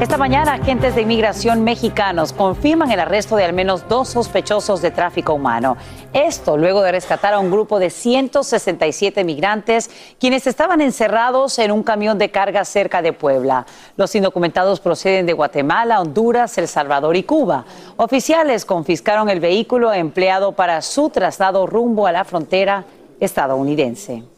Esta 0.00 0.16
mañana, 0.16 0.52
agentes 0.52 0.94
de 0.94 1.02
inmigración 1.02 1.64
mexicanos 1.64 2.32
confirman 2.32 2.92
el 2.92 3.00
arresto 3.00 3.34
de 3.34 3.44
al 3.44 3.52
menos 3.52 3.88
dos 3.88 4.08
sospechosos 4.08 4.80
de 4.80 4.92
tráfico 4.92 5.34
humano. 5.34 5.76
Esto 6.12 6.56
luego 6.56 6.82
de 6.82 6.92
rescatar 6.92 7.34
a 7.34 7.40
un 7.40 7.50
grupo 7.50 7.80
de 7.80 7.90
167 7.90 9.24
migrantes 9.24 9.90
quienes 10.20 10.46
estaban 10.46 10.80
encerrados 10.82 11.58
en 11.58 11.72
un 11.72 11.82
camión 11.82 12.16
de 12.16 12.30
carga 12.30 12.64
cerca 12.64 13.02
de 13.02 13.12
Puebla. 13.12 13.66
Los 13.96 14.14
indocumentados 14.14 14.78
proceden 14.78 15.26
de 15.26 15.32
Guatemala, 15.32 16.00
Honduras, 16.00 16.56
El 16.58 16.68
Salvador 16.68 17.16
y 17.16 17.24
Cuba. 17.24 17.64
Oficiales 17.96 18.64
confiscaron 18.64 19.28
el 19.28 19.40
vehículo 19.40 19.92
empleado 19.92 20.52
para 20.52 20.80
su 20.80 21.10
traslado 21.10 21.66
rumbo 21.66 22.06
a 22.06 22.12
la 22.12 22.24
frontera 22.24 22.84
estadounidense. 23.18 24.37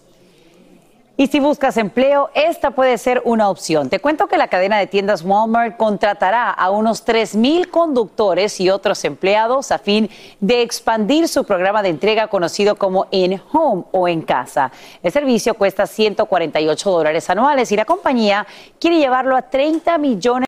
Y 1.20 1.26
si 1.26 1.38
buscas 1.38 1.76
empleo, 1.76 2.30
esta 2.32 2.70
puede 2.70 2.96
ser 2.96 3.20
una 3.26 3.50
opción. 3.50 3.90
Te 3.90 3.98
cuento 3.98 4.26
que 4.26 4.38
la 4.38 4.48
cadena 4.48 4.78
de 4.78 4.86
tiendas 4.86 5.22
Walmart 5.22 5.76
contratará 5.76 6.48
a 6.48 6.70
unos 6.70 7.04
3.000 7.06 7.68
conductores 7.68 8.58
y 8.58 8.70
otros 8.70 9.04
empleados 9.04 9.70
a 9.70 9.76
fin 9.78 10.08
de 10.40 10.62
expandir 10.62 11.28
su 11.28 11.44
programa 11.44 11.82
de 11.82 11.90
entrega 11.90 12.28
conocido 12.28 12.76
como 12.76 13.06
In 13.10 13.38
Home 13.52 13.84
o 13.90 14.08
en 14.08 14.22
casa. 14.22 14.72
El 15.02 15.12
servicio 15.12 15.52
cuesta 15.52 15.86
148 15.86 16.90
dólares 16.90 17.28
anuales 17.28 17.70
y 17.70 17.76
la 17.76 17.84
compañía 17.84 18.46
quiere 18.78 18.96
llevarlo 18.96 19.36
a 19.36 19.42
30 19.42 19.98
millones 19.98 20.46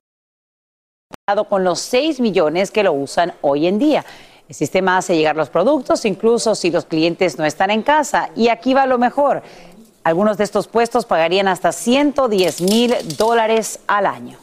con 1.50 1.64
los 1.64 1.80
6 1.80 2.18
millones 2.18 2.70
que 2.70 2.82
lo 2.82 2.94
usan 2.94 3.34
hoy 3.42 3.66
en 3.66 3.78
día. 3.78 4.06
El 4.52 4.56
sistema 4.56 4.98
hace 4.98 5.16
llegar 5.16 5.34
los 5.34 5.48
productos 5.48 6.04
incluso 6.04 6.54
si 6.54 6.70
los 6.70 6.84
clientes 6.84 7.38
no 7.38 7.46
están 7.46 7.70
en 7.70 7.82
casa. 7.82 8.28
Y 8.36 8.48
aquí 8.48 8.74
va 8.74 8.84
lo 8.84 8.98
mejor. 8.98 9.42
Algunos 10.04 10.36
de 10.36 10.44
estos 10.44 10.66
puestos 10.66 11.06
pagarían 11.06 11.48
hasta 11.48 11.70
110 11.72 12.60
mil 12.62 12.94
dólares 13.16 13.80
al 13.86 14.06
año. 14.06 14.38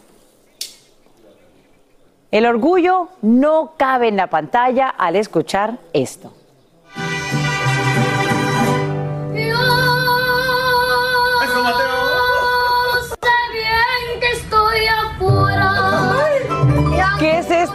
El 2.32 2.46
orgullo 2.46 3.10
no 3.22 3.74
cabe 3.76 4.08
en 4.08 4.16
la 4.16 4.28
pantalla 4.28 4.88
al 4.88 5.16
escuchar 5.16 5.80
esto. 5.94 6.32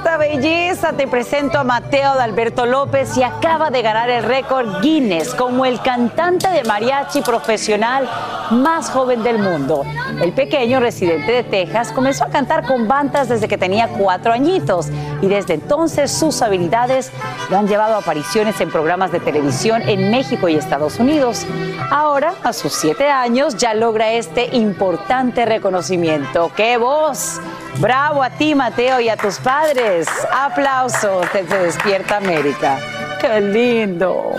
Esta 0.05 0.18
belleza? 0.18 0.92
Te 0.92 1.09
presento 1.09 1.59
a 1.59 1.64
Mateo 1.64 2.14
de 2.14 2.20
Alberto 2.20 2.66
López 2.66 3.16
y 3.16 3.22
acaba 3.22 3.70
de 3.70 3.80
ganar 3.80 4.11
el 4.11 4.22
récord 4.22 4.82
Guinness 4.82 5.34
como 5.34 5.64
el 5.64 5.80
cantante 5.80 6.50
de 6.50 6.62
mariachi 6.62 7.22
profesional 7.22 8.07
más 8.50 8.90
joven 8.90 9.22
del 9.22 9.38
mundo. 9.38 9.82
El 10.20 10.34
pequeño 10.34 10.78
residente 10.78 11.32
de 11.32 11.42
Texas 11.42 11.90
comenzó 11.90 12.24
a 12.24 12.28
cantar 12.28 12.66
con 12.66 12.86
bandas 12.86 13.30
desde 13.30 13.48
que 13.48 13.57
tenía 13.57 13.88
cuatro 13.88 14.34
añitos 14.34 14.88
y 15.22 15.26
desde 15.26 15.55
entonces 15.55 16.12
sus 16.12 16.42
habilidades 16.42 17.11
lo 17.48 17.57
han 17.57 17.66
llevado 17.66 17.94
a 17.94 18.00
apariciones 18.00 18.61
en 18.61 18.70
programas 18.70 19.11
de 19.11 19.20
televisión 19.20 19.80
en 19.88 20.11
México 20.11 20.50
y 20.50 20.57
Estados 20.57 20.98
Unidos. 20.98 21.46
Ahora, 21.90 22.34
a 22.42 22.52
sus 22.52 22.74
siete 22.74 23.09
años, 23.09 23.57
ya 23.57 23.72
logra 23.72 24.12
este 24.12 24.55
importante 24.55 25.46
reconocimiento. 25.46 26.52
¡Qué 26.55 26.76
voz! 26.76 27.40
Bravo 27.81 28.22
a 28.22 28.31
ti, 28.31 28.55
Mateo, 28.55 29.01
y 29.01 29.09
a 29.09 29.16
tus 29.16 29.39
padres. 29.39 30.07
Aplausos 30.33 31.27
desde 31.33 31.59
Despierta 31.59 32.18
América. 32.18 32.79
¡Qué 33.20 33.41
lindo! 33.41 34.33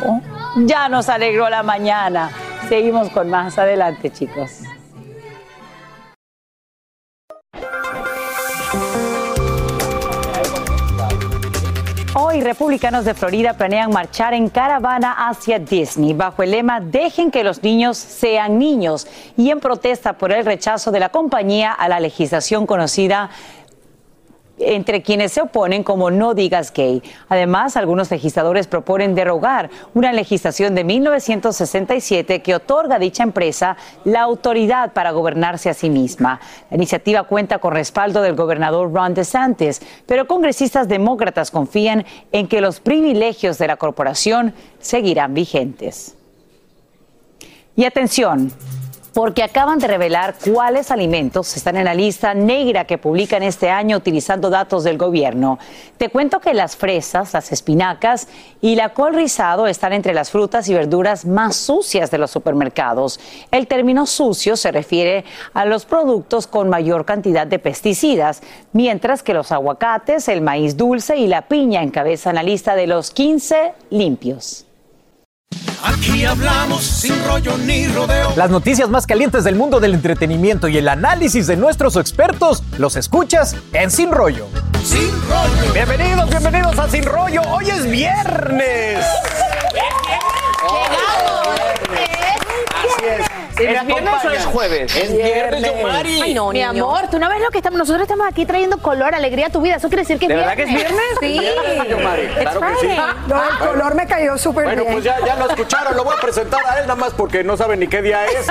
Ya 0.57 0.87
nos 0.87 1.09
alegró 1.09 1.49
la 1.49 1.61
mañana. 1.61 2.29
Seguimos 2.69 3.09
con 3.09 3.29
más 3.29 3.57
adelante, 3.57 4.09
chicos. 4.11 4.61
Hoy, 12.35 12.41
republicanos 12.41 13.05
de 13.05 13.13
Florida 13.13 13.53
planean 13.53 13.91
marchar 13.91 14.33
en 14.33 14.49
caravana 14.49 15.29
hacia 15.29 15.57
Disney 15.57 16.13
bajo 16.13 16.43
el 16.43 16.51
lema 16.51 16.81
Dejen 16.81 17.31
que 17.31 17.45
los 17.45 17.63
niños 17.63 17.97
sean 17.97 18.59
niños 18.59 19.07
y 19.37 19.51
en 19.51 19.61
protesta 19.61 20.17
por 20.17 20.33
el 20.33 20.43
rechazo 20.43 20.91
de 20.91 20.99
la 20.99 21.07
compañía 21.07 21.71
a 21.71 21.87
la 21.87 22.01
legislación 22.01 22.67
conocida 22.67 23.29
entre 24.57 25.01
quienes 25.01 25.33
se 25.33 25.41
oponen 25.41 25.83
como 25.83 26.11
no 26.11 26.33
digas 26.33 26.71
gay. 26.73 27.01
Además, 27.29 27.75
algunos 27.75 28.09
legisladores 28.11 28.67
proponen 28.67 29.15
derogar 29.15 29.69
una 29.93 30.13
legislación 30.13 30.75
de 30.75 30.83
1967 30.83 32.41
que 32.41 32.55
otorga 32.55 32.95
a 32.95 32.99
dicha 32.99 33.23
empresa 33.23 33.77
la 34.03 34.21
autoridad 34.21 34.93
para 34.93 35.11
gobernarse 35.11 35.69
a 35.69 35.73
sí 35.73 35.89
misma. 35.89 36.39
La 36.69 36.77
iniciativa 36.77 37.23
cuenta 37.23 37.59
con 37.59 37.73
respaldo 37.73 38.21
del 38.21 38.35
gobernador 38.35 38.93
Ron 38.93 39.13
DeSantis, 39.13 39.81
pero 40.05 40.27
congresistas 40.27 40.87
demócratas 40.87 41.51
confían 41.51 42.05
en 42.31 42.47
que 42.47 42.61
los 42.61 42.79
privilegios 42.79 43.57
de 43.57 43.67
la 43.67 43.77
corporación 43.77 44.53
seguirán 44.79 45.33
vigentes. 45.33 46.15
Y 47.75 47.83
atención, 47.83 48.53
porque 49.15 49.43
acaban 49.43 49.79
de 49.79 49.87
revelar 49.87 50.35
cuáles 50.43 50.91
alimentos 50.91 51.55
están 51.55 51.77
en 51.77 51.85
la 51.85 51.93
lista 51.93 52.33
negra 52.33 52.83
que 52.83 52.97
publican 52.97 53.43
este 53.43 53.69
año 53.69 53.95
utilizando 53.95 54.49
datos 54.49 54.83
del 54.83 54.97
gobierno. 54.97 55.57
Te 55.97 56.09
cuento 56.09 56.41
que 56.41 56.53
las 56.53 56.75
fresas, 56.75 57.31
las 57.33 57.53
espinacas 57.53 58.27
y 58.59 58.75
la 58.75 58.89
col 58.93 59.13
rizado 59.13 59.67
están 59.67 59.93
entre 59.93 60.13
las 60.13 60.31
frutas 60.31 60.67
y 60.67 60.73
verduras 60.73 61.25
más 61.25 61.55
sucias 61.55 62.11
de 62.11 62.17
los 62.17 62.29
supermercados. 62.29 63.21
El 63.51 63.67
término 63.67 64.05
sucio 64.05 64.57
se 64.57 64.73
refiere 64.73 65.23
a 65.53 65.63
los 65.63 65.85
productos 65.85 66.45
con 66.45 66.67
mayor 66.67 67.05
cantidad 67.05 67.47
de 67.47 67.57
pesticidas, 67.57 68.41
mientras 68.73 69.23
que 69.23 69.33
los 69.33 69.53
aguacates, 69.53 70.27
el 70.27 70.41
maíz 70.41 70.75
dulce 70.75 71.15
y 71.15 71.27
la 71.27 71.43
piña 71.43 71.83
encabezan 71.83 72.35
la 72.35 72.43
lista 72.43 72.75
de 72.75 72.87
los 72.87 73.11
15 73.11 73.75
limpios. 73.91 74.65
Aquí 75.83 76.25
hablamos 76.25 76.83
sin 76.83 77.23
rollo 77.25 77.57
ni 77.57 77.87
rodeo. 77.87 78.33
Las 78.35 78.49
noticias 78.49 78.89
más 78.89 79.05
calientes 79.05 79.43
del 79.43 79.55
mundo 79.55 79.79
del 79.79 79.93
entretenimiento 79.93 80.67
y 80.67 80.77
el 80.77 80.87
análisis 80.87 81.47
de 81.47 81.57
nuestros 81.57 81.95
expertos 81.95 82.63
los 82.77 82.95
escuchas 82.95 83.55
en 83.73 83.91
Sin 83.91 84.11
Rollo. 84.11 84.47
Sin 84.83 85.11
rollo. 85.29 85.73
Bienvenidos, 85.73 86.29
bienvenidos 86.29 86.79
a 86.79 86.89
Sin 86.89 87.03
Rollo. 87.03 87.41
Hoy 87.49 87.69
es 87.69 87.89
viernes. 87.89 89.05
Así 89.05 89.77
es. 89.77 91.14
¿Es 93.57 93.85
viernes 93.85 94.25
o 94.25 94.29
es 94.31 94.45
jueves? 94.45 94.95
Es 94.95 95.15
viernes, 95.15 95.63
Yomari. 95.63 96.21
Ay, 96.21 96.33
no, 96.33 96.51
Mi 96.51 96.61
amor, 96.61 97.07
tú 97.09 97.19
no 97.19 97.29
ves 97.29 97.39
lo 97.41 97.49
que 97.51 97.57
estamos. 97.59 97.77
Nosotros 97.79 98.01
estamos 98.03 98.27
aquí 98.27 98.45
trayendo 98.45 98.77
color, 98.79 99.15
alegría 99.15 99.47
a 99.47 99.49
tu 99.49 99.61
vida. 99.61 99.75
Eso 99.75 99.87
quiere 99.87 100.01
decir 100.03 100.19
que 100.19 100.25
es 100.25 100.29
¿De 100.29 100.35
viernes. 100.35 100.57
verdad 100.57 100.73
que 100.73 100.83
es 100.83 101.19
viernes? 101.21 101.85
Sí. 101.85 101.89
Yomari. 101.89 102.27
Claro 102.27 102.59
que 102.61 102.87
sí. 102.87 102.97
No, 103.27 103.43
el 103.49 103.57
color 103.57 103.95
me 103.95 104.07
cayó 104.07 104.37
súper 104.37 104.65
Bueno, 104.65 104.81
bien. 104.81 104.93
pues 104.93 105.05
ya, 105.05 105.17
ya 105.25 105.35
lo 105.35 105.49
escucharon, 105.49 105.95
lo 105.95 106.03
voy 106.03 106.15
a 106.17 106.21
presentar 106.21 106.59
a 106.65 106.75
él 106.79 106.81
nada 106.87 106.95
más 106.95 107.13
porque 107.13 107.43
no 107.43 107.55
saben 107.57 107.79
ni 107.79 107.87
qué 107.87 108.01
día 108.01 108.25
es. 108.25 108.47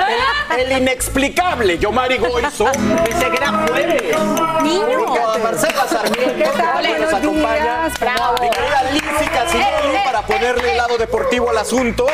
El, 0.56 0.60
el 0.72 0.82
inexplicable 0.82 1.78
Yomari 1.78 2.16
Goizo. 2.18 2.66
Pensé 2.72 3.30
que 3.30 3.36
era 3.36 3.48
jueves. 3.48 4.16
A 5.34 5.38
Marcela 5.38 5.84
Sarmiento, 5.88 6.36
¿Qué 6.52 6.58
tal? 6.58 6.82
que 6.82 6.88
nos 6.98 6.98
Buenos 7.10 7.14
acompaña. 7.14 7.62
días. 7.62 8.00
Bravo. 8.00 8.34
Mi 8.40 8.50
querida 8.50 8.82
Lindsay 8.92 9.28
Casinelli 9.28 9.98
para 10.04 10.22
ponerle 10.22 10.70
el 10.72 10.76
lado 10.78 10.96
deportivo 10.96 11.50
al 11.50 11.58
asunto. 11.58 12.06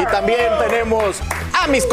Y 0.00 0.04
también 0.06 0.50
tenemos 0.60 1.20
a 1.58 1.66
mis 1.68 1.84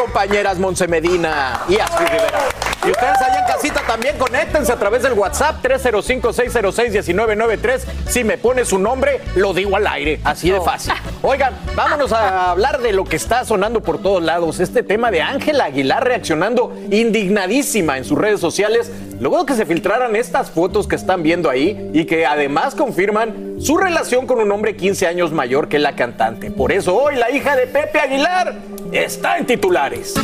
compañeras 0.44 0.60
Monse 0.60 0.88
Medina 0.88 1.62
y 1.70 1.80
Astrid 1.80 2.08
Rivera. 2.08 2.40
Y 2.86 2.92
ustedes 2.92 3.22
allá 3.22 3.40
en 3.40 3.46
casita 3.46 3.82
también 3.88 4.18
conéctense 4.18 4.74
a 4.74 4.76
través 4.76 5.04
del 5.04 5.14
WhatsApp 5.14 5.64
305-606-1993. 5.64 7.80
Si 8.10 8.26
me 8.26 8.38
pone 8.38 8.66
su 8.66 8.78
nombre, 8.78 9.22
lo 9.36 9.54
digo 9.54 9.78
al 9.78 9.88
aire. 9.88 10.20
Así 10.26 10.52
de 10.52 10.60
fácil. 10.60 10.92
Oigan, 11.22 11.54
vámonos 11.76 12.12
a 12.12 12.52
hablar 12.52 12.82
de 12.82 12.92
lo 12.92 13.06
que 13.06 13.16
está 13.16 13.46
sonando 13.46 13.80
por 13.82 14.02
todos 14.02 14.22
lados. 14.22 14.60
Este 14.60 14.84
tema 14.84 15.12
de 15.12 15.22
Ángela 15.22 15.64
Aguilar 15.66 16.04
reaccionando 16.04 16.76
indignadísima 16.92 17.98
en 17.98 18.04
sus 18.04 18.18
redes 18.18 18.42
sociales. 18.42 18.92
Luego 19.24 19.46
que 19.46 19.54
se 19.56 19.66
filtraran 19.66 20.18
estas 20.18 20.52
fotos 20.52 20.86
que 20.86 20.98
están 20.98 21.24
viendo 21.24 21.50
ahí 21.50 21.90
y 21.94 22.04
que 22.04 22.26
además 22.26 22.76
confirman 22.76 23.56
su 23.58 23.78
relación 23.78 24.28
con 24.28 24.40
un 24.42 24.52
hombre 24.52 24.76
15 24.76 25.08
años 25.08 25.32
mayor 25.32 25.70
que 25.70 25.80
la 25.80 25.96
cantante. 25.96 26.52
Por 26.52 26.74
eso 26.74 26.94
hoy 26.94 27.16
la 27.16 27.32
hija 27.32 27.56
de 27.56 27.68
Pepe 27.68 28.00
Aguilar 28.02 28.54
está 28.92 29.38
en 29.38 29.46
titulares. 29.46 30.16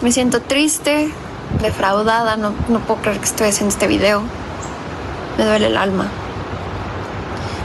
Me 0.00 0.12
siento 0.12 0.40
triste, 0.42 1.08
defraudada, 1.60 2.36
no, 2.36 2.54
no 2.68 2.78
puedo 2.78 3.00
creer 3.00 3.18
que 3.18 3.24
estoy 3.24 3.48
haciendo 3.48 3.72
este 3.72 3.88
video. 3.88 4.22
Me 5.38 5.44
duele 5.44 5.66
el 5.66 5.76
alma. 5.76 6.06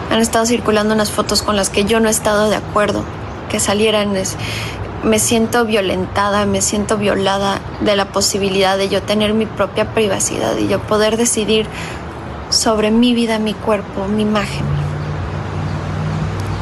Han 0.10 0.18
estado 0.20 0.48
circulando 0.48 0.96
unas 0.96 1.12
fotos 1.12 1.44
con 1.44 1.56
las 1.56 1.70
que 1.70 1.86
yo 1.86 2.00
no 2.00 2.08
he 2.08 2.12
estado 2.12 2.50
de 2.50 2.56
acuerdo, 2.56 3.04
que 3.52 3.60
salieran. 3.60 4.16
es- 4.16 4.36
me 5.04 5.18
siento 5.20 5.66
violentada, 5.66 6.46
me 6.46 6.62
siento 6.62 6.98
violada 6.98 7.60
de 7.80 7.96
la 7.96 8.06
posibilidad 8.06 8.78
de 8.78 8.90
yo 8.90 9.02
tener 9.02 9.34
mi 9.34 9.46
propia 9.46 9.94
privacidad 9.94 10.56
y 10.58 10.68
yo 10.68 10.80
poder 10.80 11.18
decidir 11.18 11.66
sobre 12.50 12.92
mi 12.92 13.14
vida, 13.14 13.40
mi 13.40 13.54
cuerpo, 13.54 14.08
mi 14.08 14.22
imagen. 14.22 14.66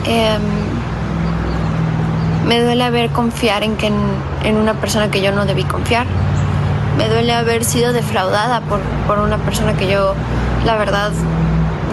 Em, 0.06 0.42
me 2.48 2.62
duele 2.62 2.84
haber 2.84 3.10
confiar 3.10 3.64
en, 3.64 3.76
que 3.76 3.88
en, 3.88 3.96
en 4.44 4.56
una 4.56 4.74
persona 4.76 5.12
que 5.12 5.22
yo 5.22 5.32
no 5.32 5.46
debí 5.46 5.64
confiar. 5.64 6.08
Me 6.98 7.10
duele 7.10 7.34
haber 7.34 7.64
sido 7.64 7.94
defraudada 7.94 8.62
por, 8.62 8.80
por 9.08 9.20
una 9.20 9.38
persona 9.38 9.74
que 9.74 9.90
yo, 9.90 10.14
la 10.66 10.78
verdad, 10.78 11.12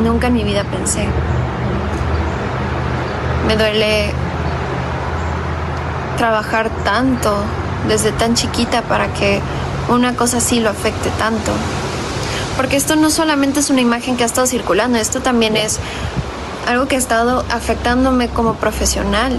nunca 0.03 0.29
en 0.29 0.35
mi 0.35 0.45
vida 0.45 0.65
pensé. 0.65 1.07
Me 3.47 3.57
duele 3.57 4.13
trabajar 6.17 6.71
tanto 6.85 7.37
desde 7.89 8.13
tan 8.13 8.35
chiquita 8.35 8.83
para 8.83 9.13
que 9.13 9.41
una 9.89 10.17
cosa 10.17 10.39
así 10.39 10.61
lo 10.61 10.71
afecte 10.71 11.11
tanto. 11.19 11.53
Porque 12.57 12.77
esto 12.77 12.97
no 12.97 13.11
solamente 13.11 13.61
es 13.61 13.71
una 13.71 13.81
imagen 13.81 14.17
que 14.17 14.23
ha 14.23 14.27
estado 14.27 14.47
circulando, 14.47 14.99
esto 14.99 15.21
también 15.21 15.57
es 15.57 15.79
algo 16.67 16.89
que 16.89 16.97
ha 16.97 16.99
estado 16.99 17.45
afectándome 17.51 18.29
como 18.29 18.55
profesional. 18.55 19.39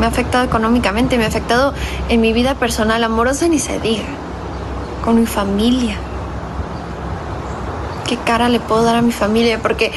Me 0.00 0.06
ha 0.06 0.08
afectado 0.08 0.44
económicamente, 0.44 1.18
me 1.18 1.24
ha 1.24 1.28
afectado 1.28 1.74
en 2.08 2.20
mi 2.20 2.32
vida 2.32 2.54
personal, 2.54 3.04
amorosa 3.04 3.48
ni 3.48 3.58
se 3.58 3.78
diga, 3.80 4.04
con 5.04 5.20
mi 5.20 5.26
familia. 5.26 5.96
¿Qué 8.06 8.16
cara 8.16 8.48
le 8.48 8.60
puedo 8.60 8.84
dar 8.84 8.96
a 8.96 9.02
mi 9.02 9.12
familia? 9.12 9.60
Porque 9.60 9.92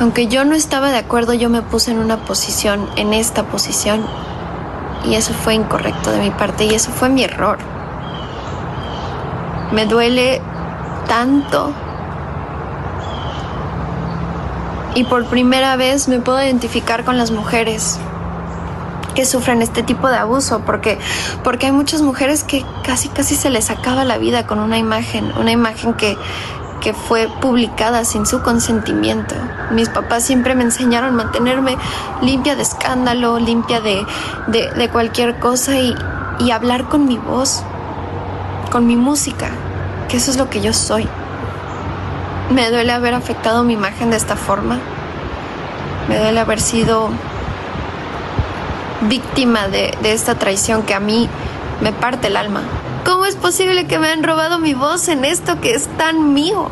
aunque 0.00 0.28
yo 0.28 0.44
no 0.44 0.54
estaba 0.54 0.90
de 0.90 0.98
acuerdo, 0.98 1.34
yo 1.34 1.50
me 1.50 1.62
puse 1.62 1.90
en 1.90 1.98
una 1.98 2.18
posición, 2.18 2.88
en 2.96 3.12
esta 3.12 3.44
posición, 3.44 4.04
y 5.04 5.14
eso 5.14 5.32
fue 5.32 5.54
incorrecto 5.54 6.10
de 6.10 6.18
mi 6.18 6.30
parte 6.30 6.64
y 6.64 6.74
eso 6.74 6.90
fue 6.90 7.08
mi 7.08 7.24
error. 7.24 7.58
Me 9.72 9.86
duele 9.86 10.40
tanto. 11.08 11.72
Y 14.94 15.04
por 15.04 15.26
primera 15.26 15.76
vez 15.76 16.08
me 16.08 16.18
puedo 16.20 16.42
identificar 16.42 17.04
con 17.04 17.18
las 17.18 17.30
mujeres 17.30 17.98
que 19.14 19.24
sufren 19.24 19.62
este 19.62 19.82
tipo 19.82 20.08
de 20.08 20.16
abuso, 20.16 20.60
porque, 20.64 20.98
porque 21.42 21.66
hay 21.66 21.72
muchas 21.72 22.02
mujeres 22.02 22.44
que 22.44 22.64
casi 22.84 23.08
casi 23.08 23.34
se 23.34 23.50
les 23.50 23.70
acaba 23.70 24.04
la 24.04 24.16
vida 24.16 24.46
con 24.46 24.60
una 24.60 24.78
imagen, 24.78 25.32
una 25.36 25.50
imagen 25.50 25.94
que, 25.94 26.16
que 26.80 26.94
fue 26.94 27.28
publicada 27.40 28.04
sin 28.04 28.26
su 28.26 28.42
consentimiento. 28.42 29.34
Mis 29.70 29.88
papás 29.88 30.24
siempre 30.24 30.54
me 30.54 30.64
enseñaron 30.64 31.10
a 31.10 31.24
mantenerme 31.24 31.76
limpia 32.22 32.56
de 32.56 32.62
escándalo, 32.62 33.38
limpia 33.38 33.80
de, 33.80 34.06
de, 34.46 34.88
cualquier 34.88 35.38
cosa 35.38 35.76
y, 35.78 35.94
y 36.38 36.50
hablar 36.50 36.88
con 36.88 37.06
mi 37.06 37.18
voz, 37.18 37.62
con 38.70 38.86
mi 38.86 38.96
música, 38.96 39.50
que 40.08 40.16
eso 40.16 40.30
es 40.30 40.36
lo 40.36 40.48
que 40.48 40.60
yo 40.60 40.72
soy. 40.72 41.08
Me 42.50 42.70
duele 42.70 42.92
haber 42.92 43.14
afectado 43.14 43.62
mi 43.62 43.74
imagen 43.74 44.10
de 44.10 44.16
esta 44.16 44.36
forma. 44.36 44.78
Me 46.08 46.18
duele 46.18 46.40
haber 46.40 46.60
sido 46.60 47.10
víctima 49.02 49.68
de, 49.68 49.96
de 50.02 50.12
esta 50.12 50.36
traición 50.36 50.82
que 50.82 50.94
a 50.94 51.00
mí 51.00 51.28
me 51.80 51.92
parte 51.92 52.28
el 52.28 52.36
alma. 52.36 52.62
¿Cómo 53.08 53.24
es 53.24 53.36
posible 53.36 53.86
que 53.86 53.98
me 53.98 54.10
han 54.10 54.22
robado 54.22 54.58
mi 54.58 54.74
voz 54.74 55.08
en 55.08 55.24
esto 55.24 55.62
que 55.62 55.74
es 55.74 55.88
tan 55.96 56.34
mío? 56.34 56.68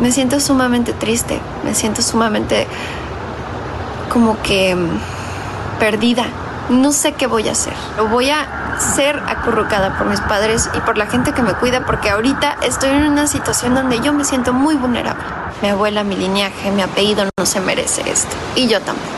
Me 0.00 0.10
siento 0.10 0.40
sumamente 0.40 0.94
triste, 0.94 1.38
me 1.64 1.74
siento 1.74 2.00
sumamente 2.00 2.66
como 4.10 4.40
que 4.40 4.74
mm, 4.74 5.78
perdida. 5.78 6.24
No 6.70 6.92
sé 6.92 7.12
qué 7.12 7.26
voy 7.26 7.46
a 7.46 7.52
hacer. 7.52 7.74
Voy 8.10 8.30
a 8.30 8.78
ser 8.78 9.22
acurrucada 9.26 9.98
por 9.98 10.06
mis 10.06 10.20
padres 10.22 10.70
y 10.72 10.80
por 10.80 10.96
la 10.96 11.04
gente 11.08 11.32
que 11.32 11.42
me 11.42 11.52
cuida 11.52 11.84
porque 11.84 12.08
ahorita 12.08 12.56
estoy 12.62 12.88
en 12.88 13.06
una 13.06 13.26
situación 13.26 13.74
donde 13.74 14.00
yo 14.00 14.14
me 14.14 14.24
siento 14.24 14.54
muy 14.54 14.76
vulnerable. 14.76 15.24
Mi 15.60 15.68
abuela, 15.68 16.04
mi 16.04 16.16
linaje, 16.16 16.70
mi 16.70 16.80
apellido 16.80 17.28
no 17.38 17.44
se 17.44 17.60
merece 17.60 18.10
esto. 18.10 18.34
Y 18.56 18.66
yo 18.66 18.80
tampoco. 18.80 19.17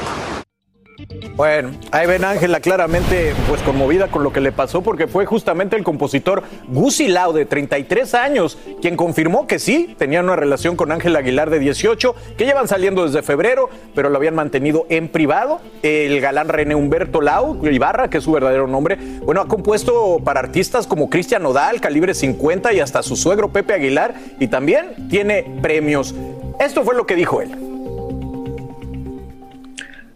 Bueno, 1.37 1.71
ahí 1.91 2.07
ven 2.07 2.25
Ángela 2.25 2.61
claramente 2.61 3.35
pues 3.49 3.63
conmovida 3.63 4.09
con 4.09 4.23
lo 4.23 4.33
que 4.33 4.41
le 4.41 4.53
pasó 4.53 4.83
porque 4.83 5.07
fue 5.07 5.27
justamente 5.27 5.77
el 5.77 5.85
compositor 5.85 6.43
Gusi 6.69 7.09
Lau 7.09 7.33
de 7.33 7.47
33 7.47 8.15
años 8.15 8.59
quien 8.81 8.97
confirmó 8.97 9.47
que 9.47 9.59
sí, 9.59 9.95
tenían 9.99 10.25
una 10.25 10.37
relación 10.37 10.77
con 10.77 10.93
Ángela 10.93 11.21
Aguilar 11.21 11.51
de 11.51 11.59
18, 11.59 12.15
que 12.37 12.45
llevan 12.45 12.69
saliendo 12.69 13.05
desde 13.05 13.23
febrero, 13.23 13.69
pero 13.95 14.11
lo 14.11 14.17
habían 14.17 14.35
mantenido 14.35 14.87
en 14.89 15.09
privado. 15.09 15.61
El 15.83 16.21
galán 16.21 16.49
René 16.49 16.75
Humberto 16.75 17.21
Lau 17.21 17.61
Ibarra, 17.67 18.11
que 18.11 18.19
es 18.19 18.25
su 18.25 18.33
verdadero 18.33 18.67
nombre, 18.67 18.97
bueno, 19.23 19.41
ha 19.41 19.49
compuesto 19.49 20.19
para 20.25 20.41
artistas 20.41 20.87
como 20.87 21.09
Cristian 21.09 21.43
Nodal, 21.43 21.81
Calibre 21.81 22.15
50 22.15 22.73
y 22.73 22.81
hasta 22.81 23.03
su 23.03 23.17
suegro 23.17 23.49
Pepe 23.51 23.75
Aguilar 23.75 24.15
y 24.39 24.49
también 24.49 25.09
tiene 25.09 25.45
premios. 25.63 26.15
Esto 26.59 26.83
fue 26.85 26.95
lo 26.95 27.07
que 27.07 27.15
dijo 27.17 27.41
él. 27.41 27.70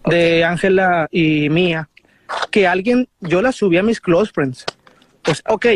De 0.06 0.44
Ángela 0.44 1.08
y 1.10 1.48
mía, 1.48 1.88
que 2.50 2.66
alguien, 2.66 3.08
yo 3.20 3.42
la 3.42 3.52
subí 3.52 3.78
a 3.78 3.82
mis 3.82 4.00
close 4.00 4.32
friends. 4.32 4.64
Pues, 5.22 5.42
ok, 5.48 5.66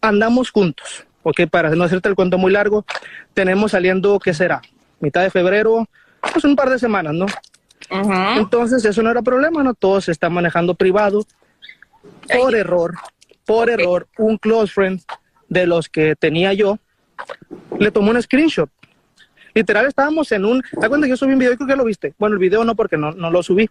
andamos 0.00 0.50
juntos, 0.50 1.06
ok, 1.22 1.42
para 1.50 1.70
no 1.70 1.84
hacerte 1.84 2.08
el 2.08 2.14
cuento 2.14 2.38
muy 2.38 2.52
largo, 2.52 2.84
tenemos 3.34 3.72
saliendo, 3.72 4.18
¿qué 4.18 4.32
será? 4.32 4.62
Mitad 5.00 5.22
de 5.22 5.30
febrero, 5.30 5.88
pues 6.32 6.44
un 6.44 6.56
par 6.56 6.70
de 6.70 6.78
semanas, 6.78 7.14
¿no? 7.14 7.26
Entonces, 8.36 8.84
eso 8.84 9.02
no 9.02 9.10
era 9.10 9.22
problema, 9.22 9.62
¿no? 9.62 9.74
Todo 9.74 10.00
se 10.00 10.12
está 10.12 10.28
manejando 10.28 10.74
privado. 10.74 11.26
Por 12.32 12.54
error, 12.54 12.94
por 13.44 13.68
error, 13.68 14.08
un 14.16 14.38
close 14.38 14.72
friend 14.72 15.02
de 15.48 15.66
los 15.66 15.88
que 15.88 16.14
tenía 16.14 16.52
yo 16.52 16.78
le 17.78 17.90
tomó 17.90 18.12
un 18.12 18.22
screenshot 18.22 18.70
Literal, 19.54 19.86
estábamos 19.86 20.30
en 20.32 20.44
un. 20.44 20.62
¿Te 20.62 20.88
cuenta 20.88 21.06
que 21.06 21.10
yo 21.10 21.16
subí 21.16 21.32
un 21.32 21.38
video? 21.38 21.52
Yo 21.52 21.58
creo 21.58 21.68
que 21.68 21.76
lo 21.76 21.84
viste. 21.84 22.14
Bueno, 22.18 22.34
el 22.34 22.40
video 22.40 22.64
no, 22.64 22.74
porque 22.74 22.96
no, 22.96 23.12
no 23.12 23.30
lo 23.30 23.42
subí. 23.42 23.68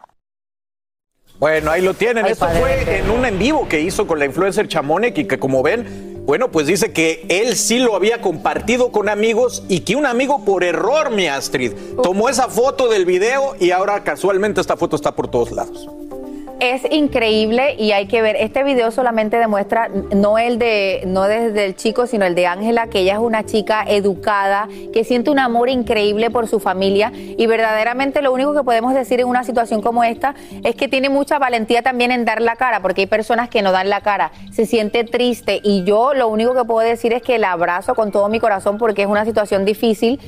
Bueno, 1.39 1.71
ahí 1.71 1.81
lo 1.81 1.93
tienen. 1.93 2.25
Ay, 2.25 2.33
Esto 2.33 2.45
padre. 2.45 2.59
fue 2.59 2.97
en 2.99 3.09
un 3.09 3.25
en 3.25 3.39
vivo 3.39 3.67
que 3.67 3.79
hizo 3.81 4.05
con 4.07 4.19
la 4.19 4.25
influencer 4.25 4.67
Chamonek 4.67 5.17
y 5.17 5.25
que 5.25 5.39
como 5.39 5.63
ven, 5.63 6.21
bueno, 6.25 6.51
pues 6.51 6.67
dice 6.67 6.91
que 6.91 7.25
él 7.29 7.55
sí 7.55 7.79
lo 7.79 7.95
había 7.95 8.19
compartido 8.21 8.91
con 8.91 9.07
amigos 9.07 9.63
y 9.69 9.81
que 9.81 9.95
un 9.95 10.05
amigo 10.05 10.43
por 10.43 10.63
error, 10.63 11.11
mi 11.11 11.27
Astrid, 11.27 11.71
tomó 12.03 12.27
esa 12.27 12.49
foto 12.49 12.89
del 12.89 13.05
video 13.05 13.55
y 13.59 13.71
ahora 13.71 14.03
casualmente 14.03 14.59
esta 14.59 14.75
foto 14.75 14.97
está 14.97 15.15
por 15.15 15.29
todos 15.29 15.51
lados. 15.51 15.89
Es 16.59 16.81
increíble 16.91 17.75
y 17.77 17.93
hay 17.93 18.07
que 18.07 18.21
ver, 18.21 18.35
este 18.35 18.63
video 18.63 18.91
solamente 18.91 19.37
demuestra 19.37 19.87
no 19.87 20.37
el 20.37 20.59
de 20.59 21.03
no 21.07 21.23
desde 21.23 21.63
el 21.63 21.77
chico, 21.77 22.05
sino 22.05 22.25
el 22.25 22.35
de 22.35 22.47
Ángela, 22.47 22.87
que 22.87 22.99
ella 22.99 23.13
es 23.13 23.19
una 23.19 23.45
chica 23.45 23.85
educada, 23.87 24.67
que 24.91 25.05
siente 25.05 25.29
un 25.29 25.39
amor 25.39 25.69
increíble 25.69 26.29
por 26.29 26.49
su 26.49 26.59
familia 26.59 27.13
y 27.15 27.47
verdaderamente 27.47 28.21
lo 28.21 28.33
único 28.33 28.53
que 28.53 28.63
podemos 28.63 28.93
decir 28.93 29.21
en 29.21 29.27
una 29.27 29.45
situación 29.45 29.81
como 29.81 30.03
esta 30.03 30.35
es 30.65 30.75
que 30.75 30.89
tiene 30.89 31.07
mucha 31.07 31.39
valentía 31.39 31.81
también 31.81 32.11
en 32.11 32.25
dar 32.25 32.41
la 32.41 32.57
cara, 32.57 32.81
porque 32.81 33.01
hay 33.01 33.07
personas 33.07 33.47
que 33.47 33.61
no 33.61 33.71
dan 33.71 33.89
la 33.89 34.01
cara, 34.01 34.33
se 34.51 34.65
siente 34.65 35.05
triste 35.05 35.61
y 35.63 35.85
yo 35.85 36.13
lo 36.13 36.27
único 36.27 36.53
que 36.53 36.65
puedo 36.65 36.85
decir 36.85 37.13
es 37.13 37.21
que 37.21 37.39
la 37.39 37.53
abrazo 37.53 37.95
con 37.95 38.11
todo 38.11 38.27
mi 38.27 38.41
corazón 38.41 38.77
porque 38.77 39.03
es 39.03 39.07
una 39.07 39.23
situación 39.23 39.63
difícil. 39.63 40.19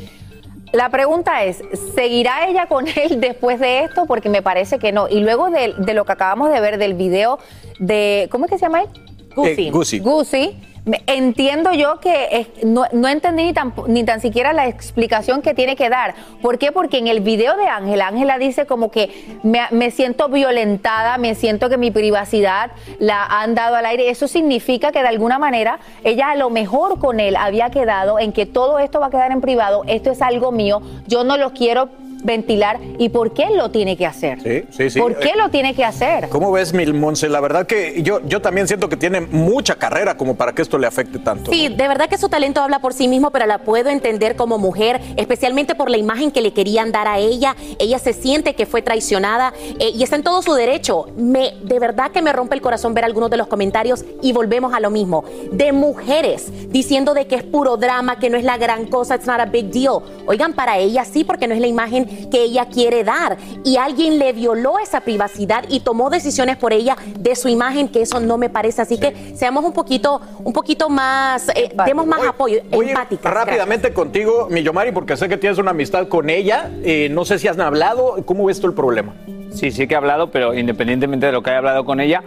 La 0.72 0.90
pregunta 0.90 1.44
es, 1.44 1.62
¿seguirá 1.96 2.48
ella 2.48 2.68
con 2.68 2.88
él 2.96 3.20
después 3.20 3.60
de 3.60 3.84
esto? 3.84 4.06
Porque 4.06 4.30
me 4.30 4.42
parece 4.42 4.80
que 4.80 4.92
no. 4.92 5.08
Y 5.10 5.20
luego 5.20 5.50
de, 5.50 5.74
de 5.78 5.94
lo 5.94 6.06
que 6.06 6.12
acabamos 6.14 6.50
de 6.52 6.60
ver 6.62 6.78
del 6.78 6.94
video 6.94 7.40
de, 7.80 8.28
¿cómo 8.32 8.46
es 8.46 8.52
que 8.52 8.58
se 8.58 8.66
llama 8.66 8.82
él? 8.84 8.88
Eh, 8.94 9.34
Gucci. 9.36 9.70
Gucci, 9.70 10.00
me- 10.00 10.71
entiendo 11.06 11.74
yo 11.74 12.00
que 12.00 12.28
es- 12.32 12.66
no, 12.66 12.86
no 12.92 13.08
entendí 13.08 13.44
ni 13.44 13.54
tan, 13.54 13.74
ni 13.88 14.04
tan 14.04 14.20
siquiera 14.20 14.52
la 14.52 14.68
explicación 14.68 15.42
que 15.42 15.54
tiene 15.54 15.76
que 15.76 15.90
dar. 15.90 16.16
¿Por 16.42 16.58
qué? 16.58 16.72
Porque 16.72 16.98
en 16.98 17.08
el 17.08 17.20
video 17.20 17.56
de 17.56 17.68
Ángela, 17.68 18.08
Ángela 18.08 18.38
dice 18.40 18.66
como 18.66 18.90
que 18.90 19.38
me, 19.44 19.62
me 19.72 19.92
siento 19.92 20.28
violentada, 20.30 21.18
me 21.18 21.36
siento 21.36 21.70
que 21.70 21.78
mi 21.78 21.92
privacidad 21.92 22.72
la 23.00 23.24
han 23.26 23.54
dado 23.54 23.76
al 23.76 23.86
aire. 23.86 24.10
Eso 24.10 24.28
significa 24.28 24.92
que 24.92 25.02
de 25.02 25.08
alguna 25.08 25.38
manera 25.38 25.80
ella 26.04 26.32
a 26.32 26.36
lo 26.36 26.50
mejor 26.50 26.98
con 27.00 27.20
él 27.20 27.36
había 27.36 27.70
quedado 27.70 28.18
en 28.20 28.32
que 28.34 28.46
todo 28.46 28.80
esto 28.80 29.00
va 29.00 29.08
a 29.08 29.12
quedar 29.12 29.32
en 29.32 29.42
privado, 29.42 29.84
esto 29.88 30.12
es 30.12 30.22
algo 30.22 30.52
mío, 30.52 30.82
yo 31.08 31.24
no 31.24 31.38
lo 31.38 31.52
quiero 31.52 31.90
ventilar. 32.24 32.80
¿Y 32.98 33.10
por 33.10 33.34
qué 33.34 33.48
lo 33.56 33.72
tiene 33.72 33.98
que 33.98 34.06
hacer? 34.06 34.42
Sí, 34.42 34.64
sí, 34.72 34.90
sí. 34.90 35.00
¿Por 35.00 35.18
qué 35.18 35.30
Eh, 35.30 35.38
lo 35.38 35.50
tiene 35.50 35.74
que 35.74 35.84
hacer? 35.86 36.30
¿Cómo 36.30 36.52
ves, 36.52 36.74
Mil 36.74 36.94
Monse? 36.94 37.30
La 37.30 37.40
verdad 37.40 37.66
que 37.66 38.02
yo, 38.04 38.20
yo 38.28 38.42
también 38.42 38.68
siento 38.68 38.90
que 38.90 38.98
tiene 38.98 39.22
mucha 39.22 39.76
carrera 39.76 40.18
como 40.18 40.36
para 40.36 40.54
que 40.54 40.62
esto 40.62 40.78
le 40.78 40.88
afecte 40.88 41.20
tanto. 41.20 41.52
Sí, 41.52 41.70
de 41.70 41.88
verdad 41.88 42.10
que 42.10 42.18
su 42.18 42.30
talento 42.30 42.62
habla 42.62 42.80
por 42.80 42.94
sí 42.94 43.08
mismo, 43.08 43.32
pero 43.32 43.46
la 43.46 43.60
puedo 43.60 43.90
entender 43.90 44.36
como 44.36 44.58
mujer, 44.58 45.00
especialmente 45.18 45.76
por 45.76 45.90
la 45.90 45.98
imagen 45.98 46.32
que 46.32 46.42
le 46.42 46.52
querían 46.54 46.92
dar 46.92 47.08
a 47.08 47.18
ella. 47.20 47.56
Ella 47.80 48.00
se 48.00 48.14
siente 48.14 48.54
que 48.56 48.66
fue 48.66 48.82
traicionada 48.82 49.54
eh, 49.80 49.92
y 49.94 50.04
está 50.04 50.16
en 50.16 50.24
todo 50.24 50.42
su 50.42 50.54
derecho. 50.54 51.08
Me, 51.18 51.54
de 51.64 51.80
verdad 51.80 52.12
que 52.12 52.22
me 52.22 52.34
rompe 52.34 52.56
el 52.56 52.62
corazón 52.62 52.94
ver 52.94 53.06
algunos 53.06 53.30
de 53.30 53.38
los 53.38 53.48
comentarios 53.48 54.04
y 54.22 54.34
volvemos 54.34 54.74
a 54.74 54.80
lo 54.80 54.90
mismo. 54.90 55.24
De 55.52 55.72
mujeres 55.72 56.52
diciendo 56.72 57.14
de 57.14 57.28
que 57.28 57.36
es 57.36 57.44
puro 57.44 57.78
drama, 57.78 58.20
que 58.20 58.30
no 58.30 58.38
es 58.38 58.44
la 58.44 58.58
gran 58.58 58.86
cosa, 58.86 59.16
it's 59.16 59.26
not 59.28 59.40
a 59.40 59.46
big 59.46 59.72
deal. 59.72 60.00
Oigan, 60.26 60.54
para 60.54 60.78
ella 60.78 61.06
sí, 61.06 61.24
porque 61.24 61.48
no 61.48 61.54
es 61.56 61.62
la 61.62 61.68
imagen 61.68 62.08
que 62.30 62.44
ella 62.44 62.66
quiere 62.66 63.04
dar. 63.04 63.38
Y 63.64 63.78
alguien 63.78 64.20
le 64.20 64.34
violó 64.34 64.80
esa 64.80 65.02
privacidad 65.02 65.66
y 65.70 65.82
tomó 65.82 66.10
decisiones 66.10 66.58
por 66.58 66.74
ella 66.74 66.96
de 67.20 67.36
su 67.36 67.48
imagen, 67.48 67.88
que 67.88 68.02
eso 68.02 68.20
no 68.20 68.38
me 68.38 68.50
parece. 68.50 68.82
Así 68.82 68.98
que 68.98 69.34
seamos 69.36 69.64
un 69.66 69.74
poquito, 69.74 70.22
un 70.44 70.54
poquito 70.54 70.90
más, 70.90 71.50
eh, 71.56 71.72
demos 71.86 72.06
más 72.06 72.22
apoyo, 72.26 72.62
Voy 72.70 72.86
a 72.86 72.90
ir 72.90 72.90
empáticas. 72.92 73.34
rápidamente 73.34 73.94
contigo, 73.94 74.48
Millomari, 74.50 74.92
porque 74.92 75.18
sé 75.18 75.28
que 75.30 75.38
tienes 75.38 75.58
una 75.60 75.72
amistad 75.72 76.08
con 76.08 76.30
ella. 76.30 76.70
Eh, 76.84 77.10
no 77.12 77.26
sé 77.26 77.40
si 77.40 77.48
has 77.48 77.58
hablado. 77.60 78.16
¿Cómo 78.26 78.46
ves 78.46 78.60
tú 78.60 78.68
el 78.68 78.74
problema? 78.74 79.14
Sí, 79.54 79.72
sí 79.72 79.86
que 79.88 79.94
he 79.96 79.98
hablado, 79.98 80.32
pero 80.32 80.54
independientemente 80.54 81.26
de 81.26 81.32
lo 81.34 81.44
que 81.44 81.50
haya 81.50 81.60
hablado 81.60 81.84
con 81.84 82.00
ella, 82.00 82.24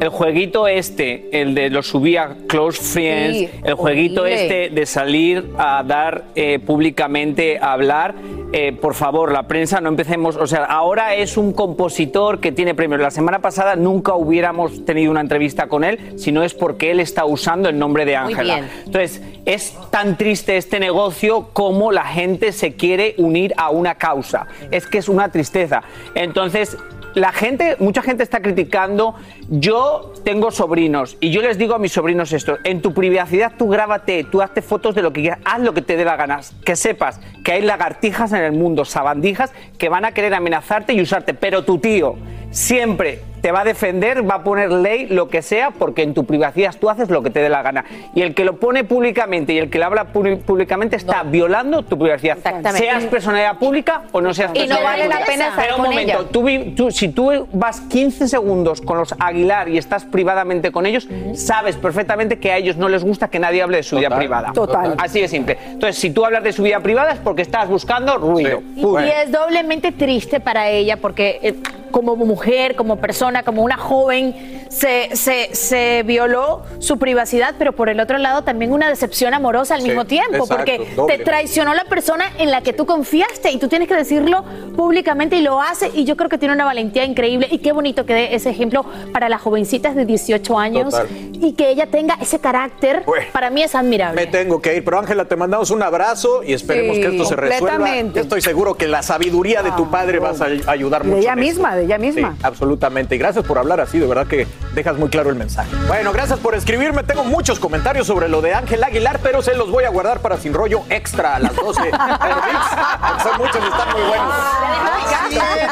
el 0.00 0.08
jueguito 0.10 0.68
este, 0.68 1.28
el 1.32 1.54
de 1.54 1.70
lo 1.70 1.82
subía 1.82 2.36
Close 2.46 2.80
Friends, 2.80 3.38
Sí, 3.38 3.48
el 3.64 3.74
jueguito 3.74 4.22
horrible. 4.22 4.42
este 4.42 4.74
de 4.74 4.86
salir 4.86 5.44
a 5.58 5.82
dar 5.82 6.24
eh, 6.34 6.58
públicamente, 6.58 7.58
a 7.58 7.72
hablar, 7.72 8.14
eh, 8.52 8.72
por 8.72 8.94
favor, 8.94 9.32
la 9.32 9.48
prensa 9.48 9.80
no 9.80 9.88
empecemos, 9.88 10.36
o 10.36 10.46
sea, 10.46 10.64
ahora 10.64 11.14
es 11.14 11.36
un 11.36 11.52
compositor 11.52 12.40
que 12.40 12.52
tiene 12.52 12.74
premios. 12.74 13.00
La 13.00 13.10
semana 13.10 13.40
pasada 13.40 13.76
nunca 13.76 14.14
hubiéramos 14.14 14.84
tenido 14.84 15.10
una 15.10 15.20
entrevista 15.20 15.66
con 15.66 15.84
él, 15.84 16.14
si 16.16 16.32
no 16.32 16.42
es 16.42 16.54
porque 16.54 16.90
él 16.90 17.00
está 17.00 17.24
usando 17.24 17.68
el 17.68 17.78
nombre 17.78 18.04
de 18.04 18.16
Ángela. 18.16 18.62
Entonces, 18.86 19.22
es 19.44 19.74
tan 19.90 20.16
triste 20.16 20.56
este 20.56 20.80
negocio 20.80 21.48
como 21.52 21.92
la 21.92 22.04
gente 22.04 22.52
se 22.52 22.74
quiere 22.74 23.14
unir 23.18 23.52
a 23.56 23.70
una 23.70 23.96
causa. 23.96 24.46
Es 24.70 24.86
que 24.86 24.98
es 24.98 25.08
una 25.08 25.30
tristeza. 25.30 25.82
Entonces, 26.14 26.76
la 27.14 27.32
gente, 27.32 27.76
mucha 27.78 28.02
gente 28.02 28.22
está 28.22 28.40
criticando. 28.40 29.14
Yo 29.48 30.12
tengo 30.24 30.50
sobrinos 30.50 31.16
y 31.20 31.30
yo 31.30 31.42
les 31.42 31.58
digo 31.58 31.74
a 31.74 31.78
mis 31.78 31.92
sobrinos 31.92 32.32
esto: 32.32 32.58
en 32.64 32.82
tu 32.82 32.94
privacidad 32.94 33.52
tú 33.58 33.68
grábate, 33.68 34.24
tú 34.24 34.42
hazte 34.42 34.62
fotos 34.62 34.94
de 34.94 35.02
lo 35.02 35.12
que 35.12 35.22
quieras, 35.22 35.40
haz 35.44 35.60
lo 35.60 35.74
que 35.74 35.82
te 35.82 35.96
dé 35.96 36.04
la 36.04 36.16
gana. 36.16 36.40
Que 36.64 36.76
sepas 36.76 37.20
que 37.44 37.52
hay 37.52 37.62
lagartijas 37.62 38.32
en 38.32 38.42
el 38.42 38.52
mundo, 38.52 38.84
sabandijas, 38.84 39.52
que 39.78 39.88
van 39.88 40.04
a 40.04 40.12
querer 40.12 40.34
amenazarte 40.34 40.92
y 40.92 41.00
usarte, 41.00 41.34
pero 41.34 41.64
tu 41.64 41.78
tío 41.78 42.16
siempre 42.50 43.20
te 43.40 43.52
va 43.52 43.60
a 43.60 43.64
defender, 43.64 44.28
va 44.28 44.36
a 44.36 44.42
poner 44.44 44.70
ley, 44.72 45.06
lo 45.06 45.28
que 45.28 45.42
sea, 45.42 45.70
porque 45.70 46.02
en 46.02 46.14
tu 46.14 46.24
privacidad 46.24 46.74
tú 46.78 46.90
haces 46.90 47.08
lo 47.10 47.22
que 47.22 47.30
te 47.30 47.40
dé 47.40 47.48
la 47.48 47.62
gana. 47.62 47.84
Y 48.14 48.22
el 48.22 48.34
que 48.34 48.44
lo 48.44 48.56
pone 48.58 48.84
públicamente 48.84 49.52
y 49.52 49.58
el 49.58 49.70
que 49.70 49.78
lo 49.78 49.86
habla 49.86 50.04
públicamente 50.06 50.96
está 50.96 51.22
violando 51.22 51.82
tu 51.82 51.98
privacidad. 51.98 52.36
Exactamente. 52.38 52.78
Seas 52.86 53.04
personalidad 53.04 53.56
pública 53.58 54.02
o 54.12 54.20
no 54.20 54.34
seas 54.34 54.50
Y 54.54 54.60
no 54.60 54.66
personalidad 54.76 54.90
vale 54.90 55.08
la 55.08 55.26
pena 55.26 55.48
estar 55.48 55.62
Pero 55.64 55.76
un 55.76 55.82
con 55.82 55.90
momento, 55.90 56.18
ella. 56.20 56.28
tú, 56.30 56.42
vi- 56.42 56.70
tú- 56.74 56.90
si 56.90 57.08
tú 57.08 57.48
vas 57.52 57.80
15 57.82 58.28
segundos 58.28 58.80
con 58.80 58.98
los 58.98 59.14
Aguilar 59.18 59.68
y 59.68 59.78
estás 59.78 60.04
privadamente 60.04 60.70
con 60.72 60.86
ellos, 60.86 61.08
sabes 61.34 61.76
perfectamente 61.76 62.38
que 62.38 62.52
a 62.52 62.56
ellos 62.56 62.76
no 62.76 62.88
les 62.88 63.04
gusta 63.04 63.28
que 63.28 63.38
nadie 63.38 63.62
hable 63.62 63.78
de 63.78 63.82
su 63.82 63.96
vida 63.96 64.10
privada. 64.16 64.52
Total. 64.52 64.94
Así 64.98 65.20
de 65.20 65.28
simple. 65.28 65.58
Entonces, 65.72 65.96
si 65.96 66.10
tú 66.10 66.24
hablas 66.24 66.42
de 66.42 66.52
su 66.52 66.62
vida 66.62 66.80
privada 66.80 67.12
es 67.12 67.18
porque 67.18 67.42
estás 67.42 67.68
buscando 67.68 68.16
ruido. 68.18 68.62
Y 68.76 69.08
es 69.22 69.30
doblemente 69.32 69.92
triste 69.92 70.40
para 70.40 70.68
ella 70.68 70.96
porque 70.96 71.38
eh, 71.42 71.54
como 71.90 72.16
mujer, 72.16 72.74
como 72.76 72.96
persona, 72.96 73.42
como 73.42 73.62
una 73.62 73.76
joven, 73.76 74.64
se, 74.68 75.14
se, 75.16 75.54
se 75.54 76.02
violó 76.04 76.62
su 76.78 76.98
privacidad, 76.98 77.54
pero 77.58 77.72
por 77.72 77.88
el 77.88 78.00
otro 78.00 78.18
lado 78.18 78.42
también 78.42 78.72
una 78.72 78.88
decepción 78.88 79.34
amorosa 79.34 79.74
al 79.74 79.80
Sí, 79.82 79.88
mismo 79.88 80.04
tiempo, 80.04 80.36
exacto, 80.44 80.56
porque 80.56 80.94
doble. 80.94 81.16
te 81.18 81.24
traicionó 81.24 81.74
la 81.74 81.84
persona 81.84 82.24
en 82.38 82.50
la 82.50 82.60
que 82.62 82.72
tú 82.72 82.84
confiaste 82.86 83.50
y 83.50 83.58
tú 83.58 83.68
tienes 83.68 83.88
que 83.88 83.94
decirlo 83.94 84.44
públicamente 84.76 85.36
y 85.36 85.42
lo 85.42 85.60
hace 85.60 85.90
y 85.94 86.04
yo 86.04 86.16
creo 86.16 86.28
que 86.28 86.38
tiene 86.38 86.54
una 86.54 86.64
valentía 86.64 87.04
increíble 87.04 87.48
y 87.50 87.58
qué 87.58 87.72
bonito 87.72 88.04
que 88.06 88.14
dé 88.14 88.34
ese 88.34 88.50
ejemplo 88.50 88.84
para 89.12 89.28
las 89.28 89.40
jovencitas 89.40 89.94
de 89.94 90.04
18 90.04 90.58
años 90.58 90.90
Total. 90.90 91.08
y 91.32 91.52
que 91.54 91.70
ella 91.70 91.86
tenga 91.86 92.16
ese 92.20 92.38
carácter, 92.38 93.04
para 93.32 93.50
mí 93.50 93.62
es 93.62 93.74
admirable. 93.74 94.20
Me 94.20 94.26
tengo 94.26 94.60
que 94.60 94.76
ir, 94.76 94.84
pero 94.84 94.98
Ángela, 94.98 95.24
te 95.26 95.36
mandamos 95.36 95.70
un 95.70 95.82
abrazo 95.82 96.42
y 96.44 96.52
esperemos 96.52 96.96
Sí, 96.96 97.02
que 97.02 97.08
esto 97.08 97.24
se 97.24 97.36
resuelva. 97.36 97.88
Yo 98.14 98.20
estoy 98.20 98.40
seguro 98.40 98.74
que 98.74 98.86
la 98.88 99.02
sabiduría 99.02 99.62
de 99.62 99.70
tu 99.72 99.90
padre 99.90 100.18
vas 100.18 100.40
a 100.40 100.46
ayudar 100.70 101.02
De 101.02 101.08
mucho. 101.08 101.20
ella 101.20 101.36
misma, 101.36 101.76
de 101.78 101.84
ella 101.84 101.98
misma. 101.98 102.32
Sí, 102.32 102.40
absolutamente. 102.42 103.14
Y 103.14 103.18
gracias 103.18 103.44
por 103.44 103.58
hablar 103.58 103.80
así, 103.80 103.98
de 103.98 104.06
verdad 104.06 104.26
que 104.26 104.46
dejas 104.74 104.96
muy 104.98 105.08
claro 105.08 105.30
el 105.30 105.36
mensaje. 105.36 105.70
Bueno, 105.86 106.12
gracias 106.12 106.38
por 106.38 106.54
escribirme. 106.54 107.02
Tengo 107.02 107.24
muchos 107.24 107.58
comentarios 107.58 108.06
sobre 108.06 108.28
lo 108.28 108.40
de 108.42 108.54
Ángel 108.54 108.82
Aguilar, 108.82 109.20
pero 109.22 109.42
se 109.42 109.54
los 109.54 109.70
voy 109.70 109.84
a 109.84 109.90
guardar 109.90 110.20
para 110.20 110.36
sin 110.36 110.52
rollo 110.52 110.82
extra 110.90 111.36
a 111.36 111.38
las 111.38 111.54
12 111.54 111.80
por 111.80 111.80
ViX. 111.80 113.22
Son 113.22 113.38
muchos, 113.38 113.56
están 113.56 113.92
muy 113.92 114.02
buenos. 114.08 114.34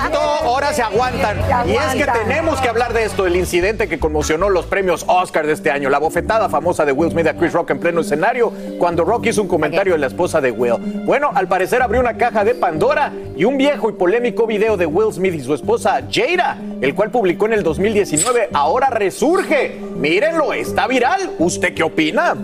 Siento, 0.01 0.21
ahora 0.21 0.73
se 0.73 0.83
aguantan. 0.83 1.39
Y 1.67 1.77
es 1.77 1.95
que 1.95 2.07
tenemos 2.07 2.61
que 2.61 2.69
hablar 2.69 2.93
de 2.93 3.05
esto, 3.05 3.27
el 3.27 3.37
incidente 3.37 3.89
que 3.89 3.99
conmocionó 3.99 4.51
los 4.51 4.67
premios 4.67 5.05
Oscar 5.09 5.47
de 5.47 5.53
este 5.53 5.71
año, 5.71 5.89
la 5.89 5.99
bofetada 5.99 6.49
famosa 6.49 6.85
de 6.85 6.93
Will 6.93 7.11
Smith 7.11 7.27
a 7.27 7.35
Chris 7.35 7.53
Rock 7.53 7.71
en 7.71 7.79
pleno 7.79 8.01
escenario 8.01 8.53
cuando 8.79 9.05
Rock 9.05 9.27
hizo 9.27 9.43
un 9.43 9.49
comentario 9.49 9.95
de 9.95 9.99
la 9.99 10.07
esposa 10.07 10.41
de 10.41 10.51
Will. 10.51 11.05
Bueno, 11.05 11.31
al 11.35 11.49
parecer 11.49 11.83
abrió 11.83 12.01
una 12.01 12.17
caja 12.17 12.45
de 12.45 12.55
Pandora 12.55 13.13
y 13.37 13.45
un 13.45 13.57
viejo 13.57 13.91
y 13.91 13.93
polémico 13.93 14.47
video 14.47 14.77
de 14.77 14.87
Will 14.87 15.13
Smith 15.13 15.35
y 15.35 15.41
su 15.41 15.55
esposa 15.55 15.96
Jada, 16.11 16.59
el 16.81 16.95
cual 16.95 17.11
publicó 17.11 17.47
en 17.47 17.55
el 17.55 17.63
2019, 17.63 18.51
ahora 18.53 18.91
resurge. 18.91 19.79
Mírenlo, 19.97 20.53
está 20.53 20.87
viral. 20.87 21.33
¿Usted 21.39 21.75
qué 21.75 21.83
opina? 21.83 22.35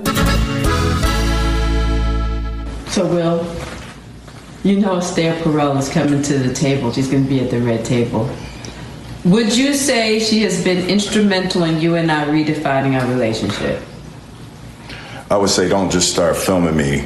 So, 2.90 3.06
Will, 3.06 3.40
you 4.64 4.80
know 4.80 4.98
Esther 4.98 5.34
Perel 5.42 5.78
is 5.78 5.88
coming 5.88 6.22
to 6.22 6.38
the 6.38 6.52
table. 6.52 6.92
She's 6.92 7.08
going 7.08 7.24
to 7.24 7.28
be 7.28 7.40
at 7.40 7.50
the 7.50 7.58
red 7.60 7.84
table. 7.84 8.28
Would 9.24 9.56
you 9.56 9.72
say 9.74 10.18
she 10.18 10.42
has 10.42 10.62
been 10.62 10.88
instrumental 10.90 11.64
in 11.64 11.80
you 11.80 11.94
and 11.96 12.10
I 12.10 12.26
redefining 12.26 13.00
our 13.00 13.06
relationship? 13.08 13.80
I 15.30 15.36
would 15.36 15.48
say 15.48 15.68
don't 15.68 15.90
just 15.90 16.10
start 16.12 16.36
filming 16.36 16.76
me 16.76 17.04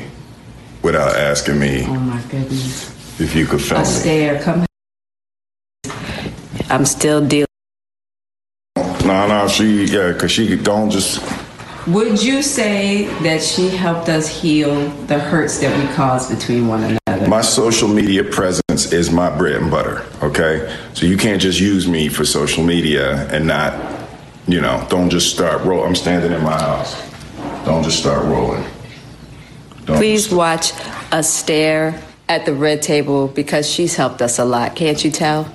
without 0.82 1.14
asking 1.14 1.60
me 1.60 1.84
Oh 1.86 1.94
my 1.94 2.20
goodness. 2.30 2.90
if 3.20 3.36
you 3.36 3.46
could 3.46 3.60
film 3.60 3.82
me. 3.82 3.86
Esther, 3.86 4.40
come. 4.42 4.65
I'm 6.68 6.84
still 6.84 7.26
dealing. 7.26 7.46
No, 9.04 9.26
no, 9.28 9.48
she, 9.48 9.84
yeah, 9.84 10.12
because 10.12 10.32
she 10.32 10.56
don't 10.56 10.90
just, 10.90 11.22
Would 11.86 12.22
you 12.22 12.42
say 12.42 13.04
that 13.22 13.40
she 13.42 13.68
helped 13.68 14.08
us 14.08 14.26
heal 14.28 14.90
the 15.06 15.18
hurts 15.18 15.58
that 15.60 15.76
we 15.78 15.94
caused 15.94 16.30
between 16.30 16.66
one 16.66 16.82
another? 16.82 17.28
my 17.28 17.40
social 17.40 17.88
media 17.88 18.22
presence 18.22 18.92
is 18.92 19.10
my 19.10 19.34
bread 19.36 19.56
and 19.56 19.70
butter, 19.70 20.04
okay? 20.22 20.76
So 20.94 21.06
you 21.06 21.16
can't 21.16 21.40
just 21.40 21.60
use 21.60 21.88
me 21.88 22.08
for 22.08 22.24
social 22.24 22.62
media 22.64 23.26
and 23.28 23.46
not, 23.46 23.72
you 24.46 24.60
know, 24.60 24.84
don't 24.90 25.08
just 25.08 25.32
start 25.32 25.62
roll. 25.64 25.84
I'm 25.84 25.94
standing 25.94 26.32
in 26.32 26.42
my 26.42 26.58
house. 26.58 26.94
Don't 27.64 27.82
just 27.82 27.98
start 27.98 28.24
rolling. 28.26 28.64
Please 29.86 30.32
watch 30.32 30.72
us 31.12 31.32
stare 31.32 32.00
at 32.28 32.44
the 32.44 32.52
red 32.52 32.82
table 32.82 33.28
because 33.28 33.70
she's 33.70 33.96
helped 33.96 34.20
us 34.20 34.38
a 34.38 34.44
lot. 34.44 34.74
Can't 34.74 35.04
you 35.04 35.10
tell? 35.10 35.50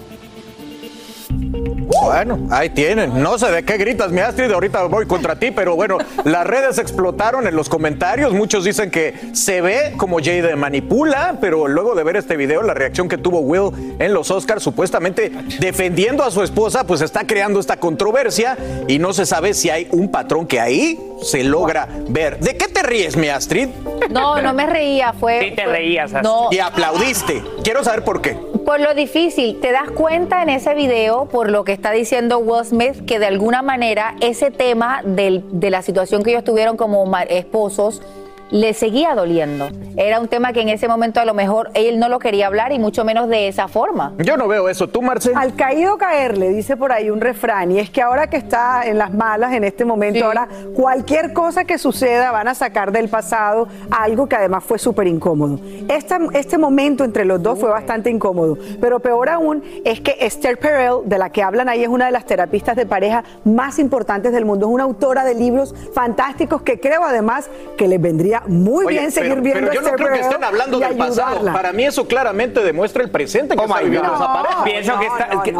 Bueno, 2.01 2.39
ahí 2.49 2.69
tienen. 2.69 3.21
No 3.21 3.37
sé 3.37 3.51
de 3.51 3.63
qué 3.63 3.77
gritas, 3.77 4.11
mi 4.11 4.21
Astrid. 4.21 4.51
Ahorita 4.51 4.83
voy 4.85 5.05
contra 5.05 5.35
ti, 5.35 5.51
pero 5.51 5.75
bueno, 5.75 5.99
las 6.23 6.45
redes 6.47 6.79
explotaron 6.79 7.45
en 7.45 7.55
los 7.55 7.69
comentarios. 7.69 8.33
Muchos 8.33 8.63
dicen 8.63 8.89
que 8.89 9.13
se 9.33 9.61
ve 9.61 9.93
como 9.97 10.17
Jade 10.17 10.55
manipula, 10.55 11.37
pero 11.39 11.67
luego 11.67 11.93
de 11.93 12.03
ver 12.03 12.17
este 12.17 12.37
video, 12.37 12.63
la 12.63 12.73
reacción 12.73 13.07
que 13.07 13.17
tuvo 13.17 13.39
Will 13.39 13.95
en 13.99 14.13
los 14.13 14.31
Oscars, 14.31 14.63
supuestamente 14.63 15.31
defendiendo 15.59 16.23
a 16.23 16.31
su 16.31 16.41
esposa, 16.41 16.85
pues 16.85 17.01
está 17.01 17.25
creando 17.27 17.59
esta 17.59 17.77
controversia 17.77 18.57
y 18.87 18.97
no 18.97 19.13
se 19.13 19.25
sabe 19.25 19.53
si 19.53 19.69
hay 19.69 19.87
un 19.91 20.09
patrón 20.09 20.47
que 20.47 20.59
ahí 20.59 20.99
se 21.21 21.43
logra 21.43 21.87
ver. 22.09 22.39
¿De 22.39 22.57
qué 22.57 22.67
te 22.67 22.81
ríes, 22.81 23.15
mi 23.15 23.29
Astrid? 23.29 23.69
No, 24.09 24.41
no 24.41 24.53
me 24.53 24.65
reía, 24.65 25.13
fue... 25.13 25.39
Sí 25.49 25.55
te 25.55 25.65
reías, 25.65 26.13
Astrid. 26.13 26.23
No, 26.23 26.49
Y 26.51 26.59
aplaudiste. 26.59 27.43
Quiero 27.63 27.83
saber 27.83 28.03
por 28.03 28.21
qué. 28.21 28.50
Por 28.71 28.79
lo 28.79 28.93
difícil, 28.93 29.59
te 29.59 29.73
das 29.73 29.91
cuenta 29.91 30.41
en 30.41 30.47
ese 30.47 30.73
video, 30.73 31.25
por 31.25 31.51
lo 31.51 31.65
que 31.65 31.73
está 31.73 31.91
diciendo 31.91 32.37
Will 32.37 32.63
Smith, 32.63 33.03
que 33.05 33.19
de 33.19 33.25
alguna 33.25 33.61
manera 33.61 34.15
ese 34.21 34.49
tema 34.49 35.01
del- 35.03 35.43
de 35.51 35.69
la 35.69 35.81
situación 35.81 36.23
que 36.23 36.29
ellos 36.29 36.45
tuvieron 36.45 36.77
como 36.77 37.03
esposos 37.27 38.01
le 38.51 38.73
seguía 38.73 39.15
doliendo. 39.15 39.69
Era 39.97 40.19
un 40.19 40.27
tema 40.27 40.53
que 40.53 40.61
en 40.61 40.69
ese 40.69 40.87
momento 40.87 41.19
a 41.19 41.25
lo 41.25 41.33
mejor 41.33 41.71
él 41.73 41.99
no 41.99 42.09
lo 42.09 42.19
quería 42.19 42.47
hablar 42.47 42.71
y 42.71 42.79
mucho 42.79 43.03
menos 43.03 43.27
de 43.27 43.47
esa 43.47 43.67
forma. 43.67 44.13
Yo 44.19 44.37
no 44.37 44.47
veo 44.47 44.69
eso. 44.69 44.87
¿Tú, 44.87 45.01
Marcel? 45.01 45.33
Al 45.35 45.55
caído 45.55 45.97
caerle, 45.97 46.49
dice 46.49 46.77
por 46.77 46.91
ahí 46.91 47.09
un 47.09 47.21
refrán, 47.21 47.71
y 47.71 47.79
es 47.79 47.89
que 47.89 48.01
ahora 48.01 48.27
que 48.27 48.37
está 48.37 48.83
en 48.85 48.97
las 48.97 49.13
malas 49.13 49.53
en 49.53 49.63
este 49.63 49.85
momento, 49.85 50.25
ahora 50.25 50.47
cualquier 50.75 51.33
cosa 51.33 51.65
que 51.65 51.77
suceda 51.77 52.31
van 52.31 52.47
a 52.47 52.55
sacar 52.55 52.91
del 52.91 53.09
pasado 53.09 53.67
algo 53.89 54.27
que 54.27 54.35
además 54.35 54.63
fue 54.63 54.79
súper 54.79 55.07
incómodo. 55.07 55.59
Este 56.33 56.57
momento 56.57 57.03
entre 57.03 57.25
los 57.25 57.41
dos 57.41 57.59
fue 57.59 57.69
bastante 57.69 58.09
incómodo, 58.09 58.57
pero 58.79 58.99
peor 58.99 59.29
aún 59.29 59.63
es 59.85 60.01
que 60.01 60.17
Esther 60.19 60.59
Perel, 60.59 60.99
de 61.05 61.17
la 61.17 61.29
que 61.29 61.43
hablan 61.43 61.69
ahí, 61.69 61.83
es 61.83 61.89
una 61.89 62.05
de 62.05 62.11
las 62.11 62.25
terapistas 62.25 62.75
de 62.75 62.85
pareja 62.85 63.23
más 63.45 63.79
importantes 63.79 64.31
del 64.31 64.45
mundo, 64.45 64.67
es 64.67 64.73
una 64.73 64.83
autora 64.83 65.23
de 65.23 65.35
libros 65.35 65.73
fantásticos 65.93 66.61
que 66.61 66.79
creo 66.79 67.03
además 67.03 67.49
que 67.77 67.87
les 67.87 68.01
vendría 68.01 68.40
muy 68.47 68.85
Oye, 68.85 68.99
bien 68.99 69.11
seguir 69.11 69.29
pero, 69.31 69.41
viendo 69.41 69.69
pero 69.69 69.73
yo 69.73 69.79
a 69.87 69.91
no 69.91 69.97
creo 69.97 70.13
que 70.13 70.19
estén 70.21 70.43
hablando 70.43 70.79
del 70.79 70.97
pasado. 70.97 71.53
Para 71.53 71.71
mí 71.73 71.85
eso 71.85 72.07
claramente 72.07 72.61
demuestra 72.61 73.03
el 73.03 73.09
presente 73.09 73.55
que 73.55 73.63
está 73.63 73.79
viviendo 73.81 74.13
esa 74.15 74.33
pareja. 74.33 74.63
Pienso 74.63 74.99
que, 74.99 75.05
está, 75.07 75.43
que 75.43 75.51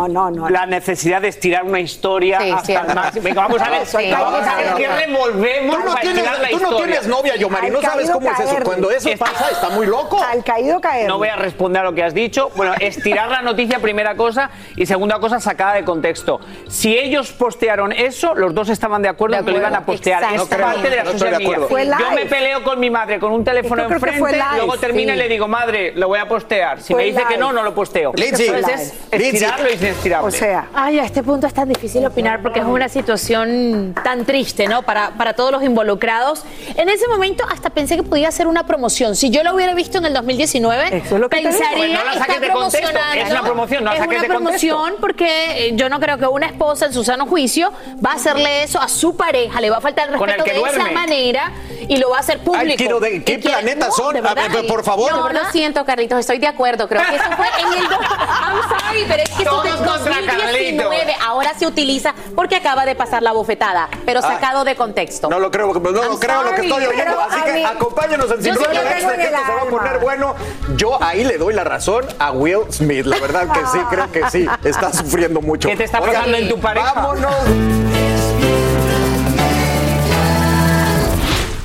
la 0.51 0.65
necesidad 0.65 1.21
de 1.21 1.27
estirar 1.27 1.63
una 1.63 1.79
historia 1.79 2.39
Sí, 2.41 2.51
hasta 2.51 2.65
cierto. 2.65 2.89
el 2.89 2.95
máximo. 2.95 3.23
Venga, 3.23 3.41
vamos 3.41 3.61
a 3.61 3.69
ver, 3.69 3.85
Sí. 3.91 4.11
vamos 4.11 4.47
a 4.47 4.55
ver 4.55 4.71
No, 4.71 4.75
qué 4.77 4.87
no, 4.87 4.93
no. 4.93 4.99
revolvemos 4.99 5.75
Tú 5.75 5.81
no 5.83 5.89
para 5.91 6.01
tienes- 6.01 6.23
la 6.41 6.49
tú 6.49 6.59
no 6.59 6.75
tienes 6.77 7.07
novia, 7.07 7.35
Yomari, 7.35 7.69
no 7.69 7.81
sabes 7.81 8.09
cómo 8.09 8.31
es 8.31 8.39
eso. 8.39 8.55
Cuando 8.63 8.91
eso 8.91 9.09
pasa, 9.17 9.49
está 9.51 9.69
muy 9.69 9.85
loco. 9.85 10.21
Al 10.21 10.43
caído 10.43 10.79
caer. 10.81 11.07
No 11.07 11.17
voy 11.17 11.27
a 11.29 11.35
responder 11.35 11.81
a 11.81 11.85
lo 11.85 11.93
que 11.93 12.03
has 12.03 12.13
dicho. 12.13 12.51
Bueno, 12.55 12.73
estirar 12.79 13.29
la 13.29 13.41
noticia, 13.41 13.79
primera 13.79 14.15
cosa, 14.15 14.49
y 14.75 14.85
segunda 14.85 15.19
cosa, 15.19 15.39
sacada 15.39 15.73
de 15.73 15.83
contexto. 15.83 16.39
Si 16.67 16.97
ellos 16.97 17.31
postearon 17.31 17.91
eso, 17.91 18.33
los 18.35 18.53
dos 18.53 18.69
estaban 18.69 19.01
de 19.01 19.09
acuerdo 19.09 19.37
en 19.37 19.45
que 19.45 19.51
lo 19.51 19.57
iban 19.57 19.75
a 19.75 19.85
postear. 19.85 20.23
Es 20.33 20.43
parte 20.43 20.89
de 20.89 20.95
la 20.97 21.03
No. 21.03 21.67
Fue 21.67 21.85
Yo 21.85 22.11
me 22.15 22.25
peleo 22.25 22.63
con 22.63 22.70
mi 22.77 22.89
madre 22.89 23.19
con 23.19 23.31
un 23.31 23.43
teléfono 23.43 23.87
que 23.87 23.93
enfrente, 23.95 24.31
live, 24.33 24.43
luego 24.57 24.77
termina 24.77 25.13
sí. 25.13 25.19
y 25.19 25.21
le 25.23 25.27
digo, 25.29 25.47
madre, 25.47 25.93
lo 25.95 26.07
voy 26.07 26.19
a 26.19 26.27
postear. 26.27 26.81
Si 26.81 26.93
Fue 26.93 27.03
me 27.03 27.09
dice 27.09 27.23
que 27.23 27.35
live. 27.35 27.39
no, 27.39 27.53
no 27.53 27.63
lo 27.63 27.73
posteo. 27.73 28.11
Entonces 28.15 28.93
es 29.11 29.21
estirarlo 29.23 29.69
y 29.69 29.73
inestirable. 29.73 30.27
O 30.27 30.31
sea, 30.31 30.67
Ay, 30.73 30.99
a 30.99 31.03
este 31.05 31.23
punto 31.23 31.47
es 31.47 31.53
tan 31.53 31.67
difícil 31.69 32.05
opinar 32.05 32.41
porque 32.41 32.59
es 32.59 32.65
una 32.65 32.87
situación 32.89 33.95
tan 34.03 34.25
triste, 34.25 34.67
¿no? 34.67 34.81
Para, 34.83 35.11
para 35.11 35.33
todos 35.33 35.51
los 35.51 35.63
involucrados. 35.63 36.43
En 36.75 36.89
ese 36.89 37.07
momento 37.07 37.43
hasta 37.51 37.69
pensé 37.69 37.95
que 37.95 38.03
podía 38.03 38.31
ser 38.31 38.47
una 38.47 38.65
promoción. 38.65 39.15
Si 39.15 39.29
yo 39.29 39.43
lo 39.43 39.53
hubiera 39.55 39.73
visto 39.73 39.97
en 39.97 40.05
el 40.05 40.13
2019, 40.13 40.97
Eso 40.97 41.15
es 41.15 41.21
lo 41.21 41.29
que 41.29 41.37
pensaría 41.41 41.77
Pues 41.77 41.89
no 41.93 42.03
la 42.05 42.13
saques 42.13 42.41
de 42.41 42.49
contexto. 42.49 42.89
promocionando. 42.89 43.21
Es 43.25 43.31
una 43.31 43.41
promoción, 43.43 43.83
no 43.83 43.89
la 43.91 43.95
Es 43.97 44.03
saques 44.03 44.17
una 44.19 44.27
de 44.27 44.33
contexto. 44.33 44.67
promoción 44.67 45.01
porque 45.01 45.67
eh, 45.67 45.71
yo 45.75 45.89
no 45.89 45.99
creo 45.99 46.17
que 46.17 46.27
una 46.27 46.47
esposa 46.47 46.85
en 46.85 46.93
su 46.93 47.03
sano 47.03 47.25
juicio 47.25 47.71
va 48.05 48.11
a 48.11 48.15
hacerle 48.15 48.63
eso 48.63 48.79
a 48.81 48.87
su 48.87 49.15
pareja, 49.15 49.59
le 49.61 49.69
va 49.69 49.77
a 49.77 49.81
faltar 49.81 50.09
el 50.09 50.17
Con 50.17 50.29
el 50.29 50.35
respeto 50.35 50.55
que 50.55 50.63
de 50.63 50.69
esa 50.69 50.79
duerme. 50.83 50.93
manera 50.93 51.51
y 51.87 51.97
lo 51.97 52.09
va 52.09 52.17
a 52.17 52.19
hacer 52.21 52.39
público. 52.39 52.60
Ay, 52.69 52.75
quiero 52.77 52.99
de- 52.99 53.23
¿qué 53.23 53.39
planetas 53.39 53.89
No, 53.89 53.93
son? 53.95 54.13
de 54.13 54.19
A 54.19 54.33
ver, 54.33 54.49
verdad. 54.51 54.67
por 54.67 54.83
favor. 54.83 55.11
No, 55.11 55.29
lo 55.29 55.45
siento, 55.51 55.83
Carlitos, 55.85 56.19
estoy 56.19 56.39
de 56.39 56.47
acuerdo. 56.47 56.87
Creo 56.87 57.01
que 57.09 57.15
eso 57.15 57.25
fue 57.35 57.47
en 57.59 57.73
el. 57.81 57.89
do- 57.89 57.99
I'm 57.99 58.61
sorry, 58.69 59.05
pero 59.07 59.23
es 59.23 59.29
que 59.29 59.43
eso 59.43 59.63
es 59.63 59.71
contra 59.75 59.97
2019. 59.97 60.97
Carlitos. 60.97 61.15
Ahora 61.25 61.53
se 61.57 61.65
utiliza 61.67 62.13
porque 62.35 62.55
acaba 62.55 62.85
de 62.85 62.95
pasar 62.95 63.21
la 63.23 63.31
bofetada, 63.31 63.89
pero 64.05 64.19
Ah. 64.19 64.33
sacado 64.33 64.63
de 64.63 64.75
contexto. 64.75 65.29
No 65.29 65.39
lo 65.39 65.49
creo, 65.51 65.73
no 65.73 65.79
lo 65.91 66.03
I'm 66.03 66.19
creo 66.19 66.43
lo 66.43 66.49
que 66.51 66.55
sorry, 66.55 66.67
estoy 66.67 66.85
oyendo. 66.85 67.03
pero 67.05 67.21
Así 67.21 67.41
que 67.43 67.53
mí- 67.53 67.63
acompáñanos 67.63 68.31
en 68.31 68.43
Sin 68.43 68.55
lo 68.55 68.61
Extra, 68.61 68.81
en 68.81 69.19
que 69.21 69.25
se 69.27 69.31
va 69.31 69.61
a 69.61 69.65
poner 69.65 69.99
bueno. 69.99 70.35
Yo 70.75 71.01
ahí 71.03 71.23
le 71.23 71.37
doy 71.37 71.53
la 71.53 71.63
razón 71.63 72.05
a 72.19 72.31
Will 72.31 72.61
Smith. 72.71 73.05
La 73.05 73.19
verdad 73.19 73.47
que 73.51 73.59
sí, 73.67 73.79
creo 73.89 74.11
que 74.11 74.29
sí. 74.29 74.47
Está 74.63 74.91
sufriendo 74.93 75.41
mucho. 75.41 75.69
¿Qué 75.69 75.75
te 75.75 75.83
está 75.85 75.99
Oigan, 75.99 76.15
pasando 76.15 76.37
en 76.37 76.49
tu 76.49 76.59
pareja? 76.59 76.93
Vámonos. 76.93 77.35